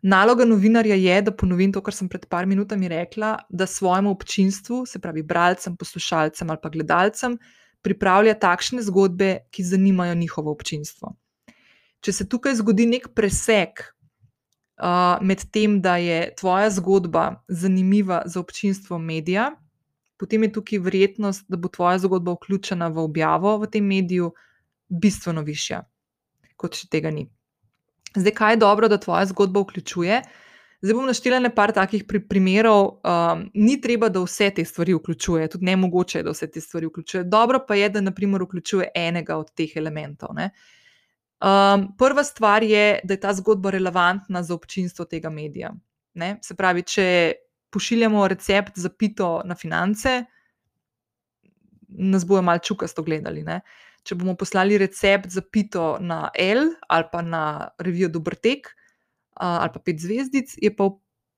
Naloga 0.02 0.44
novinarja 0.44 0.94
je, 0.94 1.20
da 1.22 1.32
ponovim 1.32 1.72
to, 1.72 1.82
kar 1.84 1.94
sem 1.94 2.08
pred 2.08 2.26
par 2.30 2.46
minutami 2.46 2.88
rekla, 2.88 3.36
da 3.48 3.66
svojemu 3.66 4.10
občinstvu, 4.10 4.84
se 4.86 4.98
pravi 4.98 5.22
bralcem, 5.22 5.76
poslušalcem 5.76 6.50
ali 6.50 6.62
pa 6.62 6.72
gledalcem, 6.72 7.38
pripravlja 7.82 8.34
takšne 8.40 8.82
zgodbe, 8.82 9.36
ki 9.50 9.64
zanimajo 9.64 10.14
njihovo 10.14 10.50
občinstvo 10.50 11.14
če 12.06 12.14
se 12.14 12.26
tukaj 12.30 12.54
zgodi 12.60 12.86
nek 12.86 13.08
presek 13.18 13.82
uh, 13.82 15.18
med 15.26 15.42
tem, 15.50 15.80
da 15.82 15.96
je 15.98 16.30
tvoja 16.38 16.70
zgodba 16.78 17.42
zanimiva 17.48 18.22
za 18.30 18.40
občinstvo 18.42 19.00
medija, 19.02 19.50
potem 20.20 20.46
je 20.46 20.52
tukaj 20.54 20.82
verjetnost, 20.86 21.48
da 21.50 21.58
bo 21.58 21.68
tvoja 21.72 21.98
zgodba 22.04 22.36
vključena 22.36 22.92
v 22.94 23.02
objavo 23.02 23.56
v 23.62 23.70
tem 23.72 23.88
mediju, 23.90 24.32
bistveno 24.88 25.42
višja, 25.46 25.82
kot 26.56 26.78
če 26.78 26.88
tega 26.90 27.10
ni. 27.10 27.26
Zdaj, 28.16 28.32
kaj 28.32 28.52
je 28.52 28.60
dobro, 28.62 28.88
da 28.88 29.00
tvoja 29.00 29.26
zgodba 29.28 29.60
vključuje? 29.60 30.22
Zdaj 30.84 30.94
bom 30.94 31.08
naštela 31.08 31.40
nekaj 31.40 31.72
takih 31.76 32.04
pri 32.08 32.20
primerov. 32.28 33.00
Um, 33.00 33.46
ni 33.54 33.80
treba, 33.80 34.08
da 34.08 34.22
vse 34.24 34.50
te 34.56 34.64
stvari 34.64 34.94
vključuje, 34.96 35.48
tudi 35.52 35.64
ne 35.68 35.76
mogoče, 35.76 36.22
da 36.22 36.32
vse 36.32 36.48
te 36.52 36.60
stvari 36.60 36.86
vključuje. 36.86 37.24
Dobro 37.24 37.60
pa 37.68 37.74
je, 37.74 37.88
da 37.90 38.00
naprimer 38.00 38.44
vključuje 38.44 38.90
enega 38.94 39.36
od 39.36 39.52
teh 39.56 39.76
elementov. 39.76 40.36
Uh, 40.36 40.50
Um, 41.36 41.96
prva 41.98 42.24
stvar 42.24 42.62
je, 42.62 43.00
da 43.04 43.14
je 43.14 43.20
ta 43.20 43.34
zgodba 43.34 43.70
relevantna 43.70 44.42
za 44.42 44.54
občinstvo 44.54 45.04
tega 45.04 45.30
medija. 45.30 45.74
Ne? 46.14 46.38
Se 46.42 46.54
pravi, 46.56 46.82
če 46.82 47.32
pošiljamo 47.70 48.28
recept 48.28 48.78
za 48.80 48.88
pito 48.88 49.42
na 49.44 49.54
finance, 49.54 50.24
nas 51.88 52.24
bojo 52.26 52.42
malo 52.42 52.58
čukasto 52.58 53.02
gledali. 53.02 53.42
Ne? 53.42 53.60
Če 54.06 54.14
bomo 54.14 54.36
poslali 54.38 54.78
recept 54.78 55.32
za 55.34 55.42
pito 55.42 55.96
na 56.00 56.28
L 56.38 56.68
ali 56.88 57.08
pa 57.12 57.22
na 57.22 57.42
revijo 57.78 58.08
Dobrtek 58.08 58.70
ali 59.36 59.68
pa 59.74 59.80
pet 59.84 59.98
zvezdic, 60.00 60.54
je 60.56 60.70
pa 60.72 60.86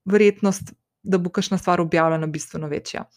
verjetnost, 0.07 0.71
da 1.03 1.19
bo 1.19 1.33
kakšna 1.35 1.59
stvar 1.59 1.81
objavljena, 1.81 2.29
bistveno 2.31 2.69
večja. 2.71 3.09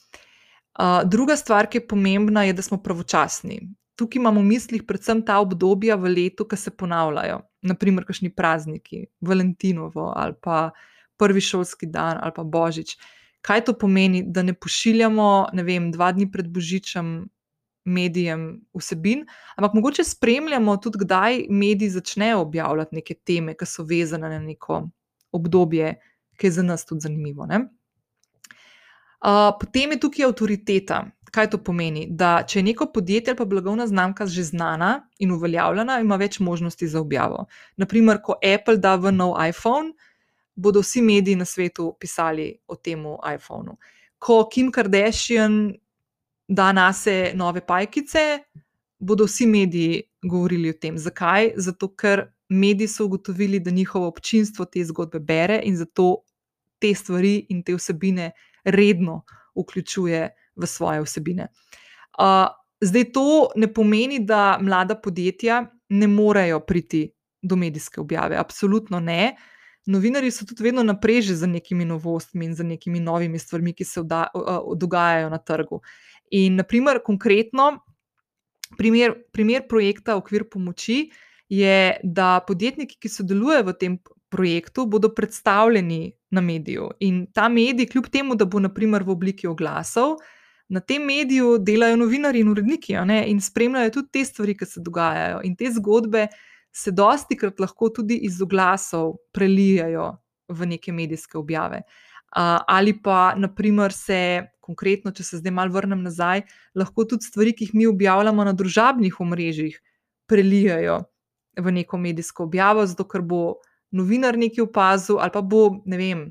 Druga 1.06 1.36
stvar, 1.38 1.70
ki 1.70 1.78
je 1.78 1.88
pomembna, 1.88 2.48
je, 2.48 2.56
da 2.58 2.66
smo 2.66 2.80
pravočasni 2.82 3.60
tukaj 4.02 4.20
imamo 4.20 4.42
v 4.42 4.50
mislih 4.50 4.84
predvsem 4.88 5.22
ta 5.26 5.38
obdobja 5.40 5.96
v 5.96 6.10
letu, 6.10 6.48
ki 6.50 6.58
se 6.58 6.74
ponavljajo. 6.74 7.42
Naprimer, 7.70 8.06
kakšni 8.08 8.32
prazniki, 8.34 9.06
Valentinovo 9.22 10.10
ali 10.18 10.34
pa 10.42 10.72
prvi 11.22 11.42
šolski 11.42 11.86
dan 11.86 12.18
ali 12.18 12.34
pa 12.36 12.44
Božič. 12.44 12.98
Kaj 13.46 13.66
to 13.66 13.74
pomeni, 13.78 14.24
da 14.26 14.42
ne 14.46 14.54
pošiljamo, 14.54 15.28
ne 15.54 15.64
vem, 15.66 15.92
dva 15.94 16.12
dni 16.14 16.30
pred 16.32 16.50
Božičem 16.50 17.30
medijem 17.86 18.62
vsebin, 18.78 19.26
ampak 19.56 19.74
mogoče 19.74 20.04
spremljamo 20.04 20.78
tudi, 20.78 21.02
kdaj 21.02 21.46
mediji 21.50 21.90
začnejo 21.90 22.42
objavljati 22.42 22.96
neke 22.96 23.14
teme, 23.14 23.56
ki 23.58 23.66
so 23.66 23.84
vezane 23.84 24.30
na 24.30 24.40
neko 24.40 24.84
obdobje, 25.32 25.96
ki 26.38 26.48
je 26.48 26.52
za 26.52 26.64
nas 26.64 26.86
tudi 26.86 27.02
zanimivo. 27.08 27.48
Uh, 29.22 29.54
potem 29.60 29.92
je 29.92 30.00
tukaj 30.00 30.26
avtoriteta 30.26 31.06
kaj 31.32 31.50
to 31.50 31.58
pomeni? 31.64 32.06
Da 32.10 32.44
če 32.48 32.60
je 32.60 32.64
neko 32.64 32.90
podjetje 32.94 33.32
ali 33.32 33.38
pa 33.38 33.46
blagovna 33.46 33.88
znamka 33.88 34.26
že 34.28 34.44
znana 34.44 35.08
in 35.20 35.32
uveljavljena, 35.32 36.00
ima 36.00 36.16
več 36.16 36.40
možnosti 36.40 36.88
za 36.88 37.00
objavo. 37.00 37.46
Naprimer, 37.78 38.22
ko 38.22 38.36
Apple 38.44 38.78
da 38.78 38.96
v 38.96 39.12
nov 39.16 39.36
iPhone, 39.48 39.94
bodo 40.56 40.84
vsi 40.84 41.02
mediji 41.02 41.36
na 41.36 41.46
svetu 41.46 41.96
pisali 42.00 42.52
o 42.68 42.76
tem 42.76 43.06
iPhonu. 43.36 43.78
Ko 44.20 44.44
Kim 44.52 44.72
Kardashian 44.72 45.74
da 46.52 46.72
na 46.72 46.94
se 46.94 47.32
nove 47.36 47.62
pajkice, 47.66 48.40
bodo 49.00 49.26
vsi 49.26 49.46
mediji 49.48 50.04
govorili 50.24 50.70
o 50.70 50.74
tem. 50.74 50.98
Zakaj? 50.98 51.54
Zato, 51.56 51.88
ker 51.96 52.26
mediji 52.50 52.88
so 52.92 53.06
ugotovili, 53.06 53.60
da 53.60 53.72
njihovo 53.72 54.08
občinstvo 54.08 54.66
te 54.66 54.84
zgodbe 54.86 55.20
bere 55.20 55.62
in 55.64 55.78
zato 55.78 56.26
te 56.80 56.92
stvari 56.96 57.46
in 57.50 57.64
te 57.64 57.76
vsebine 57.76 58.32
redno 58.66 59.22
vključuje 59.56 60.28
v 60.56 60.68
svoje 60.68 61.02
vsebine. 61.06 61.48
Uh, 62.20 62.52
zdaj 62.82 63.12
to 63.16 63.48
ne 63.56 63.72
pomeni, 63.74 64.20
da 64.20 64.58
mlada 64.62 64.96
podjetja 64.96 65.64
ne 65.90 66.08
morejo 66.08 66.60
priti 66.60 67.12
do 67.42 67.56
medijske 67.56 68.02
objave. 68.02 68.36
Absolutno 68.36 69.00
ne. 69.00 69.36
Novinari 69.86 70.32
so 70.32 70.46
tudi 70.46 70.64
vedno 70.64 70.84
napreži 70.84 71.36
za 71.36 71.48
nekimi 71.48 71.86
novostmi 71.86 72.46
in 72.46 72.56
za 72.56 72.64
nekimi 72.64 73.00
novimi 73.00 73.40
stvarmi, 73.40 73.74
ki 73.74 73.86
se 73.86 74.02
vda, 74.02 74.26
uh, 74.36 74.78
dogajajo 74.78 75.30
na 75.30 75.38
trgu. 75.38 75.82
In, 76.32 76.56
naprimer, 76.56 77.02
konkretno, 77.04 77.82
primer, 78.78 79.16
primer 79.32 79.68
projekta 79.68 80.16
Okvir 80.16 80.48
pomoči 80.50 81.10
je, 81.52 82.00
da 82.04 82.40
podjetniki, 82.48 82.96
ki 83.00 83.12
sodelujejo 83.12 83.68
v 83.68 83.78
tem 83.80 83.98
projektu, 84.32 84.86
bodo 84.88 85.12
predstavljeni 85.12 86.14
na 86.32 86.42
mediju. 86.42 86.90
In 87.04 87.26
ta 87.34 87.50
medij, 87.52 87.90
kljub 87.92 88.08
temu, 88.08 88.36
da 88.40 88.48
bo 88.48 88.62
naprimer 88.64 89.04
v 89.04 89.12
obliki 89.12 89.48
oglasov, 89.48 90.16
na 90.72 90.80
tem 90.80 91.04
mediju 91.04 91.58
delajo 91.60 91.98
novinari 92.00 92.40
in 92.40 92.48
uredniki 92.48 92.96
in 93.28 93.42
spremljajo 93.42 93.92
tudi 93.92 94.08
te 94.12 94.26
stvari, 94.26 94.56
ki 94.58 94.66
se 94.66 94.80
dogajajo. 94.80 95.42
In 95.44 95.56
te 95.56 95.68
zgodbe 95.72 96.28
se 96.72 96.92
dosti 96.92 97.36
krat 97.36 97.60
lahko 97.60 97.90
tudi 97.90 98.16
iz 98.24 98.42
oglasov 98.42 99.18
prelijajo 99.34 100.16
v 100.48 100.66
neke 100.66 100.92
medijske 100.92 101.38
objave. 101.38 101.82
Uh, 102.32 102.64
ali 102.68 102.94
pa, 103.04 103.34
naprimer, 103.36 103.92
se 103.92 104.48
konkretno, 104.72 105.12
če 105.12 105.28
se 105.28 105.42
zdaj 105.42 105.54
malo 105.60 105.76
vrnem 105.76 106.02
nazaj, 106.04 106.46
lahko 106.76 107.06
tudi 107.06 107.28
stvari, 107.28 107.54
ki 107.54 107.68
jih 107.68 107.76
mi 107.76 107.88
objavljamo 107.92 108.48
na 108.48 108.56
družabnih 108.56 109.20
omrežjih, 109.20 109.76
prelijajo 110.32 111.02
v 111.60 111.74
neko 111.76 112.00
medijsko 112.00 112.48
objavo, 112.48 112.86
zato 112.88 113.04
ker 113.04 113.22
bo 113.22 113.60
novinar 113.92 114.40
nekaj 114.40 114.64
opazil, 114.64 115.20
ali 115.20 115.36
pa 115.36 115.44
bo, 115.44 115.82
ne 115.86 116.00
vem, 116.00 116.26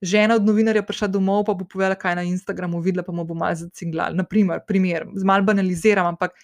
žena 0.00 0.40
od 0.40 0.46
novinarja 0.48 0.82
prišla 0.86 1.10
domov, 1.12 1.44
pa 1.48 1.54
bo 1.54 1.68
povedala, 1.68 1.98
kaj 2.00 2.16
na 2.16 2.24
Instagramu 2.24 2.80
videla, 2.80 3.04
pa 3.04 3.12
mu 3.12 3.24
bo 3.28 3.36
malo 3.36 3.56
zacinglala. 3.60 4.16
Naprimer, 4.16 4.64
primer, 4.66 5.04
malo 5.24 5.44
banaliziram, 5.44 6.08
ampak 6.08 6.36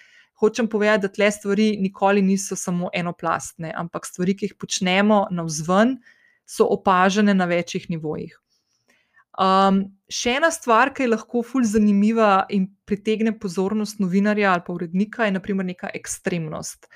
hočem 0.42 0.68
povedati, 0.68 1.06
da 1.06 1.12
tle 1.12 1.30
stvari 1.30 1.76
nikoli 1.80 2.22
niso 2.22 2.56
samo 2.56 2.90
enoplastne, 2.92 3.72
ampak 3.76 4.06
stvari, 4.06 4.36
ki 4.36 4.50
jih 4.50 4.58
počnemo 4.60 5.26
na 5.30 5.46
vzven, 5.48 5.96
so 6.44 6.66
opažene 6.68 7.34
na 7.34 7.46
večjih 7.48 7.88
nivojih. 7.90 8.41
Um, 9.40 9.84
še 10.12 10.36
ena 10.36 10.50
stvar, 10.52 10.92
ki 10.92 11.06
je 11.06 11.12
lahko 11.14 11.40
fulj 11.46 11.70
zanimiva 11.72 12.44
in 12.52 12.66
pritegne 12.84 13.32
pozornost 13.40 14.02
novinarja 14.02 14.50
ali 14.52 14.64
pa 14.66 14.74
urednika, 14.74 15.24
je 15.24 15.36
naprimer 15.38 15.66
neka 15.66 15.88
ekstremnost. 15.96 16.90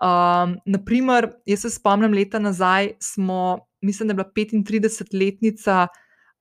Um, 0.00 0.56
naprimer, 0.66 1.28
jaz 1.46 1.66
se 1.66 1.74
spomnim 1.76 2.16
leta 2.16 2.40
nazaj, 2.42 2.94
smo 3.00 3.68
mislim, 3.84 4.08
da 4.08 4.12
je 4.12 4.16
bila 4.16 4.30
35-letnica 4.32 5.86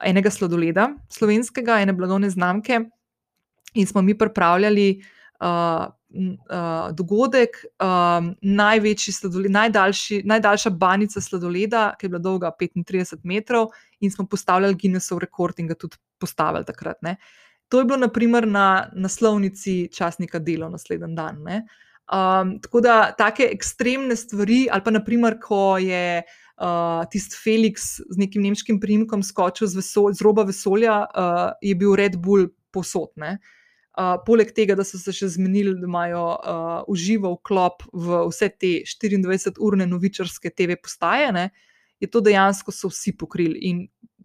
enega 0.04 0.32
sladoleda, 0.32 0.89
slovenskega, 1.12 1.82
ene 1.84 1.94
blagovne 1.94 2.30
znamke, 2.30 2.80
in 3.74 3.88
smo 3.88 4.02
mi 4.02 4.18
pripravljali 4.18 4.88
uh, 5.41 5.86
uh, 6.14 6.91
dogodek, 6.95 7.57
um, 7.82 8.34
največji 8.41 9.14
sladoled, 9.14 9.51
najdaljši, 9.51 10.22
najdaljša 10.30 10.70
banica 10.70 11.22
sladoleda, 11.22 11.93
ki 11.99 12.05
je 12.05 12.09
bila 12.09 12.22
dolga 12.22 12.51
35 12.59 13.24
metrov, 13.24 13.72
in 13.99 14.11
smo 14.11 14.28
postavljali 14.30 14.78
Guinnessov 14.80 15.20
rekord 15.24 15.59
in 15.59 15.72
ga 15.72 15.78
tudi 15.80 15.97
postavili 16.20 16.66
takrat. 16.66 17.01
Ne. 17.01 17.16
To 17.70 17.80
je 17.80 17.86
bilo 17.89 17.97
naprimer 17.97 18.47
na 18.47 18.89
naslovnici 18.93 19.88
časnika 19.93 20.39
Delo 20.39 20.70
naslednji 20.70 21.16
dan. 21.16 21.41
Um, 21.43 22.59
tako 22.61 22.82
da 22.82 23.11
take 23.18 23.49
ekstremne 23.51 24.16
stvari, 24.16 24.68
ali 24.72 24.84
pa 24.84 24.91
naprimer, 24.91 25.39
ko 25.41 25.78
je 25.82 26.22
uh, 26.22 27.01
tisti 27.11 27.36
Felix 27.39 27.97
z 27.97 28.20
nekim 28.20 28.43
nemškim 28.43 28.80
primkom 28.80 29.24
skočil 29.24 29.68
z, 29.68 29.80
vesol, 29.80 30.14
z 30.14 30.22
roba 30.22 30.43
vesolja, 30.43 31.01
uh, 31.07 31.51
je 31.61 31.76
bil 31.76 31.95
Red 31.95 32.20
Bull 32.22 32.51
posodne. 32.72 33.39
Uh, 33.39 33.62
poleg 34.26 34.54
tega, 34.56 34.76
da 34.76 34.86
so 34.88 34.98
se 34.98 35.14
še 35.14 35.30
zmenili, 35.36 35.76
da 35.78 35.86
imajo 35.86 36.24
uh, 36.34 36.72
užival 36.89 37.38
klop 37.46 37.86
v 37.94 38.24
vse 38.30 38.50
te 38.58 38.72
24-urne 38.89 39.86
novičarske 39.89 40.50
TV 40.50 40.78
postaje, 40.82 41.30
ne, 41.36 41.50
je 42.02 42.10
to 42.10 42.22
dejansko 42.26 42.74
so 42.74 42.89
vsi 42.89 43.14
pokrili 43.18 43.60
in 43.70 43.84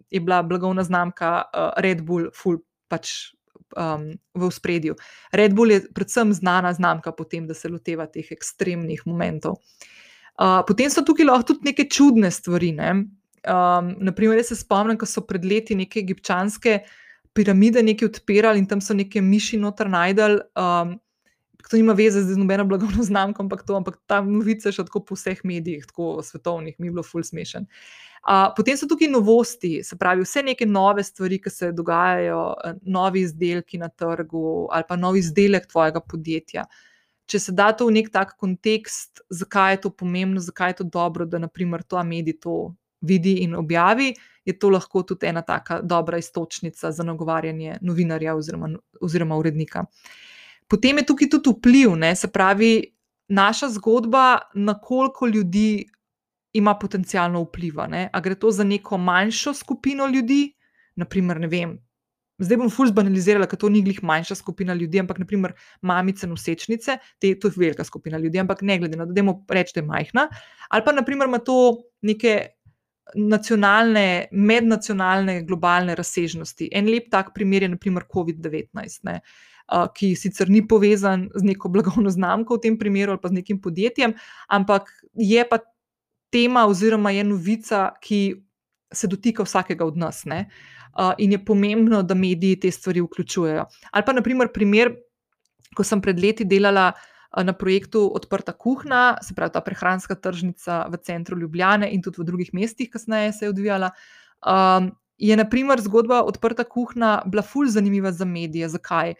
je 0.09 0.21
bila 0.25 0.43
blagovna 0.43 0.85
znamka 0.85 1.33
uh, 1.45 1.71
Red 1.85 2.01
Bull, 2.03 2.31
full 2.33 2.62
pač 2.89 3.35
um, 3.77 4.14
v 4.35 4.51
spredju. 4.51 4.97
Red 5.33 5.55
Bull 5.55 5.71
je 5.71 5.83
predvsem 5.95 6.33
znana 6.33 6.73
znamka 6.73 7.12
po 7.12 7.25
tem, 7.25 7.47
da 7.47 7.55
se 7.55 7.69
loteva 7.69 8.07
teh 8.07 8.33
ekstremnih 8.33 9.05
momentov. 9.07 9.61
Uh, 10.39 10.62
potem 10.64 10.89
so 10.91 11.05
tukaj 11.05 11.27
lahko 11.27 11.53
tudi 11.53 11.69
neke 11.73 11.89
čudne 11.91 12.31
stvari. 12.33 12.73
Ne? 12.73 12.91
Um, 13.45 13.93
naprimer, 14.01 14.41
jaz 14.41 14.55
se 14.55 14.62
spomnim, 14.62 14.97
ko 14.99 15.07
so 15.07 15.25
pred 15.27 15.45
leti 15.45 15.77
neke 15.77 16.01
egipčanske 16.01 16.81
piramide 17.35 17.83
nekaj 17.83 18.09
odpirali 18.09 18.62
in 18.62 18.66
tam 18.66 18.81
so 18.81 18.95
neke 18.95 19.22
miši 19.22 19.61
noter 19.61 19.91
najdel. 19.91 20.41
Um, 20.57 20.99
To 21.68 21.76
nima 21.76 21.93
veze 21.93 22.22
z 22.22 22.37
nobeno 22.39 22.64
blagovno 22.64 23.03
znamko, 23.11 23.43
ampak, 23.43 23.62
to, 23.66 23.76
ampak 23.76 23.99
ta 24.07 24.22
novica 24.24 24.70
je 24.70 24.76
še 24.79 24.85
tako 24.89 25.03
po 25.05 25.16
vseh 25.18 25.41
medijih, 25.45 25.85
tako 25.85 26.22
svetovnih, 26.24 26.76
mi 26.79 26.89
je 26.89 26.95
bilo 26.95 27.05
ful 27.05 27.24
smešen. 27.26 27.66
Uh, 28.29 28.49
potem 28.57 28.76
so 28.79 28.89
tukaj 28.89 29.11
novosti, 29.11 29.83
se 29.85 29.99
pravi, 29.99 30.24
vse 30.24 30.43
neke 30.47 30.66
nove 30.66 31.05
stvari, 31.05 31.39
ki 31.43 31.51
se 31.53 31.70
dogajajo, 31.72 32.41
eh, 32.64 32.79
novi 32.83 33.22
izdelki 33.26 33.79
na 33.79 33.89
trgu 33.89 34.68
ali 34.72 34.85
pa 34.89 34.97
nov 34.97 35.16
izdelek 35.16 35.68
tvojega 35.70 36.01
podjetja. 36.01 36.64
Če 37.29 37.39
se 37.39 37.53
da 37.53 37.70
to 37.76 37.87
v 37.87 37.99
nek 37.99 38.11
tak 38.12 38.35
kontekst, 38.41 39.22
zakaj 39.31 39.74
je 39.74 39.81
to 39.85 39.91
pomembno, 39.91 40.41
zakaj 40.41 40.72
je 40.72 40.81
to 40.81 40.85
dobro, 40.85 41.26
da 41.26 41.39
naprimer 41.39 41.83
to 41.83 42.01
medij 42.05 42.39
to 42.41 42.74
vidi 43.01 43.38
in 43.44 43.55
objavi, 43.55 44.14
je 44.44 44.59
to 44.59 44.70
lahko 44.70 45.03
tudi 45.03 45.26
ena 45.26 45.42
taka 45.42 45.80
dobra 45.82 46.18
istočnica 46.18 46.92
za 46.92 47.05
nagovarjanje 47.05 47.78
novinarja 47.80 48.34
oziroma, 48.34 48.70
oziroma 49.01 49.36
urednika. 49.36 49.84
Potem 50.68 50.99
je 50.99 51.07
tukaj 51.07 51.30
tudi 51.30 51.53
vpliv, 51.57 51.96
ne, 51.96 52.14
se 52.16 52.28
pravi, 52.32 52.72
naša 53.28 53.68
zgodba, 53.68 54.38
na 54.55 54.78
koliko 54.80 55.26
ljudi 55.26 55.86
ima 56.53 56.74
potencialno 56.74 57.42
vpliva. 57.42 57.86
Ne? 57.86 58.09
A 58.12 58.20
gre 58.20 58.34
to 58.34 58.51
za 58.51 58.64
neko 58.64 58.99
manjšo 58.99 59.55
skupino 59.55 60.07
ljudi, 60.07 60.55
naprimer, 60.96 61.40
ne 61.40 61.49
vem. 61.49 61.76
Zdaj 62.38 62.61
bom 62.61 62.70
fulž 62.70 62.92
banalizirala, 62.94 63.49
ker 63.51 63.59
to 63.59 63.68
ni 63.68 63.80
glih 63.82 63.99
manjša 64.07 64.36
skupina 64.38 64.74
ljudi, 64.74 65.01
ampak 65.03 65.18
naprimer 65.18 65.57
mamice 65.82 66.26
nosečnice, 66.30 66.99
te, 67.18 67.32
to 67.34 67.51
je 67.51 67.57
velika 67.57 67.84
skupina 67.84 68.18
ljudi, 68.18 68.38
ampak 68.38 68.62
ne 68.62 68.78
glede 68.78 68.96
na 68.96 69.07
to, 69.07 69.12
da 69.12 69.24
je 69.24 69.34
reč, 69.59 69.72
da 69.74 69.82
je 69.82 69.86
majhna. 69.86 70.28
Ali 70.70 70.84
pa 70.86 70.94
naprimer 70.94 71.28
ima 71.28 71.38
to 71.42 71.57
neke 72.03 72.46
nacionalne, 73.14 74.28
mednacionalne, 74.32 75.42
globalne 75.46 75.94
razsežnosti. 75.94 76.68
En 76.72 76.88
lep 76.90 77.09
tak 77.11 77.32
primer 77.34 77.62
je 77.62 77.72
naprimer 77.74 78.04
COVID-19. 78.14 79.00
Ne? 79.09 79.20
Ki 79.94 80.14
sicer 80.16 80.48
ni 80.48 80.62
povezan 80.68 81.28
z 81.34 81.44
neko 81.44 81.68
blagovno 81.68 82.11
znamko 82.11 82.56
v 82.56 82.64
tem 82.66 82.78
primeru 82.78 83.12
ali 83.12 83.22
pa 83.22 83.28
z 83.28 83.40
nekim 83.40 83.61
podjetjem, 83.61 84.14
ampak 84.48 84.88
je 85.14 85.44
pa 85.48 85.61
tema 86.32 86.66
oziroma 86.68 87.11
je 87.11 87.24
novica, 87.24 87.90
ki 88.00 88.20
se 88.92 89.09
dotika 89.09 89.44
vsakega 89.44 89.84
od 89.84 89.96
nas. 89.96 90.24
Uh, 90.26 91.12
in 91.18 91.32
je 91.32 91.44
pomembno, 91.44 92.02
da 92.02 92.14
mediji 92.14 92.61
te 92.61 92.70
stvari 92.70 93.00
vključujejo. 93.00 93.66
Ali 93.90 94.04
pa, 94.06 94.12
naprimer, 94.12 94.48
primer, 94.52 94.94
ko 95.76 95.84
sem 95.84 96.00
pred 96.00 96.18
leti 96.20 96.44
delala 96.44 96.92
na 97.37 97.53
projektu 97.53 98.11
Odprta 98.14 98.53
kuhna, 98.53 99.18
se 99.22 99.35
pravi 99.35 99.53
ta 99.53 99.61
prehranska 99.61 100.14
tržnica 100.14 100.87
v 100.89 100.97
centru 100.97 101.39
Ljubljane 101.39 101.91
in 101.93 102.03
tudi 102.03 102.22
v 102.22 102.24
drugih 102.24 102.51
mestih, 102.53 102.91
kasneje 102.91 103.33
se 103.33 103.45
je 103.45 103.51
odvijala. 103.51 103.91
Um, 104.41 104.93
je, 105.18 105.37
naprimer, 105.37 105.81
zgodba 105.81 106.22
Odprta 106.22 106.64
kuhna 106.64 107.22
bila 107.26 107.43
fulj 107.43 107.68
zanimiva 107.68 108.12
za 108.12 108.24
medije. 108.24 108.68
Zakaj? 108.68 109.14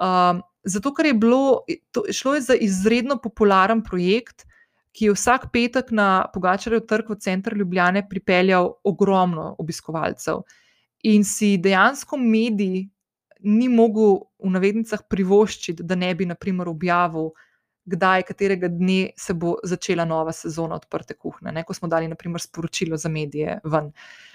Um, 0.00 0.42
zato, 0.64 0.94
ker 0.94 1.06
je 1.06 1.14
bilo, 1.14 1.62
to, 1.92 2.04
šlo 2.12 2.34
je 2.34 2.40
za 2.40 2.54
izredno 2.54 3.18
popularen 3.22 3.82
projekt, 3.84 4.46
ki 4.92 5.08
je 5.08 5.14
vsak 5.14 5.48
petek 5.52 5.90
na 5.90 6.26
Pogačarjev 6.34 6.82
trg 6.88 7.14
v 7.14 7.18
centru 7.20 7.56
Ljubljane 7.56 8.04
pripeljal 8.08 8.72
ogromno 8.84 9.54
obiskovalcev. 9.58 10.42
In 11.02 11.24
si 11.24 11.56
dejansko 11.58 12.16
medij 12.16 12.88
ni 13.42 13.68
mogel 13.68 14.20
v 14.38 14.52
navednicah 14.54 15.02
privoščiti, 15.10 15.82
da 15.82 15.96
ne 15.98 16.12
bi, 16.14 16.26
naprimer, 16.28 16.68
objavil, 16.68 17.32
kdaj, 17.84 18.22
katerega 18.28 18.68
dne 18.68 19.12
se 19.18 19.34
bo 19.34 19.56
začela 19.64 20.04
nova 20.04 20.32
sezona 20.32 20.78
odprte 20.78 21.14
kuhne, 21.14 21.52
ne? 21.52 21.64
ko 21.64 21.74
smo 21.74 21.88
dali, 21.88 22.08
naprimer, 22.08 22.40
sporočilo 22.40 22.96
za 22.96 23.08
medije 23.08 23.58
ven. 23.64 23.92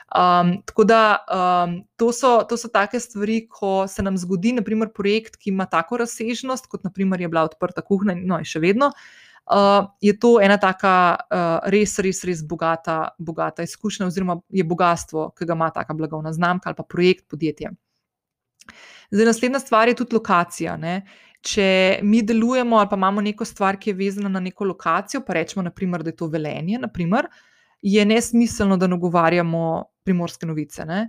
Um, 0.08 0.54
tako 0.66 0.84
da 0.88 1.02
um, 1.28 1.78
to, 1.96 2.12
so, 2.16 2.42
to 2.50 2.58
so 2.58 2.72
take 2.72 3.00
stvari, 3.00 3.42
ko 3.50 3.88
se 3.88 4.04
nam 4.04 4.18
zgodi, 4.18 4.54
naprimer, 4.56 4.92
projekt, 4.96 5.36
ki 5.36 5.52
ima 5.52 5.66
tako 5.66 6.04
razsežnost, 6.04 6.68
kot 6.72 6.84
naprimer 6.88 7.22
je 7.22 7.32
bila 7.32 7.44
odprta 7.48 7.84
kuhna, 7.84 8.16
no 8.16 8.40
in 8.40 8.48
še 8.48 8.64
vedno. 8.64 8.92
Uh, 8.94 9.28
uh, 9.52 9.88
je 10.02 10.20
to 10.20 10.40
ena 10.42 10.58
taka 10.58 11.16
uh, 11.16 11.70
res, 11.72 11.98
res, 12.00 12.24
res 12.28 12.44
bogata, 12.44 13.14
bogata 13.18 13.64
izkušnja, 13.64 14.08
oziroma 14.08 14.40
je 14.50 14.64
bogatstvo, 14.68 15.32
ki 15.38 15.48
ga 15.48 15.56
ima 15.56 15.70
ta 15.72 15.86
blagovna 15.94 16.34
znamka 16.34 16.70
ali 16.70 16.76
pa 16.76 16.84
projekt 16.84 17.28
podjetja. 17.30 17.72
Zdaj, 19.12 19.26
naslednja 19.26 19.60
stvar 19.60 19.88
je 19.88 19.96
tudi 19.96 20.16
lokacija. 20.16 20.76
Ne? 20.78 21.02
Če 21.48 22.00
mi 22.04 22.24
delujemo 22.28 22.80
ali 22.80 22.90
pa 22.92 22.98
imamo 23.00 23.22
neko 23.24 23.46
stvar, 23.46 23.78
ki 23.80 23.92
je 23.92 23.98
vezana 24.00 24.32
na 24.34 24.42
neko 24.44 24.66
lokacijo, 24.68 25.22
pa 25.24 25.38
rečemo, 25.38 25.64
naprimer, 25.64 26.04
da 26.04 26.12
je 26.12 26.18
to 26.20 26.28
velenje, 26.34 26.80
naprimer, 26.82 27.30
je 27.82 28.04
nesmiselno, 28.06 28.78
da 28.78 28.90
nagovarjamo 28.90 29.62
primorske 30.04 30.50
novice. 30.50 30.86
Ne? 30.86 31.06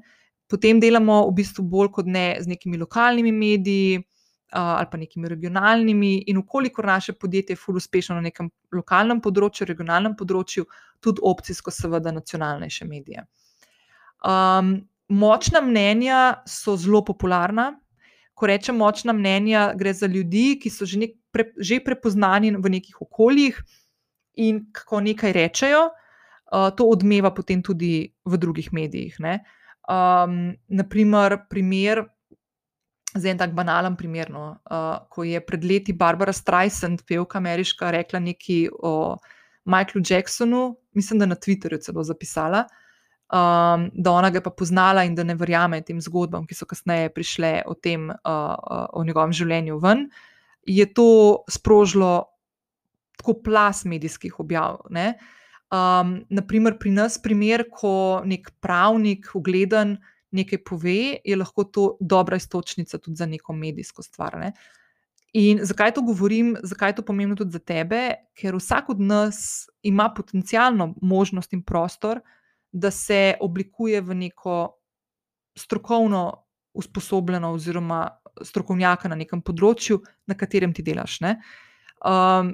Potem 0.48 0.80
delamo 0.80 1.24
v 1.26 1.34
bistvu 1.40 1.64
bolj 1.64 1.90
kot 1.96 2.06
ne 2.06 2.28
z 2.40 2.52
nekimi 2.52 2.78
lokalnimi 2.78 3.32
mediji, 3.32 4.04
ali 4.50 4.86
pa 4.90 4.96
nekimi 4.96 5.28
regionalnimi, 5.28 6.12
in 6.26 6.38
ukolikor 6.38 6.86
naše 6.86 7.12
podjetje 7.12 7.52
je 7.52 7.60
fully 7.60 7.82
uspešno 7.82 8.14
na 8.16 8.24
nekem 8.24 8.48
lokalnem 8.72 9.20
področju, 9.20 9.66
regionalnem 9.68 10.14
področju, 10.16 10.64
tudi 11.04 11.20
opcijsko, 11.22 11.70
seveda, 11.74 12.12
nacionalnejše 12.16 12.88
medije. 12.88 13.26
Um, 14.24 14.88
močna 15.08 15.60
mnenja 15.60 16.42
so 16.48 16.76
zelo 16.80 17.04
popularna. 17.04 17.74
Ko 18.38 18.46
rečem 18.46 18.78
močna 18.78 19.12
mnenja, 19.16 19.72
gre 19.74 19.92
za 19.94 20.06
ljudi, 20.06 20.58
ki 20.62 20.70
so 20.70 20.86
že, 20.86 21.00
nek, 21.02 21.16
pre, 21.34 21.48
že 21.58 21.80
prepoznani 21.82 22.54
v 22.54 22.74
nekih 22.78 23.00
okoljih 23.02 23.58
in 24.38 24.68
ko 24.70 25.00
nekaj 25.02 25.34
rečejo, 25.34 25.88
uh, 25.90 26.68
to 26.70 26.86
odmeva 26.86 27.34
potem 27.34 27.64
tudi 27.66 28.12
v 28.22 28.38
drugih 28.38 28.70
medijih. 28.70 29.18
Um, 29.88 30.54
naprimer, 30.70 31.40
primer 31.50 32.06
Zdaj, 33.16 33.30
en 33.30 33.38
tak 33.40 33.54
banalen 33.56 33.96
primer. 33.96 34.28
No. 34.30 34.58
Uh, 34.68 35.00
ko 35.08 35.24
je 35.24 35.40
pred 35.40 35.64
leti 35.64 35.94
Barbara 35.96 36.32
Streisand, 36.32 37.02
pevka 37.08 37.38
ameriška, 37.40 37.90
rekla 37.90 38.20
nekaj 38.20 38.68
o 38.84 39.16
Michaelu 39.64 40.04
Jacksonu, 40.04 40.76
mislim, 40.92 41.18
da 41.18 41.26
na 41.26 41.36
Twitterju 41.36 41.80
celo 41.80 42.04
zapisala, 42.04 42.66
um, 43.32 43.90
da 43.92 44.12
ona 44.12 44.30
ga 44.30 44.38
je 44.38 44.42
pa 44.42 44.50
poznala 44.50 45.04
in 45.04 45.14
da 45.14 45.24
ne 45.24 45.34
verjame 45.34 45.80
tem 45.84 46.00
zgodbam, 46.00 46.46
ki 46.46 46.56
so 46.56 46.66
kasneje 46.66 47.12
prišle 47.14 47.62
o 47.66 47.74
tem, 47.74 48.08
uh, 48.10 48.16
uh, 48.24 48.86
o 48.92 49.04
njegovem 49.04 49.32
življenju 49.32 49.78
ven, 49.82 50.08
je 50.68 50.86
to 50.94 51.44
sprožilo 51.48 52.28
tako 53.18 53.34
plas 53.42 53.84
medijskih 53.84 54.38
objav. 54.40 54.80
Um, 54.88 56.14
naprimer, 56.30 56.78
pri 56.78 56.92
nas 56.94 57.18
primer, 57.20 57.66
ko 57.68 58.22
nek 58.24 58.52
pravnik, 58.62 59.28
ugleden, 59.36 59.98
nekaj 60.30 60.60
pove, 60.64 61.18
je 61.24 61.36
lahko 61.36 61.64
to 61.64 61.86
dobra 62.00 62.36
istočnica 62.36 62.98
tudi 62.98 63.16
za 63.16 63.26
neko 63.26 63.52
medijsko 63.52 64.02
stvar. 64.02 64.38
Ne? 64.38 64.52
In 65.36 65.60
zakaj 65.62 65.92
to 65.96 66.02
govorim, 66.02 66.54
zakaj 66.62 66.92
je 66.92 66.98
to 67.00 67.04
pomembno 67.04 67.36
tudi 67.36 67.52
za 67.52 67.60
tebe? 67.60 68.14
Ker 68.36 68.56
vsak 68.56 68.88
od 68.94 69.00
nas 69.00 69.68
ima 69.82 70.08
potencialno 70.16 70.94
možnost 71.02 71.52
in 71.52 71.62
prostor, 71.62 72.20
da 72.72 72.90
se 72.90 73.36
oblikuje 73.40 74.00
v 74.00 74.14
neko 74.14 74.56
strokovno 75.58 76.44
usposobljeno, 76.74 77.52
oziroma 77.52 78.02
strokovnjaka 78.44 79.08
na 79.08 79.16
nekem 79.18 79.42
področju, 79.42 79.98
na 80.26 80.36
katerem 80.38 80.72
ti 80.74 80.84
delaš. 80.86 81.18
Um, 82.06 82.52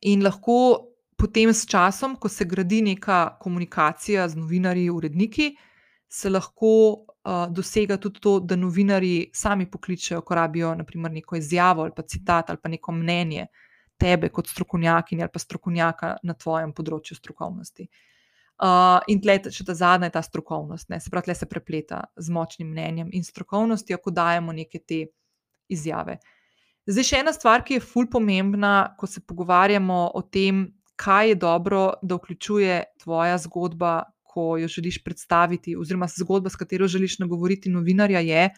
in 0.00 0.22
lahko 0.24 0.56
potem 1.16 1.52
s 1.52 1.66
časom, 1.68 2.16
ko 2.16 2.28
se 2.28 2.46
gradi 2.48 2.80
neka 2.82 3.36
komunikacija 3.42 4.24
z 4.28 4.40
novinarji, 4.40 4.88
uredniki, 4.90 5.50
uh, 5.52 5.68
se 6.12 6.28
lahko 6.30 6.92
uh, 6.92 7.46
dosega 7.48 7.96
tudi 7.96 8.20
to, 8.20 8.34
da 8.40 8.56
novinari 8.56 9.30
sami 9.32 9.64
pokličejo, 9.70 10.20
ko 10.20 10.34
rabijo 10.34 10.74
naprimer, 10.76 11.12
neko 11.12 11.36
izjavo 11.36 11.82
ali 11.82 11.92
pa 11.96 12.02
citat 12.02 12.50
ali 12.50 12.58
pa 12.62 12.68
neko 12.68 12.92
mnenje 12.92 13.46
tebe 13.96 14.28
kot 14.28 14.48
strokovnjakinja 14.48 15.24
ali 15.24 15.32
pa 15.32 15.40
strokovnjaka 15.40 16.16
na 16.22 16.34
tvojem 16.34 16.74
področju 16.76 17.16
strokovnosti. 17.16 17.88
Uh, 18.62 19.00
in 19.10 19.18
tle, 19.18 19.40
še 19.50 19.64
ta 19.66 19.74
zadnja 19.74 20.06
je 20.06 20.14
ta 20.14 20.20
strokovnost, 20.22 20.86
ne? 20.92 21.00
se 21.02 21.10
pravi, 21.10 21.26
tle 21.26 21.34
se 21.34 21.48
prepleta 21.50 22.04
z 22.14 22.30
močnim 22.30 22.68
mnenjem 22.70 23.08
in 23.10 23.24
strokovnostjo, 23.26 23.98
ko 23.98 24.12
dajemo 24.14 24.54
neke 24.54 24.78
te 24.78 25.00
izjave. 25.66 26.20
Zdaj, 26.86 27.06
še 27.08 27.22
ena 27.24 27.32
stvar, 27.34 27.64
ki 27.66 27.80
je 27.80 27.82
fulj 27.82 28.06
pomembna, 28.12 28.94
ko 28.98 29.10
se 29.10 29.22
pogovarjamo 29.26 29.98
o 30.14 30.22
tem, 30.22 30.68
kaj 30.94 31.32
je 31.32 31.40
dobro, 31.42 31.82
da 32.02 32.20
vključuje 32.20 32.78
tvoja 33.02 33.42
zgodba, 33.42 33.96
ko 34.22 34.56
jo 34.62 34.70
želiš 34.70 35.02
predstaviti, 35.02 35.74
oziroma 35.76 36.06
zgodba, 36.14 36.50
s 36.50 36.56
katero 36.56 36.86
želiš 36.88 37.18
nagovoriti 37.18 37.70
novinarja, 37.70 38.22
je, 38.22 38.48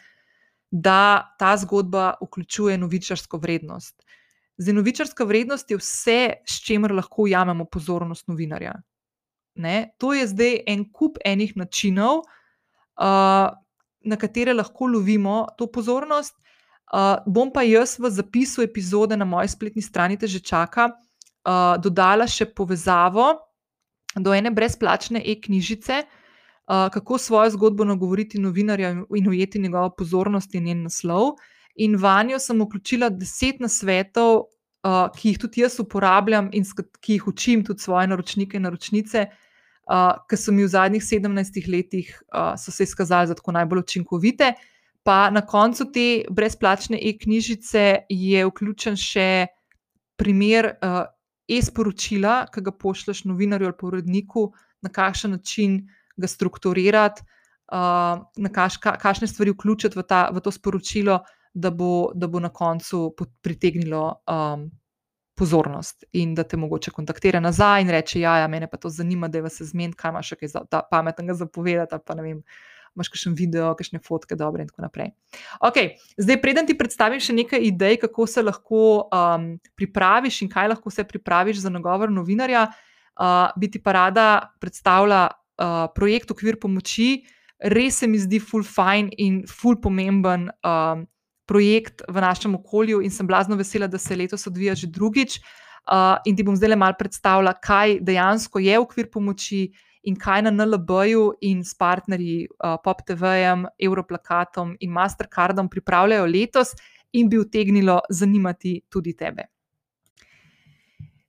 da 0.71 1.33
ta 1.39 1.57
zgodba 1.57 2.13
vključuje 2.21 2.77
novičarsko 2.77 3.41
vrednost. 3.41 4.05
Zdaj, 4.57 4.73
novičarska 4.73 5.25
vrednost 5.25 5.71
je 5.71 5.77
vse, 5.77 6.19
s 6.45 6.61
čimer 6.61 6.93
lahko 6.93 7.25
ujamemo 7.25 7.65
pozornost 7.65 8.27
novinarja. 8.27 8.77
Ne? 9.55 9.95
To 9.97 10.13
je 10.13 10.27
zdaj 10.27 10.63
en 10.67 10.83
kup 10.91 11.17
enih 11.25 11.55
načinov, 11.55 12.25
uh, 12.99 13.49
na 14.05 14.17
katere 14.19 14.53
lahko 14.53 14.87
lovimo 14.87 15.45
to 15.57 15.67
pozornost. 15.71 16.35
Uh, 16.93 17.17
bom 17.25 17.49
pa 17.51 17.63
jaz 17.65 17.97
v 17.99 18.11
zapisu 18.13 18.61
epizode 18.61 19.17
na 19.17 19.25
moji 19.25 19.49
spletni 19.49 19.81
strani, 19.81 20.17
te 20.17 20.27
že 20.27 20.39
čaka, 20.39 20.91
uh, 20.91 21.75
dodala 21.81 22.27
še 22.29 22.45
povezavo 22.45 23.33
do 24.15 24.33
ene 24.35 24.51
brezplačne 24.53 25.19
e-knjižice, 25.25 26.03
uh, 26.05 26.87
kako 26.93 27.17
svojo 27.17 27.55
zgodbo 27.57 27.87
nagovoriti 27.87 28.39
novinarja 28.39 28.93
in 29.17 29.27
ujeti 29.27 29.59
njegovo 29.59 29.89
pozornost 29.97 30.55
in 30.55 30.69
njen 30.69 30.83
naslov. 30.83 31.35
In 31.75 31.97
vanjo 31.99 32.39
sem 32.39 32.61
vključila 32.61 33.09
deset 33.09 33.59
nasvetov, 33.59 34.45
uh, 34.85 35.09
ki 35.17 35.33
jih 35.33 35.41
tudi 35.41 35.65
jaz 35.65 35.79
uporabljam 35.81 36.49
in 36.53 36.63
ki 37.01 37.17
jih 37.17 37.27
učim 37.27 37.65
tudi 37.65 37.81
svoje 37.81 38.07
naročnike 38.07 38.57
in 38.57 38.63
naročnice, 38.69 39.25
uh, 39.91 40.13
ki 40.29 40.37
so 40.37 40.53
mi 40.53 40.63
v 40.65 40.71
zadnjih 40.71 41.03
17 41.03 41.67
letih 41.71 42.09
uh, 42.33 42.53
se 42.57 42.83
izkazali 42.83 43.27
za 43.27 43.35
tako 43.35 43.51
najbolj 43.51 43.79
učinkovite. 43.79 44.53
Pa 45.03 45.29
na 45.29 45.41
koncu 45.45 45.91
te 45.93 46.25
brezplačne 46.29 46.97
e-knjižice 46.97 48.07
je 48.09 48.45
vključen 48.45 48.97
še 48.97 49.47
primer 50.17 50.71
uh, 50.81 51.03
e-sporočila, 51.47 52.47
ki 52.53 52.63
ga 52.65 52.73
pošlješ 52.73 53.25
novinarju 53.29 53.69
ali 53.69 53.87
uredniku, 53.91 54.49
na 54.81 54.89
kakšen 54.89 55.37
način 55.37 55.83
ga 56.17 56.27
strukturirati, 56.27 57.21
uh, 57.21 58.23
na 58.37 58.49
kaš, 58.53 58.77
ka, 58.77 58.95
kakšne 58.97 59.27
stvari 59.27 59.53
vključiti 59.53 59.99
v, 59.99 60.03
ta, 60.09 60.29
v 60.33 60.41
to 60.41 60.51
sporočilo, 60.51 61.19
da 61.53 61.69
bo, 61.71 62.11
da 62.15 62.27
bo 62.27 62.39
na 62.39 62.49
koncu 62.49 63.15
pritegnilo 63.41 64.07
um, 64.27 64.65
pozornost 65.35 66.05
in 66.11 66.35
da 66.35 66.43
te 66.43 66.57
mogoče 66.57 66.91
kontaktira 66.91 67.39
nazaj 67.39 67.81
in 67.81 67.89
reče: 67.89 68.19
Ja, 68.19 68.37
ja 68.37 68.47
mene 68.47 68.67
pa 68.71 68.77
to 68.77 68.89
zanima, 68.89 69.27
da 69.27 69.37
je 69.37 69.47
vas 69.47 69.61
zmen, 69.61 69.93
kaj 69.93 70.15
imaš 70.15 70.31
še 70.31 70.39
kaj 70.39 70.53
za, 70.53 70.63
pametnega 70.91 71.35
zapovedati. 71.35 72.01
Pa 72.05 72.15
ne 72.15 72.25
vem. 72.25 72.41
Máš 72.95 73.09
kakšen 73.11 73.33
video, 73.35 73.73
kakšne 73.75 73.99
fotke, 73.99 74.37
dobre, 74.39 74.63
in 74.63 74.69
tako 74.69 74.85
naprej. 74.85 75.09
Okay, 75.59 75.97
zdaj, 76.15 76.37
preden 76.39 76.63
ti 76.63 76.77
predstavim 76.79 77.19
še 77.19 77.33
nekaj 77.35 77.65
idej, 77.67 77.97
kako 77.99 78.23
se 78.23 78.39
lahko 78.39 78.83
um, 79.11 79.49
pripraviš 79.75 80.37
in 80.45 80.51
kaj 80.53 80.69
lahko 80.71 80.93
se 80.95 81.03
pripraviš 81.03 81.59
za 81.65 81.71
nagovor 81.75 82.07
novinarja, 82.07 82.69
uh, 83.19 83.51
bi 83.59 83.67
ti 83.67 83.81
pa 83.83 83.97
rada 83.99 84.27
predstavila 84.63 85.25
uh, 85.27 85.91
projekt 85.91 86.31
Okvir 86.31 86.55
pomoči. 86.55 87.25
Res 87.59 87.99
se 87.99 88.07
mi 88.07 88.15
zdi 88.15 88.39
full 88.39 88.63
fine 88.63 89.11
in 89.19 89.43
full 89.43 89.75
pomemben 89.83 90.47
um, 90.63 91.03
projekt 91.45 92.01
v 92.07 92.21
našem 92.21 92.55
okolju, 92.55 93.01
in 93.01 93.11
sem 93.11 93.27
blazno 93.27 93.55
vesela, 93.55 93.87
da 93.87 93.97
se 93.97 94.15
letos 94.15 94.47
odvija 94.47 94.75
že 94.75 94.87
drugič. 94.87 95.39
Uh, 95.85 96.17
in 96.25 96.35
ti 96.35 96.43
bom 96.43 96.55
zdaj 96.57 96.69
le 96.69 96.75
malo 96.81 96.97
predstavila, 96.97 97.53
kaj 97.53 97.99
dejansko 98.01 98.59
je 98.59 98.79
okvir 98.79 99.09
pomoči 99.13 99.67
in 100.09 100.15
kaj 100.17 100.41
na 100.45 100.51
NLB-ju 100.51 101.27
in 101.45 101.63
s 101.63 101.77
partnerji 101.77 102.47
uh, 102.47 102.77
PopTV-jem, 102.81 103.67
Europlakatom 103.77 104.75
in 104.79 104.91
Mastercardom 104.91 105.69
pripravljajo 105.69 106.25
letos 106.25 106.73
in 107.13 107.29
bi 107.29 107.37
utegnilo 107.37 107.99
zanimati 108.09 108.79
tudi 108.89 109.13
tebe. 109.13 109.45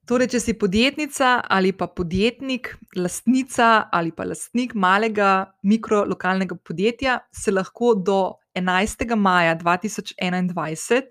Torej, 0.07 0.29
če 0.37 0.41
si 0.41 0.53
podjetnica 0.55 1.41
ali 1.51 1.73
pa 1.75 1.89
podjetnik, 1.91 2.69
lastnica 2.95 3.89
ali 3.93 4.13
pa 4.15 4.23
lastnik 4.25 4.77
malega 4.79 5.51
mikrolokalnega 5.67 6.55
podjetja, 6.63 7.19
se 7.35 7.51
lahko 7.51 7.95
do 7.99 8.21
11. 8.57 9.17
maja 9.17 9.57
2021 9.57 11.03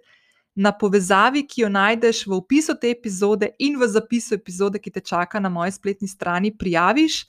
na 0.55 0.71
povezavi, 0.71 1.43
ki 1.47 1.61
jo 1.61 1.69
najdeš 1.69 2.25
v 2.27 2.33
opisu 2.39 2.73
te 2.79 2.89
epizode 2.89 3.51
in 3.59 3.75
v 3.79 3.87
zapisu 3.91 4.35
epizode, 4.35 4.79
ki 4.79 4.91
te 4.91 5.03
čaka 5.03 5.39
na 5.39 5.49
moji 5.49 5.75
spletni 5.75 6.07
strani, 6.07 6.53
prijaviš, 6.57 7.25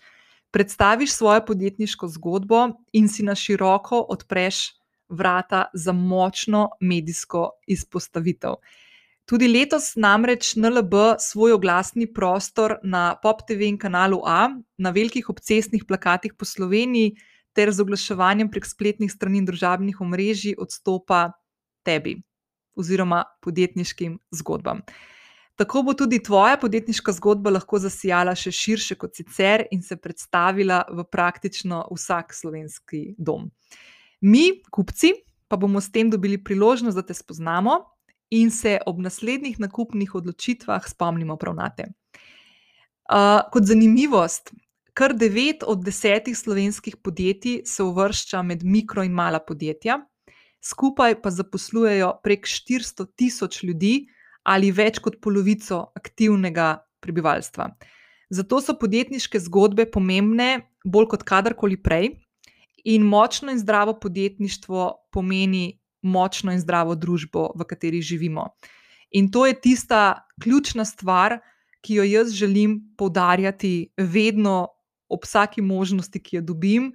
predstaviš 0.55 1.13
svojo 1.13 1.43
podjetniško 1.47 2.09
zgodbo 2.09 2.69
in 2.93 3.09
si 3.09 3.27
na 3.27 3.35
široko 3.35 4.07
odpreš 4.09 4.71
vrata 5.09 5.67
za 5.75 5.93
močno 5.93 6.69
medijsko 6.81 7.51
izpostavitev. 7.67 8.57
Tudi 9.27 9.49
letos 9.51 9.97
namreč 9.99 10.55
NLB 10.55 11.19
svoj 11.19 11.53
oglasni 11.53 12.07
prostor 12.07 12.77
na 12.83 13.17
PopTV 13.23 13.63
in 13.67 13.79
kanalu 13.79 14.21
A, 14.25 14.49
na 14.79 14.91
velikih 14.91 15.29
obcestnih 15.29 15.85
plakatih 15.85 16.35
po 16.39 16.45
Sloveniji, 16.45 17.17
ter 17.57 17.73
z 17.73 17.83
oglaševanjem 17.83 18.51
prek 18.53 18.69
spletnih 18.69 19.13
strani 19.13 19.41
in 19.41 19.49
družabnih 19.49 20.01
omrežij 20.05 20.59
odstopa 20.61 21.31
tebi 21.87 22.19
oziroma 22.77 23.25
podjetniškim 23.41 24.19
zgodbam. 24.37 24.83
Tako 25.57 25.83
bo 25.83 25.95
tudi 25.97 26.19
tvoja 26.23 26.59
podjetniška 26.61 27.15
zgodba 27.17 27.55
lahko 27.55 27.79
zasijala 27.81 28.35
še 28.37 28.53
širše 28.53 28.99
kot 29.01 29.17
sicer 29.17 29.65
in 29.73 29.81
se 29.83 29.97
predstavila 29.97 30.83
v 30.93 31.07
praktično 31.09 31.87
vsak 31.89 32.37
slovenski 32.37 33.15
dom. 33.17 33.49
Mi, 34.21 34.61
kupci, 34.71 35.15
pa 35.49 35.57
bomo 35.57 35.81
s 35.81 35.89
tem 35.93 36.11
dobili 36.13 36.37
priložnost, 36.37 36.97
da 36.97 37.05
te 37.07 37.17
spoznamo 37.17 37.79
in 38.37 38.51
se 38.51 38.77
ob 38.87 39.01
naslednjih 39.01 39.61
nakupnih 39.63 40.15
odločitvah 40.15 40.85
spomnimo 40.89 41.39
prav 41.41 41.57
na 41.57 41.71
te. 41.73 41.89
Uh, 43.07 43.41
kot 43.55 43.65
zanimivost, 43.65 44.51
Kar 44.97 45.13
devet 45.13 45.61
od 45.61 45.83
desetih 45.85 46.39
slovenskih 46.39 46.95
podjetij 46.97 47.61
se 47.69 47.83
uvršča 47.85 48.41
med 48.43 48.63
mikro 48.65 49.03
in 49.05 49.13
mala 49.13 49.43
podjetja, 49.45 49.99
skupaj 50.65 51.19
pa 51.21 51.31
zaposlujejo 51.31 52.15
prek 52.25 52.47
400 52.49 53.05
tisoč 53.17 53.63
ljudi 53.63 54.07
ali 54.49 54.71
več 54.73 54.97
kot 55.05 55.19
polovico 55.21 55.83
aktivnega 55.99 56.79
prebivalstva. 57.05 57.67
Zato 58.31 58.61
so 58.63 58.75
podjetniške 58.81 59.41
zgodbe 59.45 59.85
pomembne 59.91 60.71
bolj 60.85 61.11
kot 61.11 61.27
kadarkoli 61.29 61.77
prej, 61.83 62.15
in 62.87 63.03
močno 63.03 63.53
in 63.53 63.59
zdravo 63.59 63.99
podjetništvo 64.01 64.87
pomeni 65.13 65.79
močno 66.03 66.55
in 66.55 66.63
zdravo 66.63 66.95
družbo, 66.95 67.51
v 67.59 67.67
kateri 67.69 68.01
živimo. 68.01 68.47
In 69.11 69.29
to 69.31 69.45
je 69.47 69.61
tista 69.61 70.29
ključna 70.43 70.85
stvar, 70.85 71.37
ki 71.83 72.01
jo 72.01 72.05
jaz 72.07 72.33
želim 72.33 72.79
poudarjati 72.97 73.93
vedno 73.97 74.76
ob 75.09 75.25
vsaki 75.25 75.63
možnosti, 75.63 76.23
ki 76.23 76.37
jo 76.37 76.43
dobim, 76.43 76.93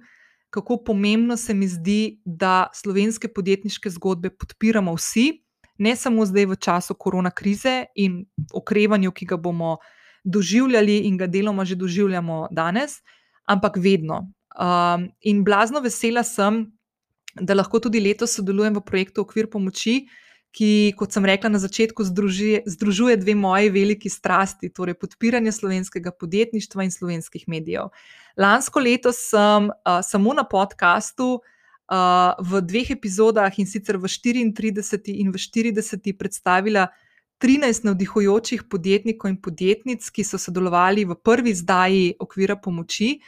kako 0.52 0.76
pomembno 0.84 1.36
se 1.36 1.54
mi 1.54 1.68
zdi, 1.68 2.20
da 2.24 2.68
slovenske 2.74 3.28
podjetniške 3.28 3.90
zgodbe 3.90 4.30
podpiramo 4.30 4.94
vsi, 4.94 5.42
ne 5.78 5.96
samo 5.96 6.26
zdaj 6.26 6.46
v 6.46 6.56
času 6.56 6.94
korona 6.94 7.30
krize 7.30 7.86
in 7.96 8.24
okrevanju, 8.52 9.12
ki 9.12 9.26
ga 9.26 9.36
bomo 9.36 9.78
doživljali 10.24 10.98
in 11.08 11.16
ga 11.18 11.26
deloma 11.26 11.64
že 11.64 11.76
doživljamo 11.76 12.48
danes, 12.50 13.00
ampak 13.48 13.76
vedno. 13.76 14.28
Um, 14.52 15.08
in 15.20 15.44
blazno 15.44 15.80
vesela 15.80 16.22
sem, 16.22 16.66
da 17.40 17.54
lahko 17.54 17.80
tudi 17.80 18.00
letos 18.00 18.36
sodelujem 18.36 18.76
v 18.76 18.84
projektu 18.84 19.24
Okvir 19.24 19.48
pomoči, 19.50 20.04
ki, 20.52 20.92
kot 20.96 21.14
sem 21.14 21.24
rekla 21.24 21.48
na 21.52 21.58
začetku, 21.58 22.04
združuje, 22.04 22.62
združuje 22.68 23.16
dve 23.16 23.34
moji 23.34 23.70
veliki 23.72 24.10
strasti, 24.12 24.68
torej 24.68 24.98
podpiranje 25.00 25.52
slovenskega 25.52 26.12
podjetništva 26.12 26.84
in 26.84 26.92
slovenskih 26.92 27.48
medijev. 27.48 27.88
Lansko 28.36 28.80
leto 28.80 29.12
sem 29.16 29.70
uh, 29.72 30.00
samo 30.04 30.34
na 30.36 30.44
podkastu 30.44 31.40
uh, 31.40 32.36
v 32.38 32.60
dveh 32.60 32.92
epizodah 32.96 33.52
in 33.58 33.66
sicer 33.66 33.96
v 33.96 34.08
34 34.08 35.16
in 35.16 35.32
v 35.32 35.40
40 35.40 36.12
predstavila 36.18 36.88
13 37.42 37.88
navdihujočih 37.88 38.68
podjetnikov 38.70 39.32
in 39.32 39.40
podjetnic, 39.40 40.04
ki 40.14 40.22
so 40.22 40.38
sodelovali 40.38 41.04
v 41.04 41.16
prvi 41.16 41.50
izdaji 41.50 42.14
okvira 42.20 42.54
pomoči. 42.56 43.18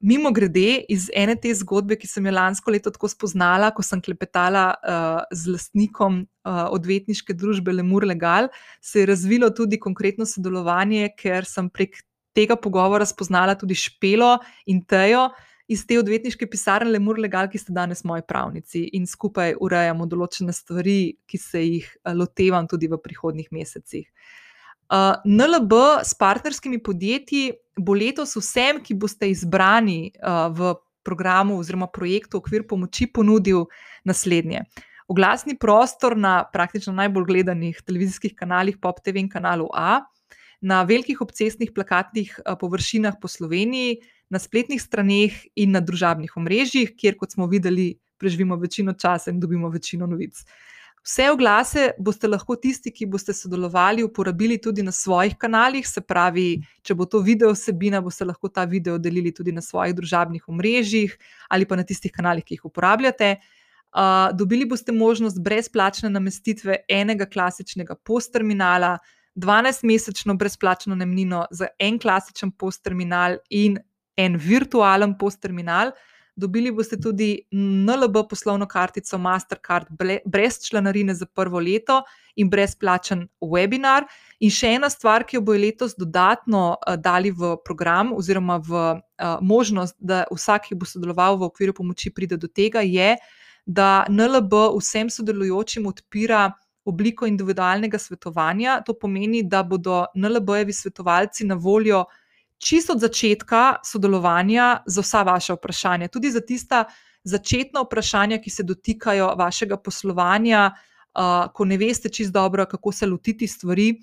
Mimo 0.00 0.30
grede, 0.32 0.84
iz 0.92 1.08
ene 1.14 1.36
te 1.40 1.52
zgodbe, 1.56 1.96
ki 1.96 2.08
sem 2.08 2.26
jo 2.28 2.34
lansko 2.36 2.72
leto 2.74 2.92
tako 2.92 3.08
spoznala, 3.08 3.70
ko 3.72 3.84
sem 3.86 4.02
klepetala 4.04 4.66
uh, 4.76 5.22
z 5.32 5.54
lastnikom 5.54 6.20
uh, 6.22 6.66
odvetniške 6.76 7.34
družbe 7.36 7.72
Lemur 7.72 8.04
Legal, 8.04 8.50
se 8.80 9.00
je 9.00 9.08
razvilo 9.08 9.50
tudi 9.50 9.80
konkretno 9.80 10.28
sodelovanje, 10.28 11.08
ker 11.16 11.48
sem 11.48 11.70
prek 11.72 12.02
tega 12.36 12.58
pogovora 12.60 13.08
spoznala 13.08 13.56
tudi 13.56 13.78
Špelo 13.78 14.36
in 14.68 14.84
Tejo 14.84 15.30
iz 15.66 15.82
te 15.88 15.96
odvetniške 15.98 16.46
pisarne 16.46 16.92
Lemur 16.92 17.18
Legal, 17.18 17.48
ki 17.48 17.58
ste 17.58 17.72
danes 17.74 18.04
moji 18.04 18.22
pravnici 18.28 18.84
in 18.98 19.08
skupaj 19.08 19.56
urejamo 19.64 20.06
določene 20.06 20.52
stvari, 20.54 21.16
ki 21.26 21.40
se 21.40 21.64
jih 21.64 21.88
lotevam 22.14 22.68
tudi 22.68 22.92
v 22.92 23.00
prihodnih 23.00 23.48
mesecih. 23.50 24.04
Uh, 24.04 24.45
NLB 25.24 25.72
s 26.04 26.14
partnerskimi 26.14 26.78
podjetji 26.82 27.52
bo 27.76 27.94
letos 27.94 28.36
vsem, 28.36 28.80
ki 28.82 28.94
boste 28.94 29.28
izbrani 29.30 30.12
uh, 30.22 30.46
v 30.54 30.74
programu 31.06 31.58
oziroma 31.60 31.86
projektu 31.86 32.40
Okvir 32.40 32.66
pomoči, 32.66 33.06
ponudil 33.06 33.66
naslednje. 34.04 34.64
Oglasni 35.08 35.54
prostor 35.58 36.16
na 36.18 36.40
praktično 36.52 36.92
najbolj 36.96 37.26
gledanih 37.28 37.78
televizijskih 37.86 38.34
kanalih, 38.34 38.78
Pop 38.82 38.98
TV 39.04 39.22
in 39.22 39.28
kanalu 39.30 39.68
A, 39.74 40.00
na 40.60 40.82
velikih 40.82 41.20
obcestnih 41.22 41.70
plakatnih 41.74 42.40
površinah 42.58 43.20
po 43.22 43.28
Sloveniji, 43.28 44.00
na 44.30 44.40
spletnih 44.42 44.82
straneh 44.82 45.34
in 45.54 45.76
na 45.76 45.80
družabnih 45.80 46.32
omrežjih, 46.36 46.96
kjer, 46.98 47.14
kot 47.20 47.36
smo 47.36 47.46
videli, 47.46 47.92
preživimo 48.18 48.56
večino 48.56 48.96
časa 48.98 49.30
in 49.30 49.38
dobimo 49.40 49.68
večino 49.70 50.08
novic. 50.10 50.42
Vse 51.06 51.28
oglase 51.30 51.82
boste 52.02 52.26
lahko 52.26 52.56
tisti, 52.58 52.90
ki 52.90 53.06
boste 53.06 53.30
sodelovali, 53.30 54.02
uporabili 54.02 54.56
tudi 54.58 54.82
na 54.82 54.90
svojih 54.92 55.36
kanalih, 55.38 55.86
se 55.86 56.00
pravi, 56.02 56.56
če 56.82 56.96
bo 56.98 57.06
to 57.06 57.20
video 57.22 57.52
vsebina, 57.54 58.00
boste 58.02 58.26
lahko 58.26 58.50
ta 58.50 58.64
video 58.66 58.96
delili 58.98 59.30
tudi 59.34 59.54
na 59.54 59.62
svojih 59.62 59.94
družabnih 59.94 60.48
omrežjih 60.50 61.14
ali 61.48 61.68
pa 61.70 61.78
na 61.78 61.84
tistih 61.86 62.10
kanalih, 62.10 62.42
ki 62.42 62.58
jih 62.58 62.64
uporabljate. 62.66 63.36
Uh, 63.96 64.34
dobili 64.34 64.66
boste 64.66 64.92
možnost 64.92 65.38
brezplačne 65.40 66.10
namestitve 66.10 66.80
enega 66.90 67.30
klasičnega 67.30 67.94
postterminala, 68.02 68.96
12-mesečno 69.38 70.34
brezplačno 70.34 70.98
najemnino 70.98 71.44
za 71.54 71.70
en 71.78 72.00
klasičen 72.02 72.50
postterminal 72.50 73.38
in 73.50 73.78
en 74.16 74.36
virtualen 74.42 75.14
postterminal. 75.18 75.94
Dobili 76.36 76.70
boste 76.70 76.98
tudi 77.00 77.40
NLB 77.52 78.26
poslovno 78.28 78.66
kartico 78.66 79.18
Mastercard 79.18 79.86
brez 80.24 80.58
članarine 80.68 81.14
za 81.14 81.26
prvo 81.26 81.58
leto 81.60 82.02
in 82.36 82.50
brezplačen 82.50 83.22
webinar. 83.40 84.04
In 84.40 84.52
še 84.52 84.74
ena 84.76 84.90
stvar, 84.92 85.24
ki 85.24 85.38
jo 85.38 85.42
bojo 85.48 85.62
letos 85.62 85.94
dodatno 85.96 86.66
uh, 86.74 86.98
dali 87.00 87.32
v 87.32 87.54
program, 87.64 88.12
oziroma 88.12 88.58
v 88.60 88.74
uh, 88.76 89.38
možnost, 89.40 89.96
da 89.98 90.26
vsak, 90.28 90.68
ki 90.68 90.76
bo 90.76 90.84
sodeloval 90.84 91.40
v 91.40 91.48
okviru 91.48 91.72
pomoči, 91.72 92.12
pride 92.12 92.36
do 92.36 92.52
tega, 92.52 92.84
je, 92.84 93.14
da 93.64 94.04
NLB 94.12 94.52
vsem 94.76 95.08
sodelujočim 95.10 95.88
odpira 95.88 96.50
obliko 96.84 97.26
individualnega 97.26 97.98
svetovanja. 97.98 98.82
To 98.84 98.92
pomeni, 98.92 99.40
da 99.42 99.64
bodo 99.64 100.04
NLB-jevi 100.14 100.76
svetovalci 100.76 101.48
na 101.48 101.56
voljo 101.56 102.04
čisto 102.58 102.92
od 102.92 103.00
začetka 103.00 103.76
sodelovanja 103.84 104.82
za 104.86 105.00
vsa 105.00 105.22
vaša 105.22 105.54
vprašanja, 105.54 106.08
tudi 106.08 106.30
za 106.30 106.40
tista 106.40 106.84
začetna 107.26 107.82
vprašanja, 107.82 108.38
ki 108.38 108.50
se 108.50 108.62
dotikajo 108.62 109.32
vašega 109.38 109.76
poslovanja, 109.76 110.70
uh, 110.70 111.48
ko 111.52 111.64
ne 111.64 111.76
veste 111.76 112.08
čisto 112.08 112.32
dobro, 112.32 112.66
kako 112.66 112.92
se 112.92 113.06
lotiti 113.06 113.46
stvari. 113.46 113.94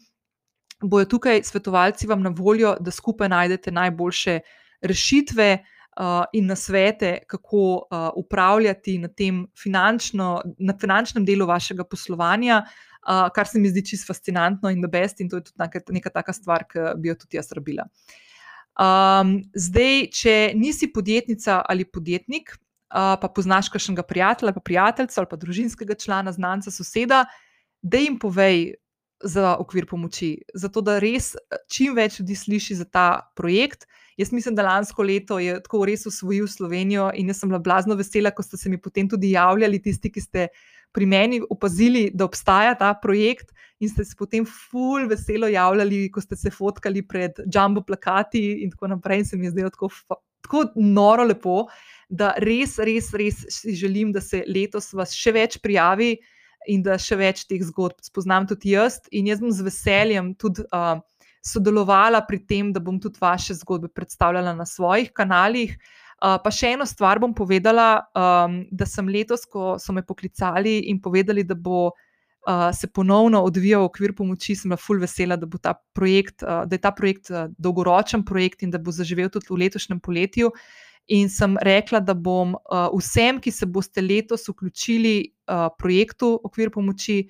Bojo 0.84 1.06
tukaj 1.06 1.43
svetovalci 1.43 2.08
vam 2.08 2.22
na 2.22 2.34
voljo, 2.36 2.76
da 2.80 2.91
skupaj 2.91 3.30
najdete 3.30 3.72
najboljše 3.72 4.39
rešitve 4.82 5.47
uh, 5.56 6.26
in 6.34 6.51
nasvete, 6.51 7.20
kako 7.28 7.64
uh, 7.76 8.10
upravljati 8.16 8.97
na 8.97 9.08
tem 9.08 9.45
finančno, 9.64 10.41
na 10.60 10.76
finančnem 10.82 11.26
delu 11.26 11.47
vašega 11.47 11.86
poslovanja, 11.88 12.66
uh, 12.66 13.30
kar 13.36 13.47
se 13.47 13.60
mi 13.60 13.72
zdi 13.72 13.86
čisto 13.86 14.12
fascinantno 14.12 14.70
in 14.70 14.82
da 14.82 14.91
best, 14.91 15.24
in 15.24 15.30
to 15.30 15.39
je 15.39 15.47
tudi 15.47 15.64
neka, 15.64 15.80
neka 15.89 16.10
taka 16.10 16.34
stvar, 16.34 16.68
ki 16.68 16.91
bi 16.99 17.14
jo 17.14 17.16
tudi 17.16 17.39
jaz 17.39 17.56
rabila. 17.56 17.88
Uh, 17.88 18.22
Um, 18.74 19.36
zdaj, 19.53 20.07
če 20.17 20.36
nisi 20.57 20.89
podjetnica 20.93 21.59
ali 21.69 21.86
podjetnik, 21.86 22.55
uh, 22.57 23.13
pa 23.21 23.30
poznaš 23.30 23.69
kakšnega 23.69 24.01
prijatelja, 24.03 24.53
pa 24.53 24.63
prijateljico 24.65 25.21
ali 25.21 25.30
pa 25.30 25.38
družinskega 25.38 25.97
člana, 25.99 26.34
znanca, 26.34 26.71
soseda, 26.74 27.26
da 27.82 28.01
jim 28.01 28.17
povej 28.19 28.74
za 29.24 29.55
okvir 29.59 29.86
pomoči, 29.88 30.41
zato 30.53 30.82
da 30.82 30.97
res 30.99 31.34
čim 31.71 31.93
več 31.95 32.19
ljudi 32.19 32.36
sliši 32.36 32.80
za 32.82 32.86
ta 32.86 33.07
projekt. 33.38 33.86
Jaz 34.17 34.34
mislim, 34.34 34.55
da 34.55 34.65
lansko 34.65 35.03
leto 35.03 35.39
je 35.39 35.55
tako 35.63 35.86
res 35.86 36.05
usvojil 36.05 36.47
Slovenijo 36.47 37.11
in 37.15 37.32
jaz 37.32 37.39
sem 37.41 37.49
bila 37.49 37.61
blazno 37.63 37.95
vesela, 37.95 38.34
ko 38.34 38.43
ste 38.43 38.57
se 38.57 38.69
mi 38.69 38.82
potem 38.82 39.09
tudi 39.09 39.32
javljali, 39.32 39.82
tisti, 39.82 40.11
ki 40.11 40.21
ste 40.21 40.47
pri 40.94 41.06
meni 41.10 41.41
opazili, 41.50 42.10
da 42.14 42.26
obstaja 42.26 42.76
ta 42.78 42.94
projekt, 42.94 43.54
in 43.84 43.89
ste 43.89 44.06
se 44.06 44.16
potem 44.18 44.46
ful 44.48 45.08
veselo 45.10 45.50
javljali, 45.52 46.06
ko 46.12 46.22
ste 46.22 46.38
se 46.39 46.52
fotkali 46.54 47.04
pred 47.08 47.41
jumbo 47.52 47.84
plakati 47.84 48.44
in 48.64 48.72
tako 48.72 48.94
naprej. 48.94 49.24
In 49.24 49.26
se 49.26 49.38
mi 49.38 49.50
je 49.50 49.56
zdelo 49.56 49.72
tako, 49.74 49.89
tako 50.46 50.64
noro 50.76 51.26
lepo, 51.28 51.66
da 52.10 52.34
res, 52.39 52.78
res, 52.80 53.12
res 53.18 53.44
si 53.52 53.76
želim, 53.76 54.14
da 54.14 54.22
se 54.22 54.44
letos 54.48 54.94
vas 54.94 55.16
še 55.18 55.34
več 55.36 55.60
prijavi 55.64 56.14
in 56.72 56.84
da 56.84 56.96
še 57.02 57.18
več 57.20 57.44
teh 57.50 57.64
zgodb 57.66 58.00
spoznam 58.06 58.48
tudi 58.48 58.76
jaz. 58.78 59.02
In 59.12 59.28
jaz 59.28 59.44
bom 59.44 59.52
z 59.52 59.66
veseljem 59.70 60.36
tudi. 60.36 60.68
Uh, 60.72 61.02
Sodelovala 61.44 62.22
pri 62.24 62.38
tem, 62.48 62.70
da 62.72 62.80
bom 62.80 62.96
tudi 63.04 63.20
vaše 63.20 63.52
zgodbe 63.60 63.89
predstavljala 63.91 64.54
na 64.56 64.64
svojih 64.64 65.10
kanalih, 65.12 65.74
uh, 65.76 66.03
Uh, 66.24 66.38
pa 66.39 66.51
še 66.55 66.69
eno 66.78 66.86
stvar 66.88 67.19
bom 67.19 67.34
povedala, 67.36 68.05
um, 68.15 68.61
da 68.71 68.86
sem 68.88 69.09
letos, 69.11 69.43
ko 69.43 69.76
so 69.76 69.91
me 69.91 70.05
poklicali 70.07 70.86
in 70.88 71.01
povedali, 71.03 71.43
da 71.43 71.57
bo 71.59 71.89
uh, 71.89 72.69
se 72.71 72.88
ponovno 72.88 73.41
odvijal 73.43 73.84
okvir 73.89 74.13
pomoči, 74.15 74.55
sem 74.55 74.71
bila 74.71 74.80
ful 74.80 75.01
vesela, 75.03 75.36
da, 75.36 75.76
projekt, 75.91 76.39
uh, 76.47 76.63
da 76.63 76.80
je 76.80 76.82
ta 76.86 76.93
projekt 76.95 77.28
uh, 77.34 77.49
dolgoročen 77.59 78.24
projekt 78.24 78.63
in 78.63 78.71
da 78.71 78.80
bo 78.80 78.95
zaživel 78.95 79.28
tudi 79.34 79.51
v 79.51 79.59
letošnjem 79.65 79.99
poletju. 79.99 80.51
In 81.11 81.28
sem 81.28 81.57
rekla, 81.59 81.99
da 81.99 82.15
bom 82.15 82.55
uh, 82.55 82.88
vsem, 82.95 83.41
ki 83.43 83.51
se 83.51 83.67
boste 83.67 83.99
letos 83.99 84.47
vključili 84.47 85.17
uh, 85.28 85.67
projektu 85.76 86.38
okvir 86.47 86.71
pomoči, 86.71 87.26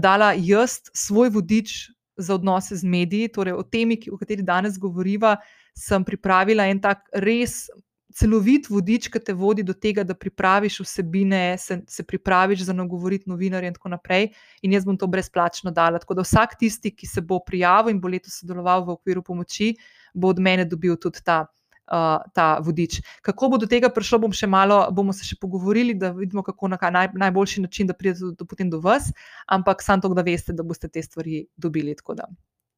dala 0.00 0.32
jaz 0.32 0.80
svoj 0.96 1.28
vodič 1.36 1.90
za 2.16 2.34
odnose 2.34 2.76
z 2.76 2.84
mediji, 2.84 3.28
torej 3.28 3.58
o 3.58 3.62
temi, 3.62 3.98
o 4.08 4.16
kateri 4.16 4.42
danes 4.42 4.78
govoriva. 4.80 5.36
Sem 5.76 6.04
pripravila 6.06 6.68
en 6.70 6.80
tak 6.80 7.04
res 7.12 7.66
celovit 8.14 8.68
vodič, 8.70 9.08
ki 9.10 9.20
te 9.20 9.34
vodi 9.34 9.64
do 9.66 9.74
tega, 9.74 10.04
da 10.06 10.14
pripraviš 10.14 10.78
vsebine, 10.84 11.56
se, 11.58 11.80
se 11.90 12.04
pripraviš 12.06 12.66
za 12.68 12.76
nagovoriti 12.76 13.28
novinarje 13.30 13.72
in 13.72 13.74
tako 13.74 13.90
naprej. 13.96 14.30
In 14.62 14.76
jaz 14.76 14.86
bom 14.86 14.98
to 14.98 15.08
brezplačno 15.10 15.72
dala. 15.74 15.98
Tako 16.02 16.20
da 16.20 16.26
vsak 16.26 16.54
tisti, 16.60 16.94
ki 16.94 17.10
se 17.10 17.24
bo 17.24 17.40
prijavil 17.42 17.94
in 17.94 18.00
bo 18.00 18.12
letos 18.12 18.38
sodeloval 18.40 18.86
v 18.86 18.94
okviru 18.94 19.24
pomoči, 19.26 19.74
bo 20.14 20.30
od 20.30 20.40
mene 20.40 20.64
dobil 20.64 20.96
tudi 20.96 21.24
ta. 21.24 21.44
Uh, 21.84 22.16
ta 22.32 22.62
vodič. 22.64 23.02
Kako 23.20 23.50
bo 23.52 23.58
do 23.60 23.66
tega 23.68 23.90
prišlo, 23.92 24.16
bom 24.22 24.32
še 24.32 24.46
malo, 24.48 24.78
bomo 24.88 25.12
se 25.12 25.26
še 25.28 25.36
pogovorili, 25.36 25.92
da 25.92 26.14
vidimo, 26.16 26.40
kako 26.40 26.70
na 26.72 26.78
naj, 26.80 27.10
najboljši 27.12 27.60
način, 27.60 27.90
da 27.90 27.92
pridete 27.92 28.24
do, 28.24 28.30
do, 28.32 28.46
do, 28.48 28.68
do 28.72 28.80
vas, 28.80 29.10
ampak 29.52 29.84
samo 29.84 30.00
to, 30.00 30.08
da 30.16 30.24
veste, 30.24 30.56
da 30.56 30.64
boste 30.64 30.88
te 30.88 31.02
stvari 31.04 31.42
dobili. 31.60 31.92
Da, 32.16 32.24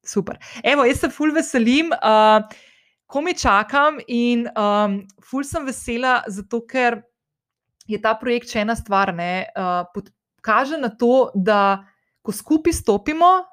super. 0.03 0.35
Evo, 0.59 0.83
jaz 0.83 0.99
se 0.99 1.07
fulj 1.07 1.31
veselim. 1.39 1.95
Uh, 1.95 2.51
ko 3.07 3.21
mi 3.21 3.33
čakam 3.33 3.99
in 4.07 4.47
um, 4.51 4.99
ful 5.23 5.43
sem 5.47 5.65
vesela, 5.65 6.21
zato 6.27 6.61
ker 6.67 7.01
je 7.87 7.99
ta 8.03 8.13
projekt 8.19 8.51
še 8.51 8.65
ena 8.65 8.75
stvar, 8.75 9.13
ki 9.15 9.31
uh, 9.55 10.09
kaže 10.43 10.77
na 10.77 10.91
to, 10.91 11.31
da 11.33 11.87
ko 12.21 12.35
skupaj 12.35 12.75
stopimo 12.75 13.47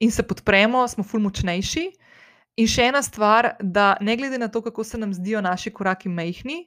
in 0.00 0.12
se 0.12 0.22
podpremo, 0.22 0.84
smo 0.88 1.04
ful 1.04 1.24
močnejši. 1.24 1.88
In 2.58 2.66
še 2.68 2.90
ena 2.90 3.00
stvar, 3.02 3.54
da 3.62 3.96
ne 4.02 4.16
glede 4.18 4.38
na 4.38 4.48
to, 4.52 4.60
kako 4.62 4.84
se 4.84 4.98
nam 4.98 5.14
zdijo 5.14 5.40
naši 5.40 5.70
koraki 5.70 6.10
mehki, 6.10 6.66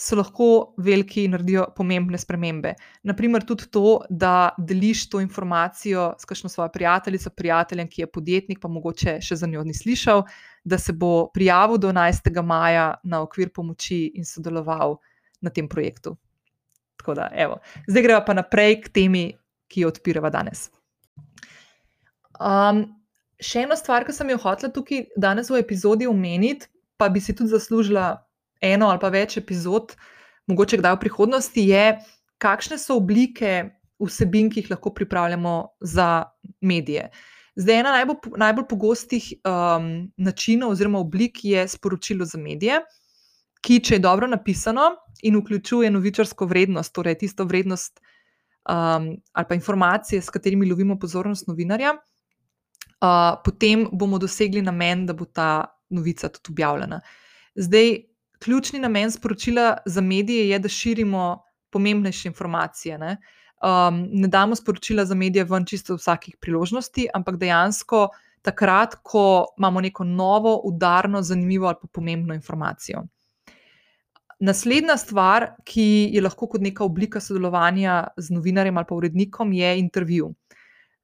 so 0.00 0.16
lahko 0.16 0.74
veliki 0.80 1.26
in 1.28 1.34
naredijo 1.34 1.66
pomembne 1.76 2.18
spremembe. 2.18 2.72
Naprimer, 3.04 3.44
tudi 3.44 3.66
to, 3.70 3.98
da 4.08 4.48
deliš 4.56 5.02
to 5.12 5.20
informacijo 5.20 6.14
s 6.18 6.24
kakšno 6.24 6.48
svojo 6.48 6.70
prijateljico, 6.72 7.30
prijateljem, 7.36 7.88
ki 7.88 8.02
je 8.02 8.06
podjetnik, 8.06 8.60
pa 8.62 8.68
mogoče 8.68 9.18
še 9.20 9.36
za 9.36 9.46
njo 9.46 9.64
ni 9.64 9.74
slišal, 9.76 10.24
da 10.64 10.78
se 10.78 10.94
bo 10.96 11.28
prijavil 11.34 11.76
do 11.78 11.92
11. 11.92 12.32
maja 12.42 12.94
na 13.04 13.20
okvir 13.20 13.52
pomoči 13.52 14.06
in 14.14 14.24
sodeloval 14.24 14.96
na 15.40 15.52
tem 15.52 15.68
projektu. 15.68 16.16
Da, 17.06 17.28
Zdaj 17.88 18.02
gremo 18.02 18.24
pa 18.24 18.36
naprej 18.36 18.80
k 18.84 18.94
temi, 18.94 19.24
ki 19.68 19.84
jo 19.84 19.92
odpiramo 19.92 20.30
danes. 20.32 20.70
Um, 22.40 22.82
še 23.40 23.66
ena 23.66 23.76
stvar, 23.76 24.04
ki 24.08 24.16
sem 24.16 24.32
jo 24.32 24.40
hotela 24.40 24.72
tukaj 24.72 25.06
danes 25.16 25.52
v 25.52 25.60
epizodi 25.60 26.08
omeniti, 26.08 26.68
pa 26.96 27.08
bi 27.08 27.20
si 27.20 27.36
tudi 27.36 27.52
zaslužila 27.52 28.16
eno 28.60 28.90
ali 28.90 29.00
pa 29.00 29.08
več 29.08 29.36
epizod, 29.40 29.96
mogoče 30.50 30.80
kdaj 30.80 30.96
v 30.96 31.02
prihodnosti, 31.04 31.66
je, 31.68 31.84
kakšne 32.40 32.78
so 32.80 32.96
oblike 33.00 33.70
vsebin, 34.00 34.48
ki 34.50 34.62
jih 34.62 34.70
lahko 34.72 34.92
pripravljamo 34.96 35.54
za 35.80 36.24
medije. 36.60 37.10
Zdaj, 37.60 37.80
ena 37.82 37.92
najbolj, 37.92 38.36
najbolj 38.40 38.66
pogostih 38.70 39.26
um, 39.44 39.90
načinov 40.16 40.72
oziroma 40.72 41.00
oblik 41.02 41.44
je 41.44 41.66
sporočilo 41.68 42.24
za 42.24 42.38
medije, 42.40 42.80
ki, 43.60 43.80
če 43.84 43.98
je 43.98 44.04
dobro 44.04 44.28
napisano 44.30 44.94
in 45.26 45.36
vključuje 45.36 45.90
novičarsko 45.92 46.46
vrednost, 46.48 46.94
torej 46.96 47.18
tisto 47.20 47.44
vrednost 47.44 48.00
um, 48.00 49.10
ali 49.32 49.48
pa 49.48 49.54
informacije, 49.54 50.22
s 50.22 50.30
katerimi 50.30 50.70
lovimo 50.70 50.98
pozornost 50.98 51.48
novinarja, 51.48 51.92
uh, 51.96 53.36
potem 53.44 53.88
bomo 53.92 54.18
dosegli 54.18 54.62
namen, 54.62 55.04
da 55.06 55.12
bo 55.12 55.24
ta 55.24 55.66
novica 55.90 56.28
tudi 56.28 56.54
objavljena. 56.54 57.00
Zdaj, 57.54 57.96
ključni 58.44 58.78
namen 58.78 59.10
sporočila 59.10 59.76
za 59.86 60.00
medije 60.00 60.48
je, 60.48 60.58
da 60.58 60.68
širimo 60.68 61.42
pomembnejše 61.70 62.28
informacije. 62.28 62.98
Ne, 62.98 63.16
um, 63.62 64.08
ne 64.12 64.28
damo 64.28 64.56
sporočila 64.56 65.04
za 65.04 65.14
medije 65.14 65.44
ven 65.44 65.64
čisto 65.66 65.94
vsakih 65.94 66.36
priložnosti, 66.40 67.08
ampak 67.14 67.36
dejansko 67.36 68.08
takrat, 68.42 68.94
ko 69.02 69.46
imamo 69.58 69.80
neko 69.80 70.04
novo, 70.04 70.60
udarno, 70.64 71.22
zanimivo 71.22 71.66
ali 71.66 71.76
pa 71.82 71.88
pomembno 71.92 72.34
informacijo. 72.34 73.04
Naslednja 74.40 74.96
stvar, 74.96 75.50
ki 75.64 76.08
je 76.14 76.22
lahko 76.22 76.46
kot 76.48 76.62
neka 76.64 76.84
oblika 76.84 77.20
sodelovanja 77.20 78.06
z 78.16 78.32
novinarjem 78.32 78.78
ali 78.78 78.86
pa 78.88 78.94
urednikom, 78.94 79.52
je 79.52 79.78
intervju. 79.78 80.34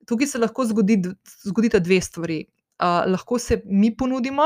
Tukaj 0.08 0.26
se 0.26 0.38
lahko 0.38 0.64
zgodi, 0.64 1.02
zgodita 1.44 1.78
dve 1.78 2.00
stvari. 2.00 2.44
uh, 2.80 3.12
lahko 3.12 3.38
se 3.38 3.62
mi 3.64 3.96
ponudimo 3.96 4.42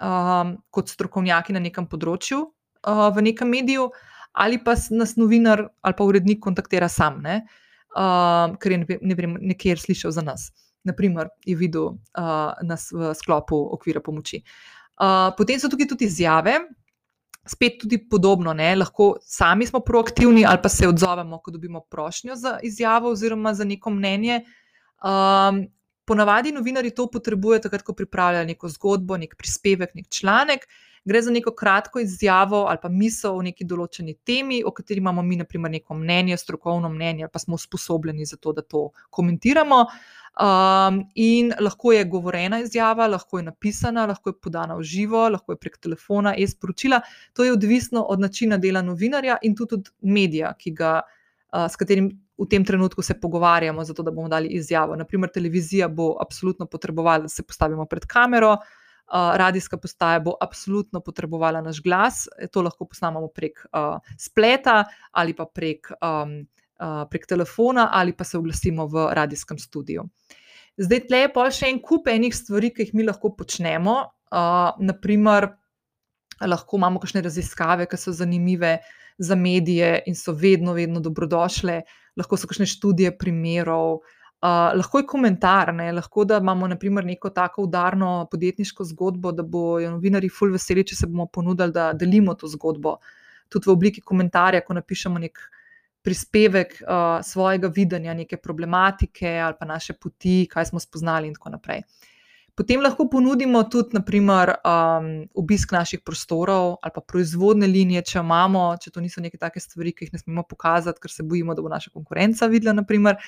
um, 0.00 0.56
kot 0.70 0.90
strokovnjaki 0.92 1.54
na 1.54 1.62
nekem 1.62 1.86
področju 1.90 2.40
uh, 2.42 3.08
v 3.14 3.24
nekem 3.30 3.50
mediju, 3.50 3.90
ali 4.34 4.58
pa 4.62 4.74
nas 4.90 5.16
novinar 5.20 5.68
ali 5.82 5.96
pa 5.96 6.06
urednik 6.06 6.42
kontaktira 6.42 6.88
sam, 6.88 7.20
ne? 7.22 7.42
Uh, 7.94 8.56
ker 8.58 8.74
je 8.74 8.78
ne, 8.82 8.98
ne 9.00 9.14
vem, 9.14 9.36
nekje 9.54 9.76
slišal 9.84 10.14
za 10.16 10.24
nas. 10.26 10.50
Naprimer, 10.84 11.30
je 11.46 11.54
videl 11.56 11.94
uh, 11.94 12.52
nas 12.66 12.90
v 12.92 13.14
sklopu 13.16 13.56
okvira 13.76 14.02
pomoči. 14.04 14.42
Uh, 15.00 15.30
potem 15.38 15.58
so 15.58 15.70
tukaj 15.70 15.88
tudi 15.94 16.08
izjave, 16.10 16.58
spet 17.46 17.78
tudi 17.80 17.98
podobno, 18.10 18.52
ne? 18.56 18.74
lahko 18.76 19.14
sami 19.22 19.66
smo 19.66 19.80
proaktivni 19.84 20.44
ali 20.48 20.60
pa 20.62 20.68
se 20.68 20.88
odzovemo, 20.88 21.38
ko 21.38 21.54
dobimo 21.54 21.80
prošnjo 21.80 22.36
za 22.36 22.58
izjavo 22.62 23.10
oziroma 23.14 23.54
za 23.54 23.64
neko 23.64 23.90
mnenje. 23.90 24.42
Um, 25.04 25.64
ponavadi 26.04 26.52
novinari 26.52 26.90
to 26.94 27.06
potrebujejo, 27.10 27.62
takrat, 27.66 27.82
ko 27.82 27.94
pripravljajo 27.96 28.46
neko 28.46 28.68
zgodbo, 28.68 29.16
nek 29.20 29.36
prispevek, 29.36 29.94
nek 29.94 30.08
članek. 30.08 30.66
Gre 31.04 31.20
za 31.22 31.30
neko 31.30 31.52
kratko 31.52 32.00
izjavo 32.00 32.62
ali 32.68 32.78
pa 32.82 32.88
misel 32.88 33.36
o 33.36 33.42
neki 33.44 33.66
določeni 33.68 34.14
temi, 34.24 34.62
o 34.64 34.70
kateri 34.72 35.02
imamo 35.02 35.22
mi, 35.22 35.36
na 35.36 35.44
primer, 35.44 35.70
neko 35.74 35.94
mnenje, 36.00 36.38
strokovno 36.40 36.88
mnenje, 36.88 37.28
pa 37.28 37.38
smo 37.38 37.58
usposobljeni 37.60 38.24
za 38.24 38.38
to, 38.40 38.54
da 38.56 38.62
to 38.62 38.88
komentiramo. 39.10 39.82
Um, 40.34 41.02
in 41.14 41.52
lahko 41.60 41.92
je 41.92 42.06
govorjena 42.10 42.62
izjava, 42.64 43.06
lahko 43.06 43.38
je 43.38 43.44
napisana, 43.50 44.06
lahko 44.10 44.32
je 44.32 44.38
podana 44.42 44.78
v 44.80 44.82
živo, 44.82 45.28
lahko 45.28 45.52
je 45.52 45.60
prek 45.60 45.76
telefona, 45.78 46.32
e-sporočila. 46.38 47.02
To 47.36 47.44
je 47.44 47.52
odvisno 47.52 48.02
od 48.02 48.24
načina 48.24 48.58
dela 48.58 48.82
novinarja 48.82 49.36
in 49.42 49.54
tudi 49.54 49.74
od 49.74 49.92
medija, 50.00 50.54
ga, 50.72 51.02
uh, 51.04 51.68
s 51.68 51.76
katerim 51.76 52.10
v 52.38 52.46
tem 52.50 52.64
trenutku 52.64 53.02
se 53.02 53.14
pogovarjamo, 53.20 53.84
zato 53.84 54.02
da 54.02 54.10
bomo 54.10 54.28
dali 54.28 54.48
izjavo. 54.48 54.96
Naprimer, 54.96 55.30
televizija 55.30 55.88
bo 55.88 56.16
absolutno 56.20 56.66
potrebovala, 56.66 57.28
da 57.28 57.28
se 57.28 57.42
postavimo 57.42 57.86
pred 57.86 58.06
kamero, 58.06 58.52
uh, 58.52 59.36
radijska 59.36 59.78
postaja 59.78 60.20
bo 60.20 60.34
absolutno 60.40 61.00
potrebovala 61.00 61.60
naš 61.60 61.82
glas, 61.82 62.26
to 62.52 62.62
lahko 62.62 62.88
posnamemo 62.90 63.28
prek 63.28 63.66
uh, 63.72 63.98
spleta 64.18 64.84
ali 65.12 65.34
pa 65.34 65.46
prek, 65.46 65.92
um, 66.00 66.40
uh, 66.80 67.04
prek 67.10 67.26
telefona 67.26 67.88
ali 67.92 68.12
pa 68.12 68.24
se 68.24 68.38
oglasimo 68.38 68.86
v 68.86 69.08
radijskem 69.14 69.58
studiu. 69.58 70.08
Zdaj, 70.76 71.06
tle 71.06 71.18
je 71.18 71.32
pa 71.32 71.50
še 71.54 71.68
en 71.70 71.78
kup 71.78 72.08
enih 72.10 72.34
stvari, 72.34 72.72
ki 72.74 72.88
jih 72.88 72.96
mi 72.98 73.04
lahko 73.06 73.30
počnemo. 73.38 73.92
Uh, 74.34 74.74
naprimer, 74.82 75.52
lahko 76.42 76.80
imamo 76.80 76.98
kakšne 76.98 77.22
raziskave, 77.22 77.86
ki 77.86 78.00
so 78.00 78.10
zanimive 78.10 78.80
za 79.18 79.34
medije 79.34 80.02
in 80.06 80.14
so 80.14 80.32
vedno, 80.32 80.72
vedno 80.72 81.00
dobrodošle. 81.00 81.82
Lahko 82.16 82.36
so 82.36 82.46
kakšne 82.46 82.66
študije 82.66 83.16
primerov, 83.18 83.94
uh, 83.94 84.70
lahko 84.76 84.98
je 84.98 85.06
komentar, 85.06 85.74
ne? 85.74 85.92
lahko 85.92 86.24
da 86.24 86.38
imamo 86.38 86.68
naprimer, 86.68 87.04
neko 87.04 87.30
tako 87.30 87.62
udarno 87.62 88.28
podjetniško 88.30 88.84
zgodbo, 88.84 89.32
da 89.32 89.42
bojo 89.42 89.90
novinari 89.90 90.28
ful 90.28 90.54
veseli, 90.54 90.86
če 90.86 90.96
se 90.96 91.10
bomo 91.10 91.26
ponudili, 91.26 91.72
da 91.72 91.92
delimo 91.92 92.34
to 92.34 92.48
zgodbo. 92.48 92.96
Tudi 93.48 93.70
v 93.70 93.74
obliki 93.74 94.00
komentarja, 94.00 94.62
ko 94.66 94.74
napišemo 94.74 95.18
nek 95.18 95.38
prispevek 96.04 96.80
uh, 96.82 97.20
svojega 97.24 97.70
videnja, 97.74 98.14
neke 98.14 98.36
problematike 98.36 99.38
ali 99.40 99.54
pa 99.58 99.66
naše 99.66 99.94
poti, 99.96 100.44
kaj 100.50 100.72
smo 100.72 100.80
spoznali, 100.80 101.28
in 101.28 101.34
tako 101.34 101.56
naprej. 101.56 101.82
Uh, 101.84 102.13
Potem 102.54 102.78
lahko 102.80 103.08
ponudimo 103.10 103.64
tudi, 103.66 103.96
naprimer, 103.98 104.52
um, 104.62 105.08
obisk 105.34 105.72
naših 105.74 106.04
prostorov 106.06 106.76
ali 106.86 106.94
pa 106.94 107.02
proizvodne 107.02 107.66
linije, 107.66 108.04
če 108.12 108.20
imamo, 108.20 108.68
če 108.78 108.92
to 108.94 109.02
niso 109.02 109.24
neke 109.24 109.40
take 109.40 109.58
stvari, 109.60 109.90
ki 109.90 110.06
jih 110.06 110.14
ne 110.14 110.20
smemo 110.22 110.44
pokazati, 110.46 111.02
ker 111.02 111.10
se 111.10 111.26
bojimo, 111.26 111.56
da 111.58 111.64
bo 111.64 111.72
naša 111.72 111.90
konkurenca 111.90 112.46
videla. 112.52 112.76
Naprimer. 112.78 113.18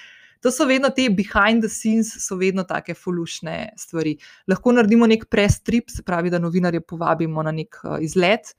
To 0.45 0.53
so 0.53 0.67
vedno 0.69 0.93
te 0.95 1.09
behind 1.11 1.65
the 1.65 1.71
scenes, 1.73 2.13
so 2.23 2.37
vedno 2.39 2.63
take 2.69 2.95
fulušne 2.95 3.73
stvari. 3.81 4.15
Lahko 4.47 4.77
naredimo 4.77 5.09
nek 5.11 5.27
press 5.33 5.59
trip, 5.65 5.91
se 5.91 6.05
pravi, 6.07 6.31
da 6.31 6.39
novinarje 6.39 6.85
povabimo 6.85 7.43
na 7.43 7.55
nek 7.57 7.81
uh, 7.83 7.97
izlet. 8.05 8.53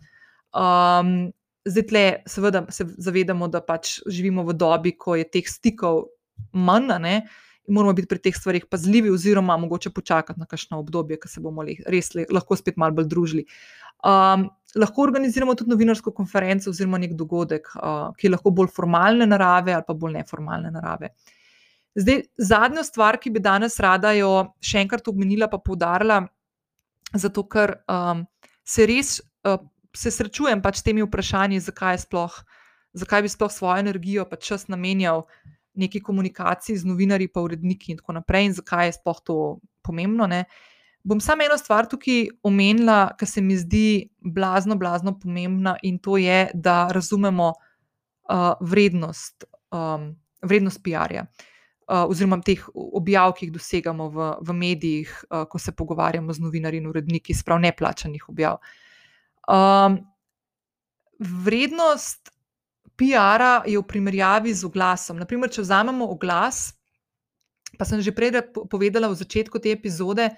Um, 0.52 1.30
zdaj, 1.70 1.88
tle, 1.88 2.06
seveda, 2.28 2.66
se 2.74 2.90
zavedamo, 2.98 3.48
da 3.48 3.62
pač 3.64 4.02
živimo 4.04 4.44
v 4.48 4.58
dobi, 4.58 4.98
ko 5.00 5.16
je 5.16 5.30
teh 5.32 5.48
stikov 5.48 6.10
manj. 6.52 6.98
Ne? 7.04 7.22
Moramo 7.68 7.94
biti 7.94 8.08
pri 8.08 8.20
teh 8.20 8.36
stvarih 8.36 8.66
pazljivi, 8.70 9.12
oziroma 9.14 9.58
mogoče 9.58 9.90
počakati 9.90 10.40
na 10.40 10.46
kakšno 10.46 10.80
obdobje, 10.80 11.20
ki 11.22 11.32
se 11.32 11.42
bomo 11.44 11.66
res 11.66 12.14
lahko 12.32 12.56
spet 12.56 12.78
malo 12.78 12.96
bolj 12.98 13.10
družili. 13.12 13.46
Um, 14.06 14.48
lahko 14.78 15.02
organiziramo 15.02 15.56
tudi 15.58 15.74
novinarsko 15.74 16.14
konferenco 16.14 16.70
oziroma 16.70 17.00
nek 17.02 17.16
dogodek, 17.18 17.72
uh, 17.76 18.14
ki 18.18 18.28
je 18.28 18.34
lahko 18.36 18.54
bolj 18.54 18.72
formalne 18.76 19.26
narave 19.28 19.74
ali 19.74 19.88
pa 19.88 19.94
bolj 19.94 20.20
neformalne 20.20 20.72
narave. 20.72 21.14
Zdaj, 21.98 22.22
zadnja 22.38 22.84
stvar, 22.86 23.18
ki 23.18 23.32
bi 23.34 23.42
danes 23.42 23.80
rada 23.82 24.12
jo 24.14 24.32
še 24.62 24.84
enkrat 24.84 25.08
omenila, 25.10 25.48
pa 25.50 25.58
poudarila, 25.58 26.22
zato 27.16 27.44
ker 27.50 27.80
um, 27.90 28.22
se 28.62 28.86
res 28.86 29.18
uh, 29.48 29.58
se 29.98 30.12
srečujem 30.14 30.62
pač 30.62 30.82
s 30.82 30.86
temi 30.86 31.02
vprašanji, 31.02 31.60
zakaj, 31.66 32.04
sploh, 32.06 32.36
zakaj 32.98 33.26
bi 33.26 33.32
sploh 33.34 33.52
svojo 33.52 33.80
energijo 33.82 34.28
pa 34.30 34.38
čas 34.38 34.68
namenjal 34.70 35.26
neki 35.78 36.02
komunikaciji 36.04 36.78
z 36.78 36.88
novinarji, 36.88 37.28
pa 37.28 37.42
uredniki 37.42 37.92
in 37.94 38.02
tako 38.02 38.18
naprej, 38.20 38.50
in 38.50 38.58
zakaj 38.58 38.88
je 38.88 38.98
sploh 38.98 39.22
to 39.26 39.38
pomembno. 39.82 40.28
Ne? 40.28 40.44
Bom 41.08 41.22
samo 41.24 41.46
eno 41.46 41.58
stvar 41.58 41.88
tukaj 41.88 42.28
omenila, 42.44 43.14
ki 43.20 43.26
se 43.26 43.42
mi 43.42 43.58
zdi 43.58 44.10
blazno, 44.20 44.76
blazno 44.76 45.16
pomembna, 45.20 45.78
in 45.84 46.00
to 46.04 46.18
je, 46.18 46.50
da 46.54 46.88
razumemo 46.92 47.54
uh, 47.54 48.54
vrednost, 48.60 49.46
um, 49.72 50.12
vrednost 50.42 50.84
PR-ja. 50.84 51.28
Uh, 51.88 52.04
oziroma, 52.12 52.42
teh 52.44 52.66
objav, 52.76 53.32
ki 53.38 53.48
jih 53.48 53.54
dosegamo 53.56 54.10
v, 54.12 54.32
v 54.44 54.54
medijih, 54.54 55.14
uh, 55.30 55.46
ko 55.48 55.60
se 55.60 55.72
pogovarjamo 55.72 56.34
z 56.36 56.44
novinarji 56.44 56.84
in 56.84 56.90
uredniki, 56.92 57.36
sprav 57.36 57.62
neplačanih 57.64 58.28
objav. 58.30 58.60
Um, 59.48 60.02
vrednost 61.20 62.34
PR-a 62.98 63.62
je 63.66 63.78
v 63.78 63.86
primerjavi 63.86 64.54
z 64.54 64.66
oglasom. 64.66 65.20
Naprimer, 65.22 65.52
če 65.54 65.62
vzamemo 65.62 66.08
oglas, 66.10 66.74
pa 67.78 67.86
sem 67.86 68.02
že 68.02 68.16
prej 68.16 68.42
povedala 68.54 69.12
v 69.12 69.20
začetku 69.20 69.62
te 69.62 69.72
epizode, 69.72 70.32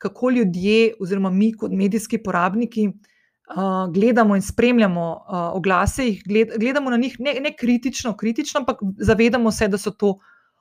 kako 0.00 0.30
ljudje, 0.34 0.96
oziroma 0.98 1.30
mi 1.30 1.52
kot 1.52 1.70
medijski 1.76 2.18
porabniki, 2.18 2.88
uh, 2.88 3.86
gledamo 3.92 4.34
in 4.36 4.42
spremljamo 4.42 5.06
uh, 5.12 5.54
oglase, 5.54 6.08
jih 6.08 6.22
gled, 6.26 6.56
gledamo 6.58 6.90
na 6.90 6.96
njih 6.96 7.20
ne, 7.20 7.36
ne 7.40 7.52
kritično, 7.56 8.16
kritično, 8.16 8.64
ampak 8.64 8.80
zavedamo 8.98 9.52
se, 9.52 9.68
da 9.68 9.78
so 9.78 9.92
to 9.92 10.16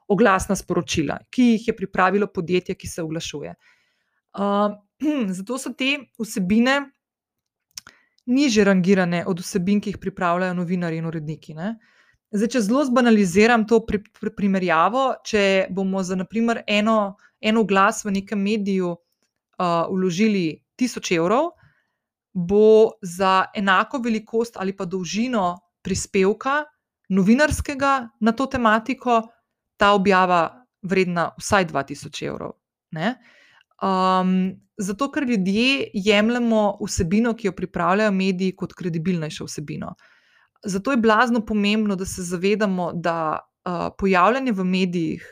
oglasna 0.09 0.55
sporočila, 0.55 1.19
ki 1.31 1.53
jih 1.53 1.67
je 1.67 1.75
pripravilo 1.75 2.27
podjetje, 2.27 2.75
ki 2.75 2.87
se 2.87 3.01
oglašuje. 3.01 3.55
Uh, 4.35 4.75
zato 5.39 5.57
so 5.57 5.73
te 5.73 5.97
vsebine 6.19 6.81
niže 8.29 8.63
rangirane 8.63 9.23
od 9.27 9.41
vsebin, 9.41 9.81
ki 9.81 9.93
jih 9.93 10.01
pripravljajo 10.01 10.53
novinari 10.57 10.99
in 11.01 11.09
uredniki. 11.09 11.55
Ne? 11.57 11.73
Zdaj, 12.31 12.51
če 12.53 12.61
zelo 12.61 12.83
zbanaliziram 12.85 13.65
to 13.67 13.81
pri, 13.85 14.03
pri, 14.21 14.33
primerjavo, 14.37 15.05
če 15.25 15.43
bomo 15.73 16.03
za 16.05 16.17
naprimer, 16.19 16.61
eno, 16.69 17.17
eno 17.41 17.63
glas 17.65 18.03
v 18.05 18.13
nekem 18.19 18.41
mediju 18.41 18.93
uh, 18.93 19.89
vložili 19.89 20.61
tisoč 20.77 21.15
evrov, 21.17 21.55
bo 22.33 22.99
za 23.01 23.49
enako 23.57 23.99
velikost 24.05 24.59
ali 24.61 24.75
pa 24.77 24.85
dolžino 24.85 25.57
prispevka 25.81 26.61
novinarskega 27.09 27.93
na 28.21 28.31
to 28.31 28.45
tematiko 28.45 29.23
ta 29.77 29.93
objava 29.97 30.65
vredna 30.85 31.31
vsaj 31.39 31.65
2000 31.73 32.27
evrov. 32.29 32.53
Ne? 32.91 33.15
Um, 33.81 34.59
zato, 34.77 35.09
ker 35.11 35.23
ljudje 35.27 35.89
jemljemo 35.93 36.77
vsebino, 36.83 37.33
ki 37.33 37.47
jo 37.47 37.55
pripravljajo 37.55 38.11
mediji, 38.11 38.55
kot 38.55 38.73
kredibilnejšo 38.73 39.47
vsebino. 39.47 39.93
Zato 40.63 40.91
je 40.91 40.97
blazno 40.97 41.45
pomembno, 41.45 41.95
da 41.95 42.05
se 42.05 42.23
zavedamo, 42.23 42.91
da 42.93 43.39
uh, 43.39 43.89
pojavljanje 43.97 44.51
v 44.51 44.63
medijih 44.63 45.27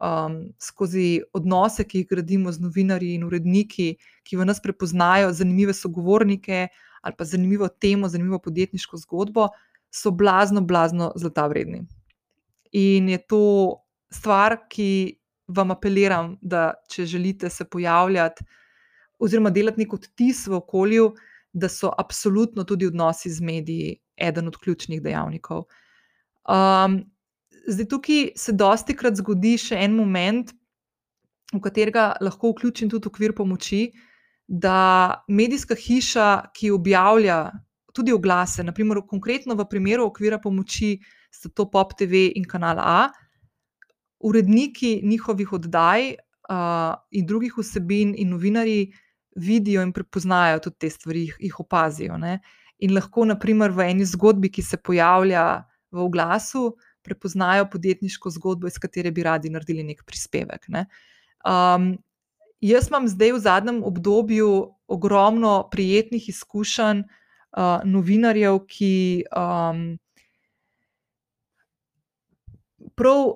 um, 0.00 0.40
skozi 0.60 1.22
odnose, 1.32 1.84
ki 1.84 2.02
jih 2.02 2.08
gradimo 2.10 2.52
z 2.52 2.60
novinarji 2.60 3.14
in 3.14 3.24
uredniki, 3.24 3.94
ki 4.24 4.36
v 4.36 4.46
nas 4.48 4.60
prepoznajo 4.62 5.32
zanimive 5.32 5.72
sogovornike 5.72 6.68
ali 7.04 7.14
pa 7.18 7.24
zanimivo 7.24 7.68
temo, 7.68 8.08
zanimivo 8.08 8.38
podjetniško 8.40 8.96
zgodbo, 8.96 9.48
so 9.92 10.10
blazno, 10.10 10.62
blazno 10.64 11.10
zlata 11.20 11.44
vredni. 11.46 11.82
In 12.72 13.08
je 13.08 13.18
to 13.28 13.40
stvar, 14.12 14.56
ki 14.72 15.18
vam 15.46 15.70
apeliram, 15.70 16.36
da 16.40 16.72
če 16.90 17.06
želite 17.06 17.50
se 17.50 17.64
pojavljati 17.64 18.44
oziroma 19.18 19.50
delati 19.50 19.80
nek 19.84 19.92
odtis 19.94 20.46
v 20.46 20.58
okolju, 20.58 21.12
da 21.52 21.68
so 21.68 21.92
absolutno 21.98 22.64
tudi 22.64 22.86
odnosi 22.86 23.30
z 23.30 23.40
mediji 23.40 23.96
eden 24.16 24.48
od 24.48 24.56
ključnih 24.58 25.02
dejavnikov. 25.02 25.64
Um, 26.44 26.98
zdaj, 27.68 27.88
tukaj 27.88 28.26
se 28.36 28.52
dosti 28.52 28.96
krat 28.96 29.16
zgodi 29.20 29.54
še 29.58 29.78
en 29.86 29.94
moment, 29.96 30.50
v 31.54 31.60
katerega 31.62 32.14
lahko 32.20 32.50
vključim 32.52 32.90
tudi 32.90 33.08
okvir 33.08 33.34
pomoči, 33.36 33.86
da 34.46 35.24
medijska 35.28 35.76
hiša, 35.78 36.50
ki 36.52 36.72
objavlja 36.74 37.38
tudi 37.94 38.12
oglase, 38.12 38.64
naprimer, 38.66 39.00
konkretno 39.08 39.54
v 39.54 39.66
primeru 39.70 40.08
okvira 40.10 40.40
pomoči, 40.42 40.98
sta 41.30 41.48
to 41.48 41.68
Pop 41.70 41.94
TV 41.98 42.26
in 42.34 42.44
Kanal 42.50 42.82
A 42.82 42.98
uredniki 44.24 45.00
njihovih 45.04 45.52
oddaj 45.52 46.14
uh, 46.48 46.94
in 47.10 47.26
drugih 47.26 47.58
vsebin, 47.58 48.14
in 48.16 48.30
novinari 48.32 48.92
vidijo 49.36 49.82
in 49.82 49.92
prepoznajo 49.92 50.60
tudi 50.64 50.76
te 50.78 50.90
stvari, 50.90 51.26
jih 51.38 51.60
opazijo. 51.60 52.16
Ne? 52.18 52.38
In 52.78 52.94
lahko, 52.94 53.26
naprimer, 53.28 53.72
v 53.74 53.90
eni 53.90 54.06
zgodbi, 54.08 54.50
ki 54.50 54.62
se 54.62 54.78
pojavlja 54.80 55.64
v 55.94 56.02
oglasu, 56.06 56.72
prepoznajo 57.04 57.68
podjetniško 57.70 58.30
zgodbo, 58.38 58.70
iz 58.70 58.78
katere 58.80 59.12
bi 59.12 59.26
radi 59.26 59.52
naredili 59.52 59.84
nek 59.84 60.04
prispevek. 60.08 60.68
Ne? 60.72 60.86
Um, 61.44 61.94
jaz 62.64 62.88
imam 62.88 63.08
zdaj 63.10 63.34
v 63.36 63.42
zadnjem 63.44 63.82
obdobju 63.84 64.48
ogromno 64.88 65.68
prijetnih 65.72 66.30
izkušenj 66.32 67.04
uh, 67.04 67.84
novinarjev, 67.84 68.62
ki 68.70 68.94
um, 69.36 69.86
prav 72.96 73.34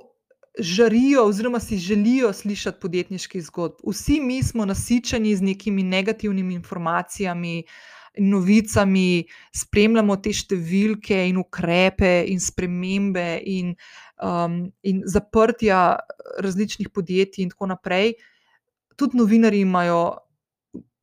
žarijo, 0.59 1.25
oziroma 1.25 1.61
si 1.61 1.79
želijo 1.79 2.33
slišati 2.33 2.81
podjetniški 2.81 3.41
zgodb. 3.41 3.75
Vsi 3.87 4.21
mi 4.21 4.43
smo 4.43 4.65
nasičeni 4.65 5.37
z 5.37 5.43
nekimi 5.43 5.83
negativnimi 5.83 6.55
informacijami. 6.55 7.63
Novicami 8.19 9.25
spremljamo 9.55 10.17
te 10.17 10.33
številke, 10.35 11.21
in 11.29 11.37
ukrepe, 11.39 12.25
in 12.27 12.41
spremembe, 12.43 13.41
in, 13.47 13.77
um, 14.23 14.65
in 14.83 15.05
zaprtja 15.07 15.99
različnih 16.43 16.91
podjetij, 16.91 17.45
in 17.45 17.53
tako 17.55 17.69
naprej. 17.75 18.17
Tudi 18.97 19.21
novinari 19.21 19.61
imajo 19.63 20.19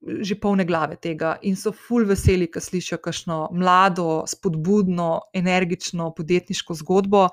že 0.05 0.35
polne 0.37 0.65
glave 0.65 0.99
tega 1.01 1.39
in 1.41 1.55
so 1.57 1.71
fulj 1.73 2.05
veseli, 2.11 2.45
ko 2.51 2.61
slišijo 2.61 2.99
kakšno 3.01 3.37
mlado, 3.57 4.23
spodbudno, 4.29 5.31
energično 5.33 6.11
podjetniško 6.13 6.77
zgodbo. 6.83 7.29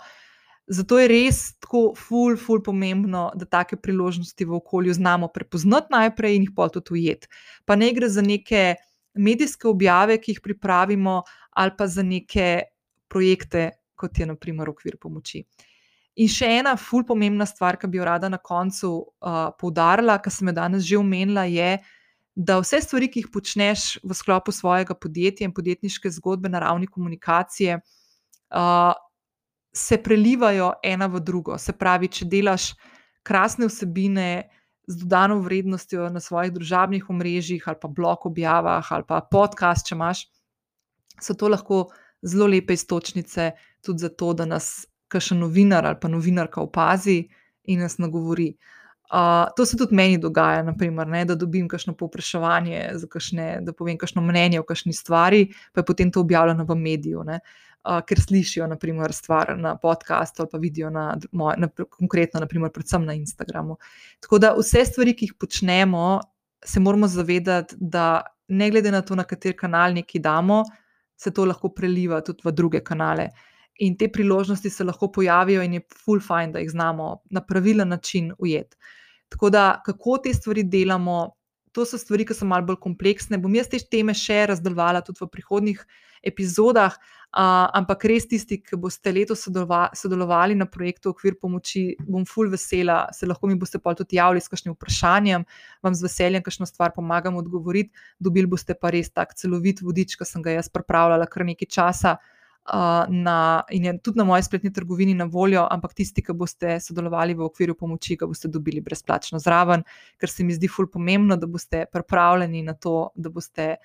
Zato 0.73 0.97
je 0.99 1.09
res 1.11 1.39
tako, 1.61 1.93
ful, 1.99 2.39
ful, 2.41 2.63
pomembno, 2.65 3.27
da 3.37 3.45
take 3.45 3.77
priložnosti 3.77 4.45
v 4.49 4.57
okolju 4.57 4.95
znamo 4.97 5.29
prepoznati 5.29 5.93
najprej 5.93 6.39
in 6.39 6.47
jih 6.47 6.55
pa 6.57 6.71
tudi 6.73 6.97
ujeti. 6.97 7.29
Pa 7.69 7.77
ne 7.77 7.91
gre 7.93 8.09
za 8.09 8.25
neke 8.25 8.79
medijske 9.13 9.69
objave, 9.69 10.17
ki 10.23 10.33
jih 10.33 10.41
pripravimo, 10.41 11.23
ali 11.61 11.77
pa 11.77 11.87
za 11.87 12.03
neke 12.03 12.63
projekte, 13.13 13.69
kot 13.95 14.19
je 14.19 14.27
naprimer 14.27 14.71
okvir 14.73 14.97
pomoči. 14.97 15.45
In 16.17 16.29
še 16.29 16.49
ena 16.61 16.75
ful, 16.81 17.05
pomembna 17.09 17.45
stvar, 17.49 17.77
ki 17.77 17.89
bi 17.93 18.01
jo 18.01 18.09
rada 18.09 18.29
na 18.33 18.41
koncu 18.41 18.95
uh, 18.97 19.53
poudarila, 19.61 20.19
kar 20.25 20.33
sem 20.33 20.49
jo 20.49 20.57
danes 20.57 20.89
že 20.89 20.97
omenila, 21.01 21.45
je, 21.49 21.79
da 22.33 22.59
vse 22.61 22.81
stvari, 22.81 23.13
ki 23.13 23.27
jih 23.27 23.31
počneš 23.33 23.87
v 24.01 24.17
sklopu 24.17 24.53
svojega 24.53 24.97
podjetja 24.97 25.45
in 25.45 25.53
podjetniške 25.53 26.13
zgodbe 26.17 26.49
na 26.49 26.65
ravni 26.65 26.89
komunikacije. 26.89 27.81
Uh, 28.53 28.97
se 29.73 29.99
prelivajo 30.03 30.73
ena 30.83 31.07
v 31.07 31.21
drugo. 31.21 31.59
Se 31.59 31.73
pravi, 31.73 32.09
če 32.09 32.29
delaš 32.29 32.73
krasne 33.25 33.67
vsebine 33.67 34.51
z 34.87 34.99
dodano 35.05 35.39
vrednostjo 35.41 36.09
na 36.11 36.21
svojih 36.21 36.53
družabnih 36.53 37.09
omrežjih, 37.11 37.65
ali 37.67 37.79
pa 37.81 37.89
blog 37.89 38.27
objavah, 38.27 38.93
ali 38.93 39.07
pa 39.09 39.23
podcast, 39.31 39.87
če 39.89 39.95
imaš, 39.95 40.27
so 41.23 41.37
to 41.39 41.49
lahko 41.49 41.87
zelo 42.23 42.51
lepe 42.51 42.75
istočnice 42.75 43.53
tudi 43.83 44.05
za 44.05 44.11
to, 44.11 44.33
da 44.35 44.47
nas 44.47 44.87
kakšen 45.13 45.41
novinar 45.43 45.87
ali 45.87 45.99
pa 46.01 46.09
novinarka 46.09 46.61
opazi 46.63 47.23
in 47.65 47.83
nas 47.85 47.99
nagovori. 47.99 48.53
Uh, 49.13 49.51
to 49.57 49.67
se 49.69 49.77
tudi 49.77 49.95
meni 49.95 50.17
dogaja, 50.19 50.63
naprimer, 50.65 51.07
ne, 51.07 51.27
da 51.29 51.35
dobim 51.37 51.67
kakšno 51.69 51.93
povpraševanje, 52.01 52.95
kakšne, 53.13 53.49
da 53.61 53.75
povem 53.77 53.99
kakšno 54.01 54.23
mnenje 54.25 54.63
o 54.63 54.65
kakšni 54.65 54.95
stvari, 54.97 55.51
pa 55.73 55.83
je 55.83 55.85
potem 55.85 56.13
to 56.13 56.23
objavljeno 56.25 56.65
v 56.65 56.77
mediju. 56.81 57.21
Uh, 57.21 57.37
uh, 57.85 58.01
ker 58.07 58.21
slišijo 58.21 58.67
naprimer, 58.71 59.13
stvar 59.13 59.55
na 59.59 59.77
podkastu 59.77 60.43
ali 60.43 60.51
pa 60.53 60.59
vidijo 60.59 60.91
na, 60.91 61.17
na, 61.33 61.69
konkretno, 61.91 62.41
naprimer, 62.41 62.71
predvsem 62.71 63.05
na 63.05 63.15
Instagramu. 63.15 63.77
Tako 64.21 64.39
da 64.39 64.55
vse 64.59 64.85
stvari, 64.87 65.17
ki 65.17 65.31
jih 65.31 65.35
počnemo, 65.41 66.21
se 66.65 66.81
moramo 66.81 67.09
zavedati, 67.09 67.77
da 67.81 68.23
ne 68.49 68.71
glede 68.71 68.91
na 68.91 69.03
to, 69.03 69.17
na 69.19 69.25
kater 69.25 69.57
kanal 69.57 69.95
nekaj 69.95 70.21
damo, 70.21 70.63
se 71.17 71.31
to 71.31 71.45
lahko 71.45 71.71
preliva 71.75 72.21
tudi 72.21 72.43
v 72.45 72.53
druge 72.53 72.81
kanale. 72.85 73.31
In 73.83 73.97
te 73.97 74.09
priložnosti 74.13 74.71
se 74.71 74.85
lahko 74.85 75.09
pojavijo, 75.13 75.63
in 75.63 75.79
je 75.79 75.87
full 76.05 76.21
fine, 76.21 76.53
da 76.53 76.61
jih 76.61 76.71
znamo 76.71 77.23
na 77.31 77.41
pravilen 77.41 77.89
način 77.89 78.33
ujeti. 78.39 78.77
Tako 79.29 79.51
da, 79.51 79.83
kako 79.85 80.19
te 80.19 80.35
stvari 80.35 80.63
delamo, 80.63 81.31
to 81.73 81.87
so 81.89 81.99
stvari, 81.99 82.27
ki 82.29 82.37
so 82.37 82.47
malce 82.47 82.69
bolj 82.69 82.81
kompleksne. 82.83 83.39
Bom 83.41 83.55
jaz 83.57 83.71
te 83.73 83.81
teme 83.81 84.15
še 84.15 84.45
razdelovala 84.51 85.01
tudi 85.07 85.25
v 85.25 85.31
prihodnih 85.33 85.81
epizodah, 86.23 86.99
Uh, 87.33 87.65
ampak 87.73 88.05
res 88.11 88.27
tisti, 88.29 88.59
ki 88.61 88.77
boste 88.77 89.09
letos 89.09 89.47
sodelovali 89.47 90.53
na 90.53 90.67
projektu 90.69 91.15
Okvir 91.15 91.39
pomoči, 91.41 91.95
bom 92.05 92.27
ful 92.29 92.51
vesela, 92.53 93.07
se 93.17 93.25
lahko 93.25 93.49
mi 93.49 93.57
boste 93.57 93.81
pa 93.81 93.95
tudi 93.97 94.19
javili 94.19 94.43
s 94.45 94.53
kakšnim 94.53 94.75
vprašanjem, 94.77 95.47
vam 95.81 95.97
z 95.97 96.05
veseljem 96.05 96.45
kakšno 96.45 96.69
stvar 96.69 96.93
pomagam 96.93 97.39
odgovoriti. 97.41 97.89
Dobili 98.21 98.51
boste 98.53 98.77
pa 98.77 98.91
res 98.93 99.09
tak 99.09 99.33
celovit 99.33 99.81
vodič, 99.81 100.19
ki 100.21 100.29
sem 100.29 100.45
ga 100.45 100.59
jaz 100.59 100.69
pripravljala 100.69 101.25
kar 101.33 101.47
nekaj 101.49 101.71
časa 101.73 102.19
uh, 102.21 103.09
na, 103.09 103.65
in 103.73 103.89
je 103.89 103.97
tudi 104.05 104.21
na 104.21 104.29
moji 104.29 104.45
spletni 104.45 104.73
trgovini 104.73 105.15
na 105.15 105.25
voljo, 105.25 105.65
ampak 105.71 105.95
tisti, 105.95 106.21
ki 106.21 106.37
boste 106.37 106.77
sodelovali 106.85 107.33
v 107.33 107.49
okviru 107.49 107.79
pomoči, 107.81 108.17
ga 108.21 108.29
boste 108.29 108.53
dobili 108.53 108.85
brezplačno 108.85 109.41
zraven, 109.41 109.89
ker 110.21 110.29
se 110.29 110.45
mi 110.45 110.53
zdi 110.53 110.69
ful 110.69 110.93
pomembno, 110.93 111.41
da 111.41 111.49
boste 111.49 111.87
pripravljeni 111.89 112.63
na 112.63 112.77
to, 112.77 113.09
da 113.17 113.33
boste 113.33 113.77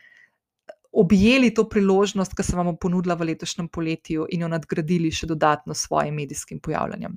objeli 0.98 1.54
to 1.54 1.68
priložnost, 1.70 2.34
ki 2.34 2.44
se 2.44 2.56
vam 2.58 2.74
ponudila 2.82 3.16
v 3.16 3.30
letošnjem 3.30 3.68
poletju 3.70 4.26
in 4.34 4.42
jo 4.42 4.50
nadgradili 4.50 5.12
še 5.14 5.30
dodatno 5.30 5.76
s 5.78 5.86
svojim 5.86 6.16
medijskim 6.18 6.60
pojavljanjem. 6.60 7.14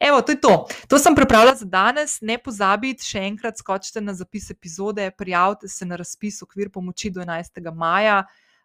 Evo, 0.00 0.22
to 0.22 0.32
je 0.32 0.40
to. 0.40 0.54
To 0.88 0.98
sem 0.98 1.16
pripravila 1.16 1.52
za 1.58 1.68
danes. 1.68 2.18
Ne 2.24 2.38
pozabite, 2.40 3.04
še 3.04 3.26
enkrat 3.28 3.60
skočite 3.60 4.00
na 4.00 4.14
zapis 4.16 4.48
epizode, 4.50 5.10
prijavite 5.12 5.68
se 5.68 5.84
na 5.84 5.98
razpis 6.00 6.40
okvir 6.42 6.72
pomoči 6.72 7.12
do 7.12 7.20
11. 7.20 7.60
maja. 7.76 8.22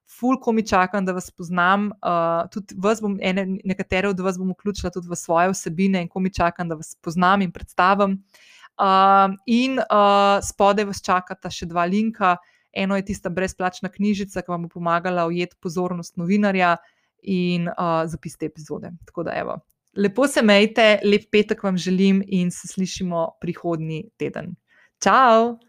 Ful, 0.07 0.39
ko 0.39 0.51
mi 0.55 0.63
čakam, 0.67 1.03
da 1.05 1.15
vas 1.15 1.27
poznam. 1.31 1.91
Uh, 1.99 2.47
tudi 2.51 2.79
vas 2.79 3.03
bom, 3.03 3.17
ene, 3.19 3.45
nekatere 3.67 4.09
od 4.11 4.19
vas 4.19 4.39
bom 4.39 4.55
vključila 4.55 4.91
tudi 4.95 5.11
v 5.11 5.19
svoje 5.19 5.51
vsebine, 5.51 6.03
in 6.03 6.09
ko 6.11 6.23
mi 6.23 6.31
čakam, 6.31 6.71
da 6.71 6.79
vas 6.79 6.95
poznam 7.01 7.43
in 7.43 7.51
predstavim. 7.51 8.19
Uh, 8.79 9.35
in 9.45 9.79
uh, 9.79 10.39
spodaj 10.43 10.87
vas 10.87 11.03
čakata 11.03 11.51
še 11.51 11.67
dva 11.67 11.83
linka. 11.85 12.37
Eno 12.73 12.95
je 12.95 13.05
tista 13.05 13.29
brezplačna 13.29 13.89
knjižica, 13.89 14.41
ki 14.41 14.51
vam 14.51 14.67
bo 14.67 14.69
pomagala 14.73 15.27
ujeti 15.27 15.55
pozornost 15.61 16.17
novinarja 16.17 16.75
in 17.21 17.67
uh, 17.67 18.01
zapis 18.09 18.37
te 18.37 18.45
epizode. 18.45 18.91
Tako 19.05 19.23
da, 19.23 19.37
evo. 19.37 19.59
lepo 19.95 20.27
se 20.27 20.41
mejte, 20.41 20.99
lep 21.03 21.29
petek 21.31 21.63
vam 21.63 21.77
želim 21.77 22.23
in 22.27 22.51
se 22.51 22.67
slišimo 22.67 23.27
prihodnji 23.41 24.09
teden. 24.17 24.55
Ciao! 24.99 25.59